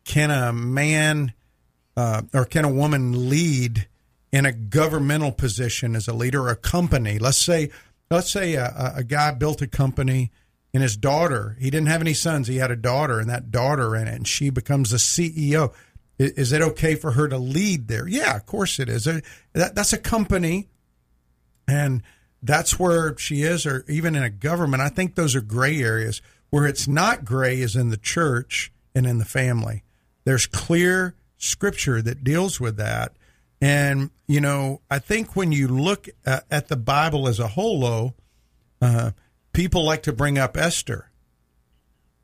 can 0.04 0.32
a 0.32 0.52
man 0.52 1.34
uh, 1.96 2.24
or 2.34 2.46
can 2.46 2.66
a 2.66 2.72
woman 2.72 3.30
lead 3.30 3.88
in 4.32 4.46
a 4.46 4.52
governmental 4.52 5.32
position 5.32 5.96
as 5.96 6.08
a 6.08 6.14
leader 6.14 6.50
a 6.50 6.56
company? 6.56 7.20
Let's 7.20 7.38
say 7.38 7.70
let's 8.12 8.32
say 8.32 8.56
a, 8.56 8.94
a 8.98 9.04
guy 9.04 9.32
built 9.32 9.62
a 9.62 9.68
company 9.68 10.32
and 10.74 10.84
his 10.84 10.98
daughter 10.98 11.58
he 11.60 11.70
didn't 11.70 11.88
have 11.88 12.02
any 12.02 12.14
sons. 12.14 12.48
He 12.48 12.58
had 12.58 12.72
a 12.72 12.76
daughter 12.76 13.20
and 13.20 13.30
that 13.30 13.52
daughter 13.52 13.96
in 13.96 14.08
it 14.08 14.16
and 14.16 14.28
she 14.28 14.50
becomes 14.50 14.92
the 14.92 14.98
ceo 14.98 15.74
is 16.18 16.52
it 16.52 16.62
okay 16.62 16.96
for 16.96 17.12
her 17.12 17.28
to 17.28 17.38
lead 17.38 17.88
there? 17.88 18.08
Yeah 18.08 18.36
of 18.36 18.46
course 18.46 18.80
it 18.80 18.90
is. 18.90 19.06
That, 19.06 19.24
that's 19.54 19.94
a 19.94 19.98
company 19.98 20.70
and 21.68 22.04
that's 22.42 22.80
where 22.80 23.18
she 23.18 23.42
is 23.42 23.66
or 23.66 23.86
even 23.88 24.16
in 24.16 24.24
a 24.24 24.30
government. 24.30 24.82
I 24.82 24.90
think 24.90 25.16
those 25.16 25.36
are 25.36 25.42
gray 25.42 25.82
areas. 25.82 26.22
Where 26.50 26.66
it's 26.66 26.88
not 26.88 27.26
gray 27.26 27.62
is 27.62 27.76
in 27.76 27.90
the 27.90 27.98
church 27.98 28.72
and 28.96 29.06
in 29.06 29.20
the 29.20 29.26
family. 29.26 29.84
There's 30.24 30.48
clear 30.48 31.14
scripture 31.38 32.02
that 32.02 32.24
deals 32.24 32.60
with 32.60 32.78
that. 32.78 33.14
And 33.62 34.10
you 34.30 34.40
know 34.40 34.80
i 34.90 35.00
think 35.00 35.36
when 35.36 35.52
you 35.52 35.68
look 35.68 36.08
at, 36.26 36.46
at 36.50 36.68
the 36.70 36.78
bible 36.78 37.28
as 37.28 37.40
a 37.40 37.48
whole 37.48 37.82
though 37.82 38.14
uh, 38.82 39.12
people 39.60 39.84
like 39.84 40.04
to 40.04 40.14
bring 40.14 40.38
up 40.38 40.56
esther. 40.56 41.12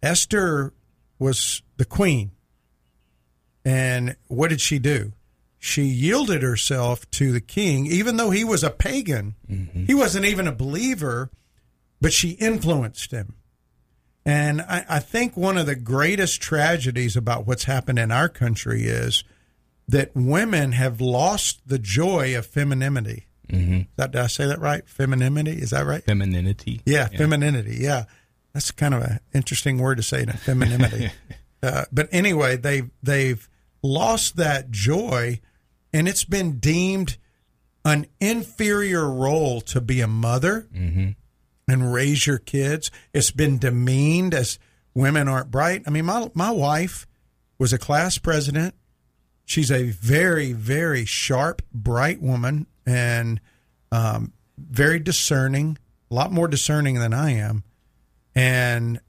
Esther 0.02 0.72
was 1.20 1.62
the 1.76 1.84
queen. 1.84 2.32
And 3.66 4.16
what 4.28 4.52
did 4.52 4.62
she 4.62 4.80
do? 4.80 5.12
She 5.60 5.84
yielded 5.84 6.44
herself 6.44 7.12
to 7.12 7.34
the 7.34 7.42
king 7.42 7.88
even 7.88 8.16
though 8.16 8.30
he 8.30 8.46
was 8.46 8.64
a 8.64 8.70
pagan. 8.70 9.36
Mm-hmm. 9.52 9.84
He 9.84 9.94
wasn't 9.94 10.24
even 10.24 10.48
a 10.48 10.54
believer 10.54 11.30
but 12.00 12.14
she 12.14 12.32
influenced 12.32 13.12
him. 13.12 13.36
And 14.26 14.62
I, 14.62 14.86
I 14.88 15.00
think 15.00 15.36
one 15.36 15.58
of 15.58 15.66
the 15.66 15.76
greatest 15.76 16.42
tragedies 16.42 17.18
about 17.18 17.46
what's 17.46 17.66
happened 17.66 18.00
in 18.00 18.12
our 18.12 18.30
country 18.30 18.84
is 18.84 19.26
that 19.90 20.16
women 20.16 20.72
have 20.72 21.02
lost 21.02 21.68
the 21.68 21.80
joy 21.80 22.38
of 22.38 22.46
femininity. 22.46 23.28
Mm-hmm. 23.48 23.82
That, 23.96 24.12
did 24.12 24.22
I 24.22 24.28
say 24.28 24.46
that 24.48 24.60
right? 24.60 24.88
Femininity? 24.88 25.54
Is 25.54 25.72
that 25.72 25.86
right? 25.86 26.04
Femininity. 26.04 26.82
Yeah, 26.86 27.08
femininity. 27.08 27.78
Yeah. 27.80 28.06
that's 28.54 28.72
kind 28.72 28.94
of 28.94 29.02
an 29.04 29.20
interesting 29.34 29.78
word 29.78 29.98
to 29.98 30.04
say 30.04 30.22
in 30.22 30.32
femininity. 30.32 31.12
uh, 31.64 31.86
but 31.92 32.10
anyway, 32.12 32.58
they 32.58 32.84
they've 33.04 33.48
lost 33.84 34.38
that 34.38 34.72
joy, 34.72 35.40
and 35.94 36.08
it's 36.08 36.24
been 36.24 36.60
deemed 36.60 37.18
an 37.84 38.08
inferior 38.20 39.10
role 39.10 39.62
to 39.62 39.80
be 39.80 40.02
a 40.02 40.08
mother 40.08 40.68
and 41.68 41.94
raise 41.94 42.26
your 42.26 42.40
kids. 42.40 42.92
It's 43.14 43.32
been 43.32 43.60
demeaned 43.60 44.34
as 44.34 44.58
women 44.94 45.28
aren't 45.28 45.52
bright. 45.52 45.84
I 45.86 45.92
mean, 45.92 46.06
my 46.06 46.30
my 46.34 46.52
wife 46.52 47.08
was 47.60 47.74
a 47.74 47.78
class 47.78 48.18
president. 48.18 48.74
She's 49.46 49.72
a 49.72 49.92
very 49.92 50.52
very 50.54 51.06
sharp, 51.06 51.62
bright 51.72 52.22
woman, 52.22 52.66
and 52.86 53.40
um, 53.92 54.34
very 54.58 55.00
discerning. 55.00 55.78
A 56.12 56.14
lot 56.14 56.32
more 56.32 56.48
discerning 56.48 57.00
than 57.00 57.14
I 57.14 57.32
am, 57.32 57.64
and 58.36 59.00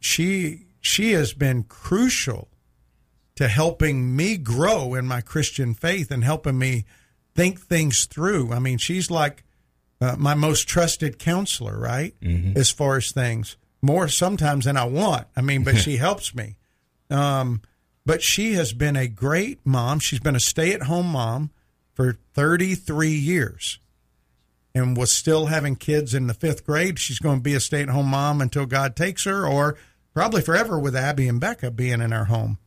she 0.00 0.66
she 0.80 1.12
has 1.12 1.32
been 1.32 1.62
crucial 1.64 2.48
to 3.36 3.48
helping 3.48 4.14
me 4.14 4.36
grow 4.36 4.94
in 4.94 5.06
my 5.06 5.20
Christian 5.20 5.74
faith 5.74 6.10
and 6.10 6.22
helping 6.24 6.58
me 6.58 6.84
think 7.34 7.60
things 7.60 8.04
through. 8.06 8.52
I 8.52 8.58
mean, 8.58 8.78
she's 8.78 9.10
like 9.10 9.44
uh, 10.00 10.16
my 10.18 10.34
most 10.34 10.68
trusted 10.68 11.18
counselor, 11.18 11.78
right? 11.78 12.14
As 12.56 12.70
far 12.70 12.96
as 12.96 13.12
things, 13.12 13.56
more 13.80 14.08
sometimes 14.08 14.64
than 14.66 14.76
I 14.76 14.84
want. 14.84 15.26
I 15.36 15.40
mean, 15.40 15.64
but 15.64 15.76
she 15.76 15.96
helps 15.98 16.34
me. 16.34 16.56
Um, 17.10 17.62
but 18.06 18.22
she 18.22 18.54
has 18.54 18.72
been 18.72 18.96
a 18.96 19.08
great 19.08 19.60
mom. 19.64 19.98
She's 19.98 20.20
been 20.20 20.36
a 20.36 20.40
stay 20.40 20.72
at 20.72 20.82
home 20.82 21.06
mom 21.06 21.50
for 21.94 22.18
33 22.34 23.10
years 23.10 23.78
and 24.74 24.96
was 24.96 25.12
still 25.12 25.46
having 25.46 25.76
kids 25.76 26.14
in 26.14 26.26
the 26.26 26.34
fifth 26.34 26.66
grade. 26.66 26.98
She's 26.98 27.20
going 27.20 27.38
to 27.38 27.42
be 27.42 27.54
a 27.54 27.60
stay 27.60 27.82
at 27.82 27.88
home 27.88 28.08
mom 28.08 28.40
until 28.40 28.66
God 28.66 28.96
takes 28.96 29.24
her, 29.24 29.46
or 29.46 29.76
probably 30.12 30.42
forever 30.42 30.78
with 30.78 30.96
Abby 30.96 31.28
and 31.28 31.40
Becca 31.40 31.70
being 31.70 32.00
in 32.00 32.12
our 32.12 32.24
home. 32.24 32.58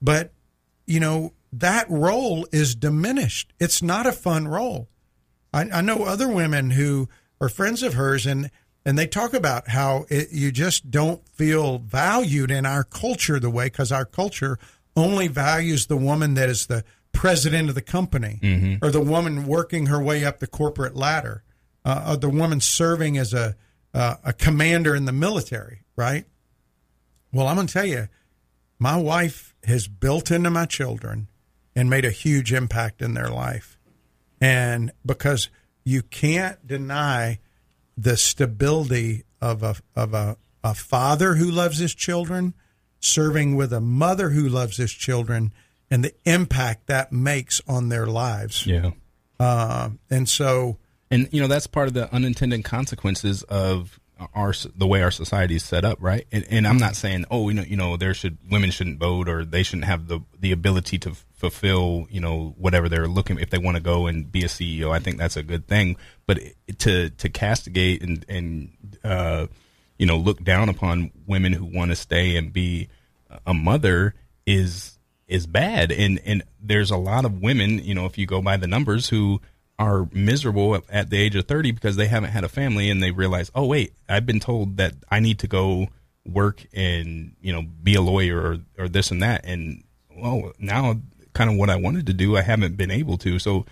But, 0.00 0.32
you 0.86 1.00
know, 1.00 1.32
that 1.52 1.90
role 1.90 2.46
is 2.52 2.74
diminished. 2.74 3.52
It's 3.58 3.82
not 3.82 4.06
a 4.06 4.12
fun 4.12 4.46
role. 4.46 4.88
I, 5.52 5.62
I 5.72 5.80
know 5.80 6.04
other 6.04 6.28
women 6.28 6.70
who 6.70 7.08
are 7.40 7.48
friends 7.48 7.82
of 7.82 7.94
hers, 7.94 8.26
and 8.26 8.50
and 8.84 8.98
they 8.98 9.06
talk 9.06 9.34
about 9.34 9.68
how 9.68 10.06
it, 10.08 10.28
you 10.32 10.52
just 10.52 10.90
don't 10.90 11.26
feel 11.28 11.78
valued 11.78 12.50
in 12.50 12.66
our 12.66 12.84
culture 12.84 13.40
the 13.40 13.50
way 13.50 13.66
because 13.66 13.92
our 13.92 14.04
culture 14.04 14.58
only 14.96 15.28
values 15.28 15.86
the 15.86 15.96
woman 15.96 16.34
that 16.34 16.48
is 16.48 16.66
the 16.66 16.84
president 17.18 17.68
of 17.68 17.74
the 17.74 17.82
company 17.82 18.38
or 18.80 18.92
the 18.92 19.00
woman 19.00 19.44
working 19.44 19.86
her 19.86 20.00
way 20.00 20.24
up 20.24 20.38
the 20.38 20.46
corporate 20.46 20.94
ladder 20.94 21.42
uh, 21.84 22.10
or 22.10 22.16
the 22.16 22.28
woman 22.28 22.60
serving 22.60 23.18
as 23.18 23.34
a 23.34 23.56
uh, 23.92 24.14
a 24.22 24.32
commander 24.32 24.94
in 24.94 25.04
the 25.04 25.12
military, 25.12 25.82
right? 25.96 26.26
Well, 27.32 27.48
I'm 27.48 27.56
going 27.56 27.66
to 27.66 27.72
tell 27.72 27.86
you, 27.86 28.06
my 28.78 28.96
wife 28.96 29.56
has 29.64 29.88
built 29.88 30.30
into 30.30 30.50
my 30.50 30.66
children 30.66 31.26
and 31.74 31.90
made 31.90 32.04
a 32.04 32.12
huge 32.12 32.52
impact 32.52 33.02
in 33.02 33.14
their 33.14 33.30
life. 33.30 33.78
And 34.40 34.92
because 35.04 35.48
you 35.82 36.02
can't 36.02 36.64
deny 36.64 37.40
the 37.96 38.16
stability 38.16 39.24
of 39.40 39.64
a 39.64 39.74
of 39.96 40.14
a, 40.14 40.36
a 40.62 40.74
father 40.74 41.34
who 41.34 41.50
loves 41.50 41.78
his 41.78 41.96
children 41.96 42.54
serving 43.00 43.56
with 43.56 43.72
a 43.72 43.80
mother 43.80 44.30
who 44.30 44.48
loves 44.48 44.76
his 44.76 44.92
children 44.92 45.52
and 45.90 46.04
the 46.04 46.12
impact 46.24 46.86
that 46.86 47.12
makes 47.12 47.60
on 47.66 47.88
their 47.88 48.06
lives. 48.06 48.66
Yeah. 48.66 48.90
Uh, 49.40 49.90
and 50.10 50.28
so 50.28 50.78
and 51.10 51.28
you 51.32 51.40
know 51.40 51.48
that's 51.48 51.66
part 51.66 51.88
of 51.88 51.94
the 51.94 52.12
unintended 52.12 52.64
consequences 52.64 53.42
of 53.44 53.98
our 54.34 54.52
the 54.76 54.86
way 54.86 55.02
our 55.02 55.10
society 55.10 55.56
is 55.56 55.64
set 55.64 55.84
up, 55.84 55.98
right? 56.00 56.26
And, 56.32 56.44
and 56.50 56.66
I'm 56.66 56.78
not 56.78 56.96
saying, 56.96 57.24
oh, 57.30 57.48
you 57.48 57.54
know, 57.54 57.62
you 57.62 57.76
know, 57.76 57.96
there 57.96 58.14
should 58.14 58.38
women 58.50 58.70
shouldn't 58.70 58.98
vote 58.98 59.28
or 59.28 59.44
they 59.44 59.62
shouldn't 59.62 59.84
have 59.84 60.08
the 60.08 60.20
the 60.38 60.52
ability 60.52 60.98
to 61.00 61.12
fulfill, 61.32 62.06
you 62.10 62.20
know, 62.20 62.54
whatever 62.58 62.88
they're 62.88 63.06
looking 63.06 63.38
if 63.38 63.50
they 63.50 63.58
want 63.58 63.76
to 63.76 63.82
go 63.82 64.06
and 64.06 64.30
be 64.30 64.42
a 64.42 64.48
CEO. 64.48 64.90
I 64.90 64.98
think 64.98 65.18
that's 65.18 65.36
a 65.36 65.42
good 65.42 65.66
thing, 65.66 65.96
but 66.26 66.40
to 66.78 67.10
to 67.10 67.28
castigate 67.28 68.02
and 68.02 68.24
and 68.28 68.98
uh, 69.04 69.46
you 69.98 70.06
know 70.06 70.16
look 70.16 70.42
down 70.42 70.68
upon 70.68 71.12
women 71.26 71.52
who 71.52 71.64
want 71.64 71.90
to 71.92 71.96
stay 71.96 72.36
and 72.36 72.52
be 72.52 72.88
a 73.46 73.54
mother 73.54 74.14
is 74.46 74.97
is 75.28 75.46
bad. 75.46 75.92
And 75.92 76.20
and 76.24 76.42
there's 76.60 76.90
a 76.90 76.96
lot 76.96 77.24
of 77.24 77.40
women 77.40 77.78
you 77.78 77.94
know 77.94 78.06
if 78.06 78.18
you 78.18 78.26
go 78.26 78.42
by 78.42 78.56
the 78.56 78.66
numbers 78.66 79.10
who 79.10 79.40
are 79.78 80.08
miserable 80.12 80.82
at 80.90 81.08
the 81.08 81.16
age 81.16 81.36
of 81.36 81.46
30 81.46 81.70
because 81.70 81.94
they 81.94 82.08
haven't 82.08 82.30
had 82.30 82.42
a 82.42 82.48
family 82.48 82.90
and 82.90 83.00
they 83.00 83.12
realize 83.12 83.48
oh 83.54 83.64
wait 83.64 83.92
i've 84.08 84.26
been 84.26 84.40
told 84.40 84.76
that 84.76 84.92
i 85.08 85.20
need 85.20 85.38
to 85.38 85.46
go 85.46 85.86
work 86.28 86.66
and 86.72 87.34
you 87.40 87.52
know 87.52 87.62
be 87.82 87.94
a 87.94 88.02
lawyer 88.02 88.40
or, 88.40 88.58
or 88.78 88.88
this 88.88 89.10
and 89.10 89.22
that. 89.22 89.44
And 89.44 89.84
well 90.16 90.52
now 90.58 90.96
kind 91.32 91.50
of 91.50 91.56
what 91.56 91.70
i 91.70 91.76
wanted 91.76 92.06
to 92.06 92.12
do 92.12 92.36
i 92.36 92.42
haven't 92.42 92.76
been 92.76 92.90
able 92.90 93.18
to. 93.18 93.38
So 93.38 93.66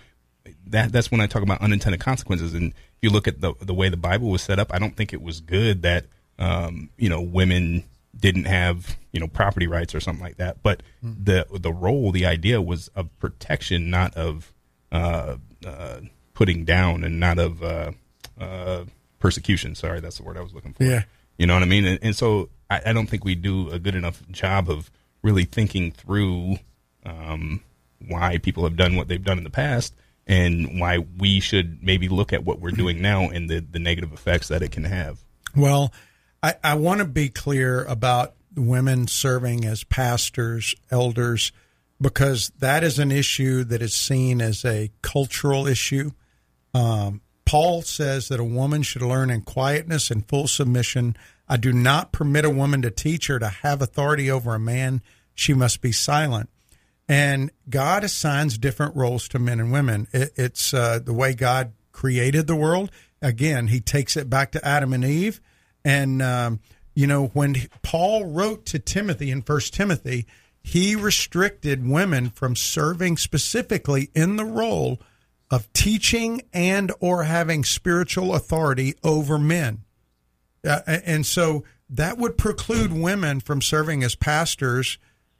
that 0.67 0.91
that's 0.91 1.11
when 1.11 1.21
i 1.21 1.27
talk 1.27 1.43
about 1.43 1.61
unintended 1.61 2.01
consequences. 2.01 2.53
And 2.53 2.71
if 2.71 2.97
you 3.01 3.09
look 3.09 3.27
at 3.27 3.41
the 3.41 3.53
the 3.61 3.73
way 3.73 3.89
the 3.89 3.97
bible 3.97 4.29
was 4.29 4.41
set 4.41 4.59
up 4.59 4.73
i 4.73 4.79
don't 4.79 4.95
think 4.95 5.13
it 5.13 5.21
was 5.21 5.39
good 5.39 5.83
that 5.83 6.05
um, 6.39 6.89
you 6.97 7.09
know 7.09 7.21
women 7.21 7.83
didn't 8.19 8.45
have 8.45 8.97
you 9.11 9.19
know 9.19 9.27
property 9.27 9.67
rights 9.67 9.93
or 9.93 9.99
something 9.99 10.23
like 10.23 10.37
that 10.37 10.61
but 10.63 10.81
the 11.01 11.45
the 11.51 11.71
role 11.71 12.11
the 12.11 12.25
idea 12.25 12.61
was 12.61 12.87
of 12.89 13.07
protection 13.19 13.89
not 13.89 14.13
of 14.15 14.53
uh, 14.91 15.37
uh, 15.65 15.99
putting 16.33 16.65
down 16.65 17.03
and 17.03 17.19
not 17.19 17.39
of 17.39 17.63
uh, 17.63 17.91
uh, 18.39 18.85
persecution. 19.19 19.75
Sorry, 19.75 19.99
that's 19.99 20.17
the 20.17 20.23
word 20.23 20.37
I 20.37 20.41
was 20.41 20.53
looking 20.53 20.73
for. 20.73 20.83
Yeah. 20.83 21.03
You 21.37 21.47
know 21.47 21.55
what 21.55 21.63
I 21.63 21.67
mean? 21.67 21.85
And, 21.85 21.99
and 22.01 22.15
so 22.15 22.49
I, 22.69 22.81
I 22.87 22.93
don't 22.93 23.07
think 23.07 23.25
we 23.25 23.35
do 23.35 23.69
a 23.71 23.79
good 23.79 23.95
enough 23.95 24.21
job 24.29 24.69
of 24.69 24.91
really 25.21 25.45
thinking 25.45 25.91
through 25.91 26.57
um, 27.05 27.61
why 28.07 28.37
people 28.37 28.63
have 28.63 28.75
done 28.75 28.95
what 28.95 29.07
they've 29.07 29.23
done 29.23 29.37
in 29.37 29.43
the 29.43 29.49
past 29.49 29.93
and 30.27 30.79
why 30.79 30.99
we 31.17 31.39
should 31.39 31.81
maybe 31.81 32.07
look 32.07 32.33
at 32.33 32.43
what 32.43 32.59
we're 32.59 32.71
doing 32.71 33.01
now 33.01 33.29
and 33.29 33.49
the, 33.49 33.59
the 33.59 33.79
negative 33.79 34.13
effects 34.13 34.49
that 34.49 34.61
it 34.61 34.71
can 34.71 34.83
have. 34.83 35.19
Well, 35.55 35.91
I, 36.41 36.55
I 36.63 36.75
want 36.75 36.99
to 36.99 37.05
be 37.05 37.29
clear 37.29 37.83
about 37.85 38.33
women 38.55 39.07
serving 39.07 39.65
as 39.65 39.83
pastors, 39.83 40.75
elders, 40.91 41.51
because 42.01 42.51
that 42.59 42.83
is 42.83 42.99
an 42.99 43.11
issue 43.11 43.63
that 43.65 43.81
is 43.81 43.93
seen 43.93 44.41
as 44.41 44.63
a 44.63 44.91
cultural 45.01 45.67
issue. 45.67 46.11
Um, 46.73 47.21
Paul 47.45 47.81
says 47.81 48.27
that 48.27 48.39
a 48.39 48.43
woman 48.43 48.83
should 48.83 49.01
learn 49.01 49.29
in 49.29 49.41
quietness 49.41 50.11
and 50.11 50.27
full 50.27 50.47
submission. 50.47 51.15
I 51.47 51.57
do 51.57 51.71
not 51.71 52.11
permit 52.11 52.45
a 52.45 52.49
woman 52.49 52.81
to 52.81 52.91
teach 52.91 53.27
her 53.27 53.39
to 53.39 53.47
have 53.47 53.81
authority 53.81 54.29
over 54.29 54.53
a 54.53 54.59
man. 54.59 55.01
She 55.33 55.53
must 55.53 55.81
be 55.81 55.91
silent. 55.91 56.49
And 57.07 57.51
God 57.69 58.03
assigns 58.03 58.57
different 58.57 58.95
roles 58.95 59.29
to 59.29 59.39
men 59.39 59.59
and 59.61 59.71
women. 59.71 60.07
It, 60.11 60.33
it's 60.35 60.73
uh, 60.73 60.99
the 60.99 61.13
way 61.13 61.33
God 61.33 61.71
created 61.93 62.47
the 62.47 62.55
world. 62.55 62.91
Again, 63.21 63.67
he 63.67 63.79
takes 63.79 64.17
it 64.17 64.29
back 64.29 64.51
to 64.51 64.67
Adam 64.67 64.93
and 64.93 65.05
Eve. 65.05 65.39
And, 65.87 66.21
um, 66.21 66.59
you 66.95 67.07
know, 67.07 67.27
when 67.27 67.55
Paul 67.81 68.25
wrote 68.25 68.65
to 68.65 68.77
Timothy 68.77 69.31
in 69.31 69.41
First 69.41 69.73
Timothy, 69.73 70.27
he 70.61 70.97
restricted 70.97 71.87
women 71.87 72.29
from 72.29 72.57
serving 72.57 73.15
specifically 73.15 74.09
in 74.13 74.35
the 74.35 74.43
role 74.43 74.99
of 75.49 75.71
teaching 75.71 76.41
and 76.51 76.91
or 76.99 77.23
having 77.23 77.63
spiritual 77.63 78.35
authority 78.35 78.95
over 79.01 79.39
men. 79.39 79.85
Uh, 80.61 80.81
and 80.85 81.25
so 81.25 81.63
that 81.89 82.17
would 82.17 82.37
preclude 82.37 82.91
women 82.91 83.39
from 83.39 83.61
serving 83.61 84.03
as 84.03 84.13
pastors, 84.13 84.97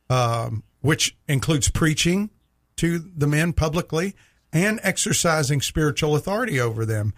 um, 0.10 0.64
which 0.80 1.18
includes 1.28 1.70
preaching 1.70 2.30
to 2.78 3.00
the 3.00 3.28
men 3.28 3.52
publicly 3.52 4.16
and 4.54 4.80
exercising 4.82 5.60
spiritual 5.60 6.16
authority 6.16 6.58
over 6.58 6.86
them. 6.86 7.14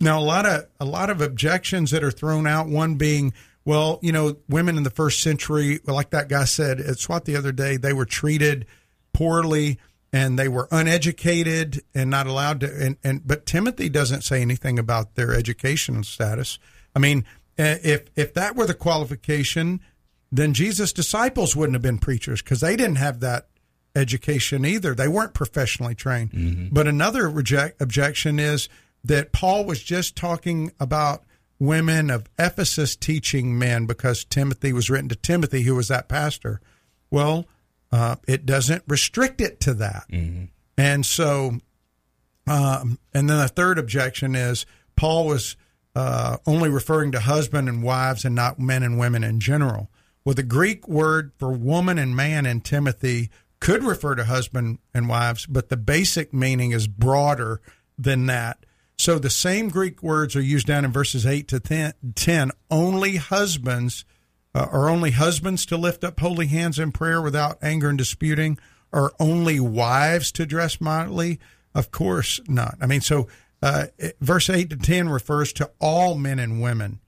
Now, 0.00 0.18
a 0.18 0.22
lot 0.22 0.46
of 0.46 0.66
a 0.80 0.84
lot 0.84 1.10
of 1.10 1.20
objections 1.20 1.90
that 1.90 2.04
are 2.04 2.10
thrown 2.10 2.46
out. 2.46 2.68
One 2.68 2.96
being, 2.96 3.32
well, 3.64 3.98
you 4.02 4.12
know, 4.12 4.36
women 4.48 4.76
in 4.76 4.82
the 4.82 4.90
first 4.90 5.20
century, 5.20 5.80
like 5.84 6.10
that 6.10 6.28
guy 6.28 6.44
said 6.44 6.80
at 6.80 6.98
SWAT 6.98 7.24
the 7.24 7.36
other 7.36 7.52
day, 7.52 7.76
they 7.76 7.92
were 7.92 8.04
treated 8.04 8.66
poorly 9.12 9.78
and 10.12 10.38
they 10.38 10.48
were 10.48 10.68
uneducated 10.70 11.82
and 11.94 12.10
not 12.10 12.26
allowed 12.26 12.60
to. 12.60 12.74
And, 12.74 12.96
and 13.02 13.26
but 13.26 13.46
Timothy 13.46 13.88
doesn't 13.88 14.22
say 14.22 14.40
anything 14.40 14.78
about 14.78 15.14
their 15.14 15.34
educational 15.34 16.04
status. 16.04 16.58
I 16.94 16.98
mean, 16.98 17.24
eh, 17.58 17.78
if 17.82 18.04
if 18.16 18.34
that 18.34 18.56
were 18.56 18.66
the 18.66 18.74
qualification, 18.74 19.80
then 20.30 20.54
Jesus' 20.54 20.92
disciples 20.92 21.56
wouldn't 21.56 21.74
have 21.74 21.82
been 21.82 21.98
preachers 21.98 22.42
because 22.42 22.60
they 22.60 22.76
didn't 22.76 22.96
have 22.96 23.20
that 23.20 23.48
education 23.94 24.64
either. 24.64 24.94
They 24.94 25.08
weren't 25.08 25.34
professionally 25.34 25.94
trained. 25.94 26.30
But 26.72 26.86
another 26.86 27.28
reject, 27.28 27.80
objection 27.80 28.38
is 28.38 28.68
that 29.06 29.32
Paul 29.32 29.64
was 29.64 29.82
just 29.82 30.16
talking 30.16 30.72
about 30.78 31.24
women 31.58 32.10
of 32.10 32.26
Ephesus 32.38 32.96
teaching 32.96 33.58
men 33.58 33.86
because 33.86 34.24
Timothy 34.24 34.72
was 34.72 34.90
written 34.90 35.08
to 35.08 35.16
Timothy, 35.16 35.62
who 35.62 35.74
was 35.74 35.88
that 35.88 36.08
pastor. 36.08 36.60
Well, 37.10 37.46
uh, 37.92 38.16
it 38.26 38.44
doesn't 38.44 38.82
restrict 38.86 39.40
it 39.40 39.60
to 39.60 39.74
that. 39.74 40.04
And 40.76 41.06
so, 41.06 41.58
um, 42.46 42.98
and 43.14 43.30
then 43.30 43.38
the 43.38 43.48
third 43.48 43.78
objection 43.78 44.34
is 44.34 44.66
Paul 44.96 45.26
was 45.26 45.56
uh, 45.94 46.36
only 46.46 46.68
referring 46.68 47.12
to 47.12 47.20
husband 47.20 47.68
and 47.68 47.82
wives 47.82 48.24
and 48.24 48.34
not 48.34 48.58
men 48.58 48.82
and 48.82 48.98
women 48.98 49.24
in 49.24 49.40
general. 49.40 49.90
Well, 50.24 50.34
the 50.34 50.42
Greek 50.42 50.86
word 50.88 51.32
for 51.38 51.52
woman 51.52 51.98
and 51.98 52.14
man 52.14 52.44
in 52.44 52.60
Timothy 52.60 53.30
could 53.60 53.82
refer 53.82 54.14
to 54.16 54.24
husband 54.24 54.78
and 54.92 55.08
wives, 55.08 55.46
but 55.46 55.68
the 55.70 55.76
basic 55.76 56.34
meaning 56.34 56.72
is 56.72 56.88
broader 56.88 57.60
than 57.96 58.26
that. 58.26 58.66
So 59.06 59.20
the 59.20 59.30
same 59.30 59.68
Greek 59.68 60.02
words 60.02 60.34
are 60.34 60.40
used 60.40 60.66
down 60.66 60.84
in 60.84 60.90
verses 60.90 61.24
8 61.24 61.46
to 61.46 61.92
10. 62.16 62.50
Only 62.72 63.18
husbands, 63.18 64.04
uh, 64.52 64.66
are 64.72 64.88
only 64.88 65.12
husbands 65.12 65.64
to 65.66 65.76
lift 65.76 66.02
up 66.02 66.18
holy 66.18 66.48
hands 66.48 66.80
in 66.80 66.90
prayer 66.90 67.22
without 67.22 67.56
anger 67.62 67.88
and 67.88 67.96
disputing? 67.96 68.58
Are 68.92 69.12
only 69.20 69.60
wives 69.60 70.32
to 70.32 70.44
dress 70.44 70.80
modestly? 70.80 71.38
Of 71.72 71.92
course 71.92 72.40
not. 72.48 72.78
I 72.80 72.86
mean, 72.86 73.00
so 73.00 73.28
uh, 73.62 73.86
verse 74.20 74.50
8 74.50 74.70
to 74.70 74.76
10 74.76 75.08
refers 75.08 75.52
to 75.52 75.70
all 75.80 76.16
men 76.16 76.40
and 76.40 76.60
women. 76.60 76.98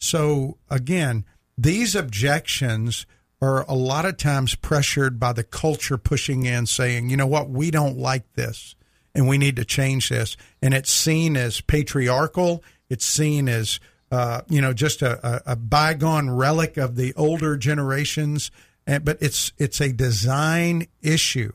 So 0.00 0.58
again, 0.68 1.24
these 1.56 1.94
objections 1.94 3.06
are 3.40 3.64
a 3.70 3.74
lot 3.74 4.06
of 4.06 4.16
times 4.16 4.56
pressured 4.56 5.20
by 5.20 5.32
the 5.32 5.44
culture 5.44 5.98
pushing 5.98 6.46
in, 6.46 6.66
saying, 6.66 7.10
you 7.10 7.16
know 7.16 7.28
what, 7.28 7.48
we 7.48 7.70
don't 7.70 7.96
like 7.96 8.32
this 8.32 8.74
and 9.14 9.28
we 9.28 9.38
need 9.38 9.56
to 9.56 9.64
change 9.64 10.08
this. 10.08 10.36
And 10.60 10.74
it's 10.74 10.90
seen 10.90 11.36
as 11.36 11.60
patriarchal, 11.60 12.62
it's 12.88 13.06
seen 13.06 13.48
as 13.48 13.80
uh, 14.10 14.42
you 14.48 14.60
know 14.60 14.72
just 14.72 15.02
a, 15.02 15.42
a, 15.50 15.56
bygone 15.56 16.30
relic 16.30 16.76
of 16.76 16.96
the 16.96 17.14
older 17.14 17.56
generations. 17.56 18.50
And, 18.86 19.04
but 19.04 19.18
it's 19.20 19.52
it's 19.58 19.80
a 19.80 19.92
design 19.92 20.86
issue, 21.02 21.52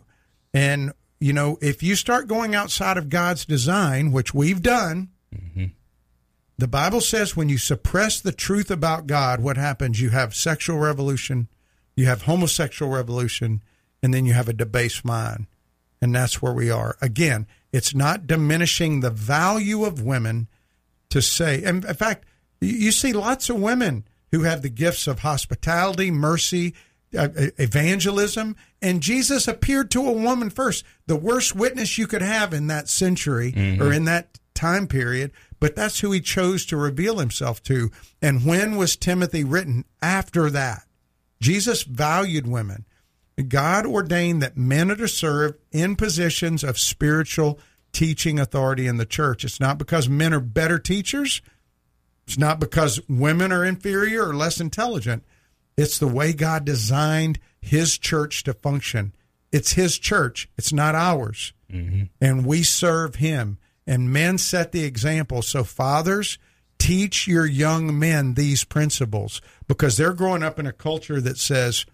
and 0.53 0.93
you 1.19 1.31
know 1.31 1.57
if 1.61 1.83
you 1.83 1.95
start 1.95 2.27
going 2.27 2.55
outside 2.55 2.97
of 2.97 3.09
God's 3.09 3.45
design, 3.45 4.11
which 4.11 4.33
we've 4.33 4.61
done. 4.61 5.09
Mm-hmm. 5.33 5.65
The 6.57 6.67
Bible 6.67 6.99
says 6.99 7.37
when 7.37 7.47
you 7.47 7.57
suppress 7.57 8.19
the 8.19 8.33
truth 8.33 8.69
about 8.69 9.07
God, 9.07 9.39
what 9.39 9.55
happens? 9.55 10.01
You 10.01 10.09
have 10.09 10.35
sexual 10.35 10.77
revolution, 10.77 11.47
you 11.95 12.05
have 12.07 12.23
homosexual 12.23 12.91
revolution, 12.91 13.61
and 14.03 14.13
then 14.13 14.25
you 14.25 14.33
have 14.33 14.49
a 14.49 14.53
debased 14.53 15.05
mind. 15.05 15.45
And 16.01 16.15
that's 16.15 16.41
where 16.41 16.53
we 16.53 16.71
are. 16.71 16.95
Again, 17.01 17.47
it's 17.71 17.93
not 17.93 18.27
diminishing 18.27 18.99
the 18.99 19.09
value 19.09 19.83
of 19.83 20.01
women 20.01 20.47
to 21.09 21.21
say, 21.21 21.63
and 21.63 21.83
in 21.83 21.93
fact, 21.95 22.25
you 22.61 22.91
see 22.91 23.13
lots 23.13 23.49
of 23.49 23.59
women 23.59 24.05
who 24.31 24.43
have 24.43 24.61
the 24.61 24.69
gifts 24.69 25.07
of 25.07 25.19
hospitality, 25.19 26.11
mercy, 26.11 26.73
uh, 27.17 27.29
evangelism, 27.57 28.55
and 28.81 29.01
Jesus 29.01 29.47
appeared 29.47 29.89
to 29.91 30.07
a 30.07 30.13
woman 30.13 30.49
first. 30.49 30.85
The 31.07 31.15
worst 31.15 31.55
witness 31.55 31.97
you 31.97 32.05
could 32.05 32.21
have 32.21 32.53
in 32.53 32.67
that 32.67 32.87
century 32.87 33.51
mm-hmm. 33.51 33.81
or 33.81 33.91
in 33.91 34.05
that 34.05 34.39
time 34.53 34.87
period, 34.87 35.31
but 35.59 35.75
that's 35.75 36.01
who 36.01 36.11
he 36.11 36.21
chose 36.21 36.65
to 36.67 36.77
reveal 36.77 37.17
himself 37.17 37.63
to. 37.63 37.91
And 38.21 38.45
when 38.45 38.75
was 38.75 38.95
Timothy 38.95 39.43
written? 39.43 39.85
After 40.01 40.49
that. 40.51 40.83
Jesus 41.41 41.83
valued 41.83 42.45
women. 42.45 42.85
God 43.47 43.85
ordained 43.85 44.41
that 44.41 44.57
men 44.57 44.91
are 44.91 44.95
to 44.95 45.07
serve 45.07 45.55
in 45.71 45.95
positions 45.95 46.63
of 46.63 46.79
spiritual 46.79 47.59
teaching 47.91 48.39
authority 48.39 48.87
in 48.87 48.97
the 48.97 49.05
church. 49.05 49.43
It's 49.43 49.59
not 49.59 49.77
because 49.77 50.09
men 50.09 50.33
are 50.33 50.39
better 50.39 50.79
teachers. 50.79 51.41
It's 52.27 52.37
not 52.37 52.59
because 52.59 53.01
women 53.07 53.51
are 53.51 53.65
inferior 53.65 54.27
or 54.27 54.35
less 54.35 54.59
intelligent. 54.59 55.23
It's 55.77 55.97
the 55.97 56.07
way 56.07 56.33
God 56.33 56.65
designed 56.65 57.39
his 57.61 57.97
church 57.97 58.43
to 58.43 58.53
function. 58.53 59.15
It's 59.51 59.73
his 59.73 59.97
church, 59.97 60.49
it's 60.57 60.73
not 60.73 60.93
ours. 60.93 61.53
Mm-hmm. 61.71 62.03
And 62.21 62.45
we 62.45 62.63
serve 62.63 63.15
him. 63.15 63.57
And 63.87 64.13
men 64.13 64.37
set 64.37 64.71
the 64.71 64.83
example. 64.83 65.41
So, 65.41 65.63
fathers, 65.63 66.37
teach 66.77 67.27
your 67.27 67.45
young 67.45 67.97
men 67.97 68.35
these 68.35 68.63
principles 68.63 69.41
because 69.67 69.97
they're 69.97 70.13
growing 70.13 70.43
up 70.43 70.59
in 70.59 70.67
a 70.67 70.71
culture 70.71 71.19
that 71.21 71.37
says, 71.37 71.85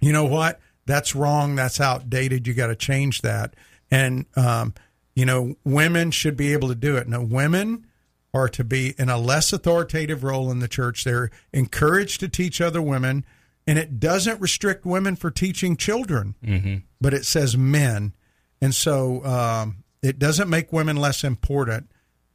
you 0.00 0.12
know 0.12 0.24
what? 0.24 0.60
That's 0.86 1.14
wrong. 1.14 1.56
That's 1.56 1.80
outdated. 1.80 2.46
You 2.46 2.54
got 2.54 2.68
to 2.68 2.76
change 2.76 3.22
that. 3.22 3.54
And, 3.90 4.26
um, 4.36 4.74
you 5.14 5.24
know, 5.24 5.56
women 5.64 6.10
should 6.10 6.36
be 6.36 6.52
able 6.52 6.68
to 6.68 6.74
do 6.74 6.96
it. 6.96 7.08
Now, 7.08 7.22
women 7.22 7.86
are 8.32 8.48
to 8.48 8.64
be 8.64 8.94
in 8.98 9.08
a 9.08 9.18
less 9.18 9.52
authoritative 9.52 10.22
role 10.22 10.50
in 10.50 10.60
the 10.60 10.68
church. 10.68 11.04
They're 11.04 11.30
encouraged 11.52 12.20
to 12.20 12.28
teach 12.28 12.60
other 12.60 12.80
women, 12.80 13.24
and 13.66 13.78
it 13.78 13.98
doesn't 13.98 14.40
restrict 14.40 14.84
women 14.86 15.16
for 15.16 15.30
teaching 15.30 15.76
children, 15.76 16.36
mm-hmm. 16.44 16.76
but 17.00 17.12
it 17.12 17.24
says 17.24 17.56
men. 17.56 18.14
And 18.60 18.74
so 18.74 19.24
um, 19.24 19.84
it 20.02 20.18
doesn't 20.18 20.48
make 20.48 20.72
women 20.72 20.96
less 20.96 21.24
important, 21.24 21.90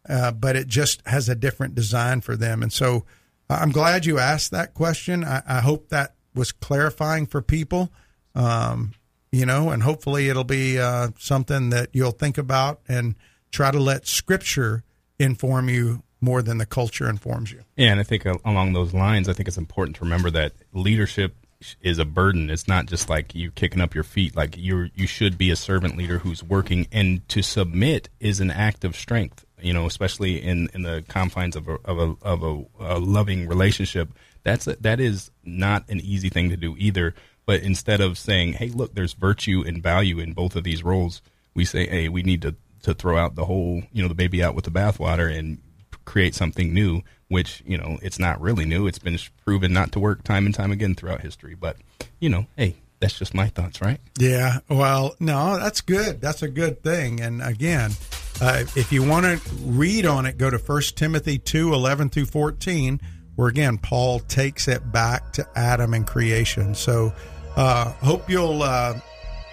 uh, 0.07 0.31
but 0.31 0.55
it 0.55 0.67
just 0.67 1.01
has 1.07 1.29
a 1.29 1.35
different 1.35 1.75
design 1.75 2.21
for 2.21 2.35
them. 2.35 2.61
And 2.61 2.73
so 2.73 3.05
I'm 3.49 3.71
glad 3.71 4.05
you 4.05 4.19
asked 4.19 4.51
that 4.51 4.73
question. 4.73 5.23
I, 5.23 5.43
I 5.47 5.59
hope 5.61 5.89
that 5.89 6.15
was 6.35 6.51
clarifying 6.51 7.25
for 7.25 7.41
people. 7.41 7.91
Um, 8.33 8.93
you 9.31 9.45
know, 9.45 9.69
and 9.69 9.83
hopefully 9.83 10.29
it'll 10.29 10.43
be 10.45 10.79
uh, 10.79 11.09
something 11.17 11.69
that 11.71 11.89
you'll 11.91 12.11
think 12.11 12.37
about 12.37 12.79
and 12.87 13.15
try 13.51 13.71
to 13.71 13.79
let 13.79 14.07
Scripture 14.07 14.83
inform 15.19 15.67
you 15.67 16.03
more 16.21 16.41
than 16.41 16.57
the 16.57 16.65
culture 16.65 17.09
informs 17.09 17.51
you. 17.51 17.61
Yeah, 17.75 17.91
and 17.91 17.99
I 17.99 18.03
think 18.03 18.25
along 18.25 18.73
those 18.73 18.93
lines, 18.93 19.27
I 19.27 19.33
think 19.33 19.47
it's 19.47 19.57
important 19.57 19.97
to 19.97 20.03
remember 20.03 20.31
that 20.31 20.53
leadership 20.73 21.35
is 21.81 21.99
a 21.99 22.05
burden. 22.05 22.49
It's 22.49 22.67
not 22.67 22.85
just 22.85 23.09
like 23.09 23.35
you 23.35 23.51
kicking 23.51 23.81
up 23.81 23.93
your 23.93 24.03
feet. 24.03 24.35
Like 24.35 24.57
you 24.57 24.89
you 24.95 25.07
should 25.07 25.37
be 25.37 25.51
a 25.51 25.55
servant 25.55 25.97
leader 25.97 26.19
who's 26.19 26.43
working, 26.43 26.87
and 26.91 27.27
to 27.29 27.41
submit 27.41 28.09
is 28.19 28.39
an 28.39 28.51
act 28.51 28.83
of 28.83 28.95
strength. 28.95 29.45
You 29.61 29.73
know, 29.73 29.85
especially 29.85 30.41
in, 30.41 30.69
in 30.73 30.81
the 30.81 31.03
confines 31.07 31.55
of 31.55 31.67
a 31.67 31.77
of 31.85 31.97
a 31.97 32.15
of 32.21 32.43
a, 32.43 32.65
a 32.79 32.99
loving 32.99 33.47
relationship 33.47 34.09
that's 34.45 34.67
a, 34.67 34.77
that 34.77 35.01
is 35.01 35.31
not 35.43 35.89
an 35.89 35.99
easy 35.99 36.29
thing 36.29 36.51
to 36.51 36.55
do 36.55 36.75
either. 36.77 37.13
But 37.45 37.61
instead 37.61 37.99
of 37.99 38.17
saying, 38.17 38.53
"Hey, 38.53 38.69
look, 38.69 38.95
there's 38.95 39.13
virtue 39.13 39.63
and 39.67 39.83
value 39.83 40.19
in 40.19 40.33
both 40.33 40.55
of 40.55 40.63
these 40.63 40.83
roles," 40.83 41.21
we 41.53 41.65
say, 41.65 41.87
"Hey, 41.87 42.07
we 42.07 42.23
need 42.23 42.41
to 42.43 42.55
to 42.83 42.93
throw 42.93 43.17
out 43.17 43.35
the 43.35 43.45
whole, 43.45 43.83
you 43.91 44.01
know, 44.01 44.07
the 44.07 44.15
baby 44.15 44.43
out 44.43 44.55
with 44.55 44.65
the 44.65 44.71
bathwater 44.71 45.35
and 45.35 45.57
create 46.05 46.33
something 46.33 46.73
new." 46.73 47.01
Which 47.27 47.63
you 47.65 47.77
know, 47.77 47.97
it's 48.03 48.19
not 48.19 48.39
really 48.39 48.65
new. 48.65 48.87
It's 48.87 48.99
been 48.99 49.17
proven 49.43 49.73
not 49.73 49.91
to 49.93 49.99
work 49.99 50.23
time 50.23 50.45
and 50.45 50.53
time 50.53 50.71
again 50.71 50.95
throughout 50.95 51.21
history. 51.21 51.55
But 51.55 51.77
you 52.19 52.29
know, 52.29 52.45
hey, 52.55 52.75
that's 52.99 53.17
just 53.17 53.33
my 53.33 53.47
thoughts, 53.47 53.81
right? 53.81 53.99
Yeah. 54.17 54.59
Well, 54.69 55.15
no, 55.19 55.59
that's 55.59 55.81
good. 55.81 56.21
That's 56.21 56.43
a 56.43 56.47
good 56.47 56.83
thing. 56.83 57.19
And 57.19 57.41
again, 57.41 57.91
uh, 58.39 58.63
if 58.75 58.91
you 58.91 59.03
want 59.03 59.25
to 59.25 59.55
read 59.63 60.05
on 60.05 60.27
it, 60.27 60.37
go 60.37 60.51
to 60.51 60.59
First 60.59 60.97
Timothy 60.97 61.39
2 61.39 61.73
11 61.73 62.09
through 62.09 62.25
14 62.25 63.01
where 63.35 63.47
again 63.47 63.77
Paul 63.77 64.19
takes 64.19 64.67
it 64.67 64.91
back 64.91 65.33
to 65.33 65.47
Adam 65.55 65.93
and 65.93 66.05
creation. 66.05 66.75
So, 66.75 67.13
uh, 67.55 67.91
hope 67.93 68.29
you'll 68.29 68.63
uh, 68.63 68.99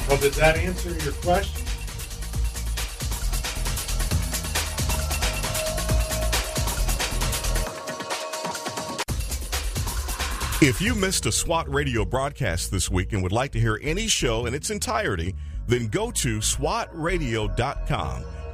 Well, 0.08 0.18
did 0.18 0.34
that 0.34 0.58
answer 0.58 0.91
your 1.03 1.14
question? 1.14 1.64
If 10.60 10.82
you 10.82 10.95
missed 10.95 11.26
a 11.26 11.32
SWAT 11.32 11.72
radio 11.72 12.03
broadcast 12.03 12.72
this 12.72 12.89
week 12.89 13.14
and 13.14 13.22
would 13.22 13.32
like 13.32 13.51
to 13.51 13.60
hear 13.60 13.80
any 13.84 14.08
show 14.08 14.47
in 14.47 14.53
its 14.53 14.70
entirety, 14.70 15.36
then 15.68 15.88
go 15.88 16.10
to 16.12 16.39
swatradio.com 16.39 18.26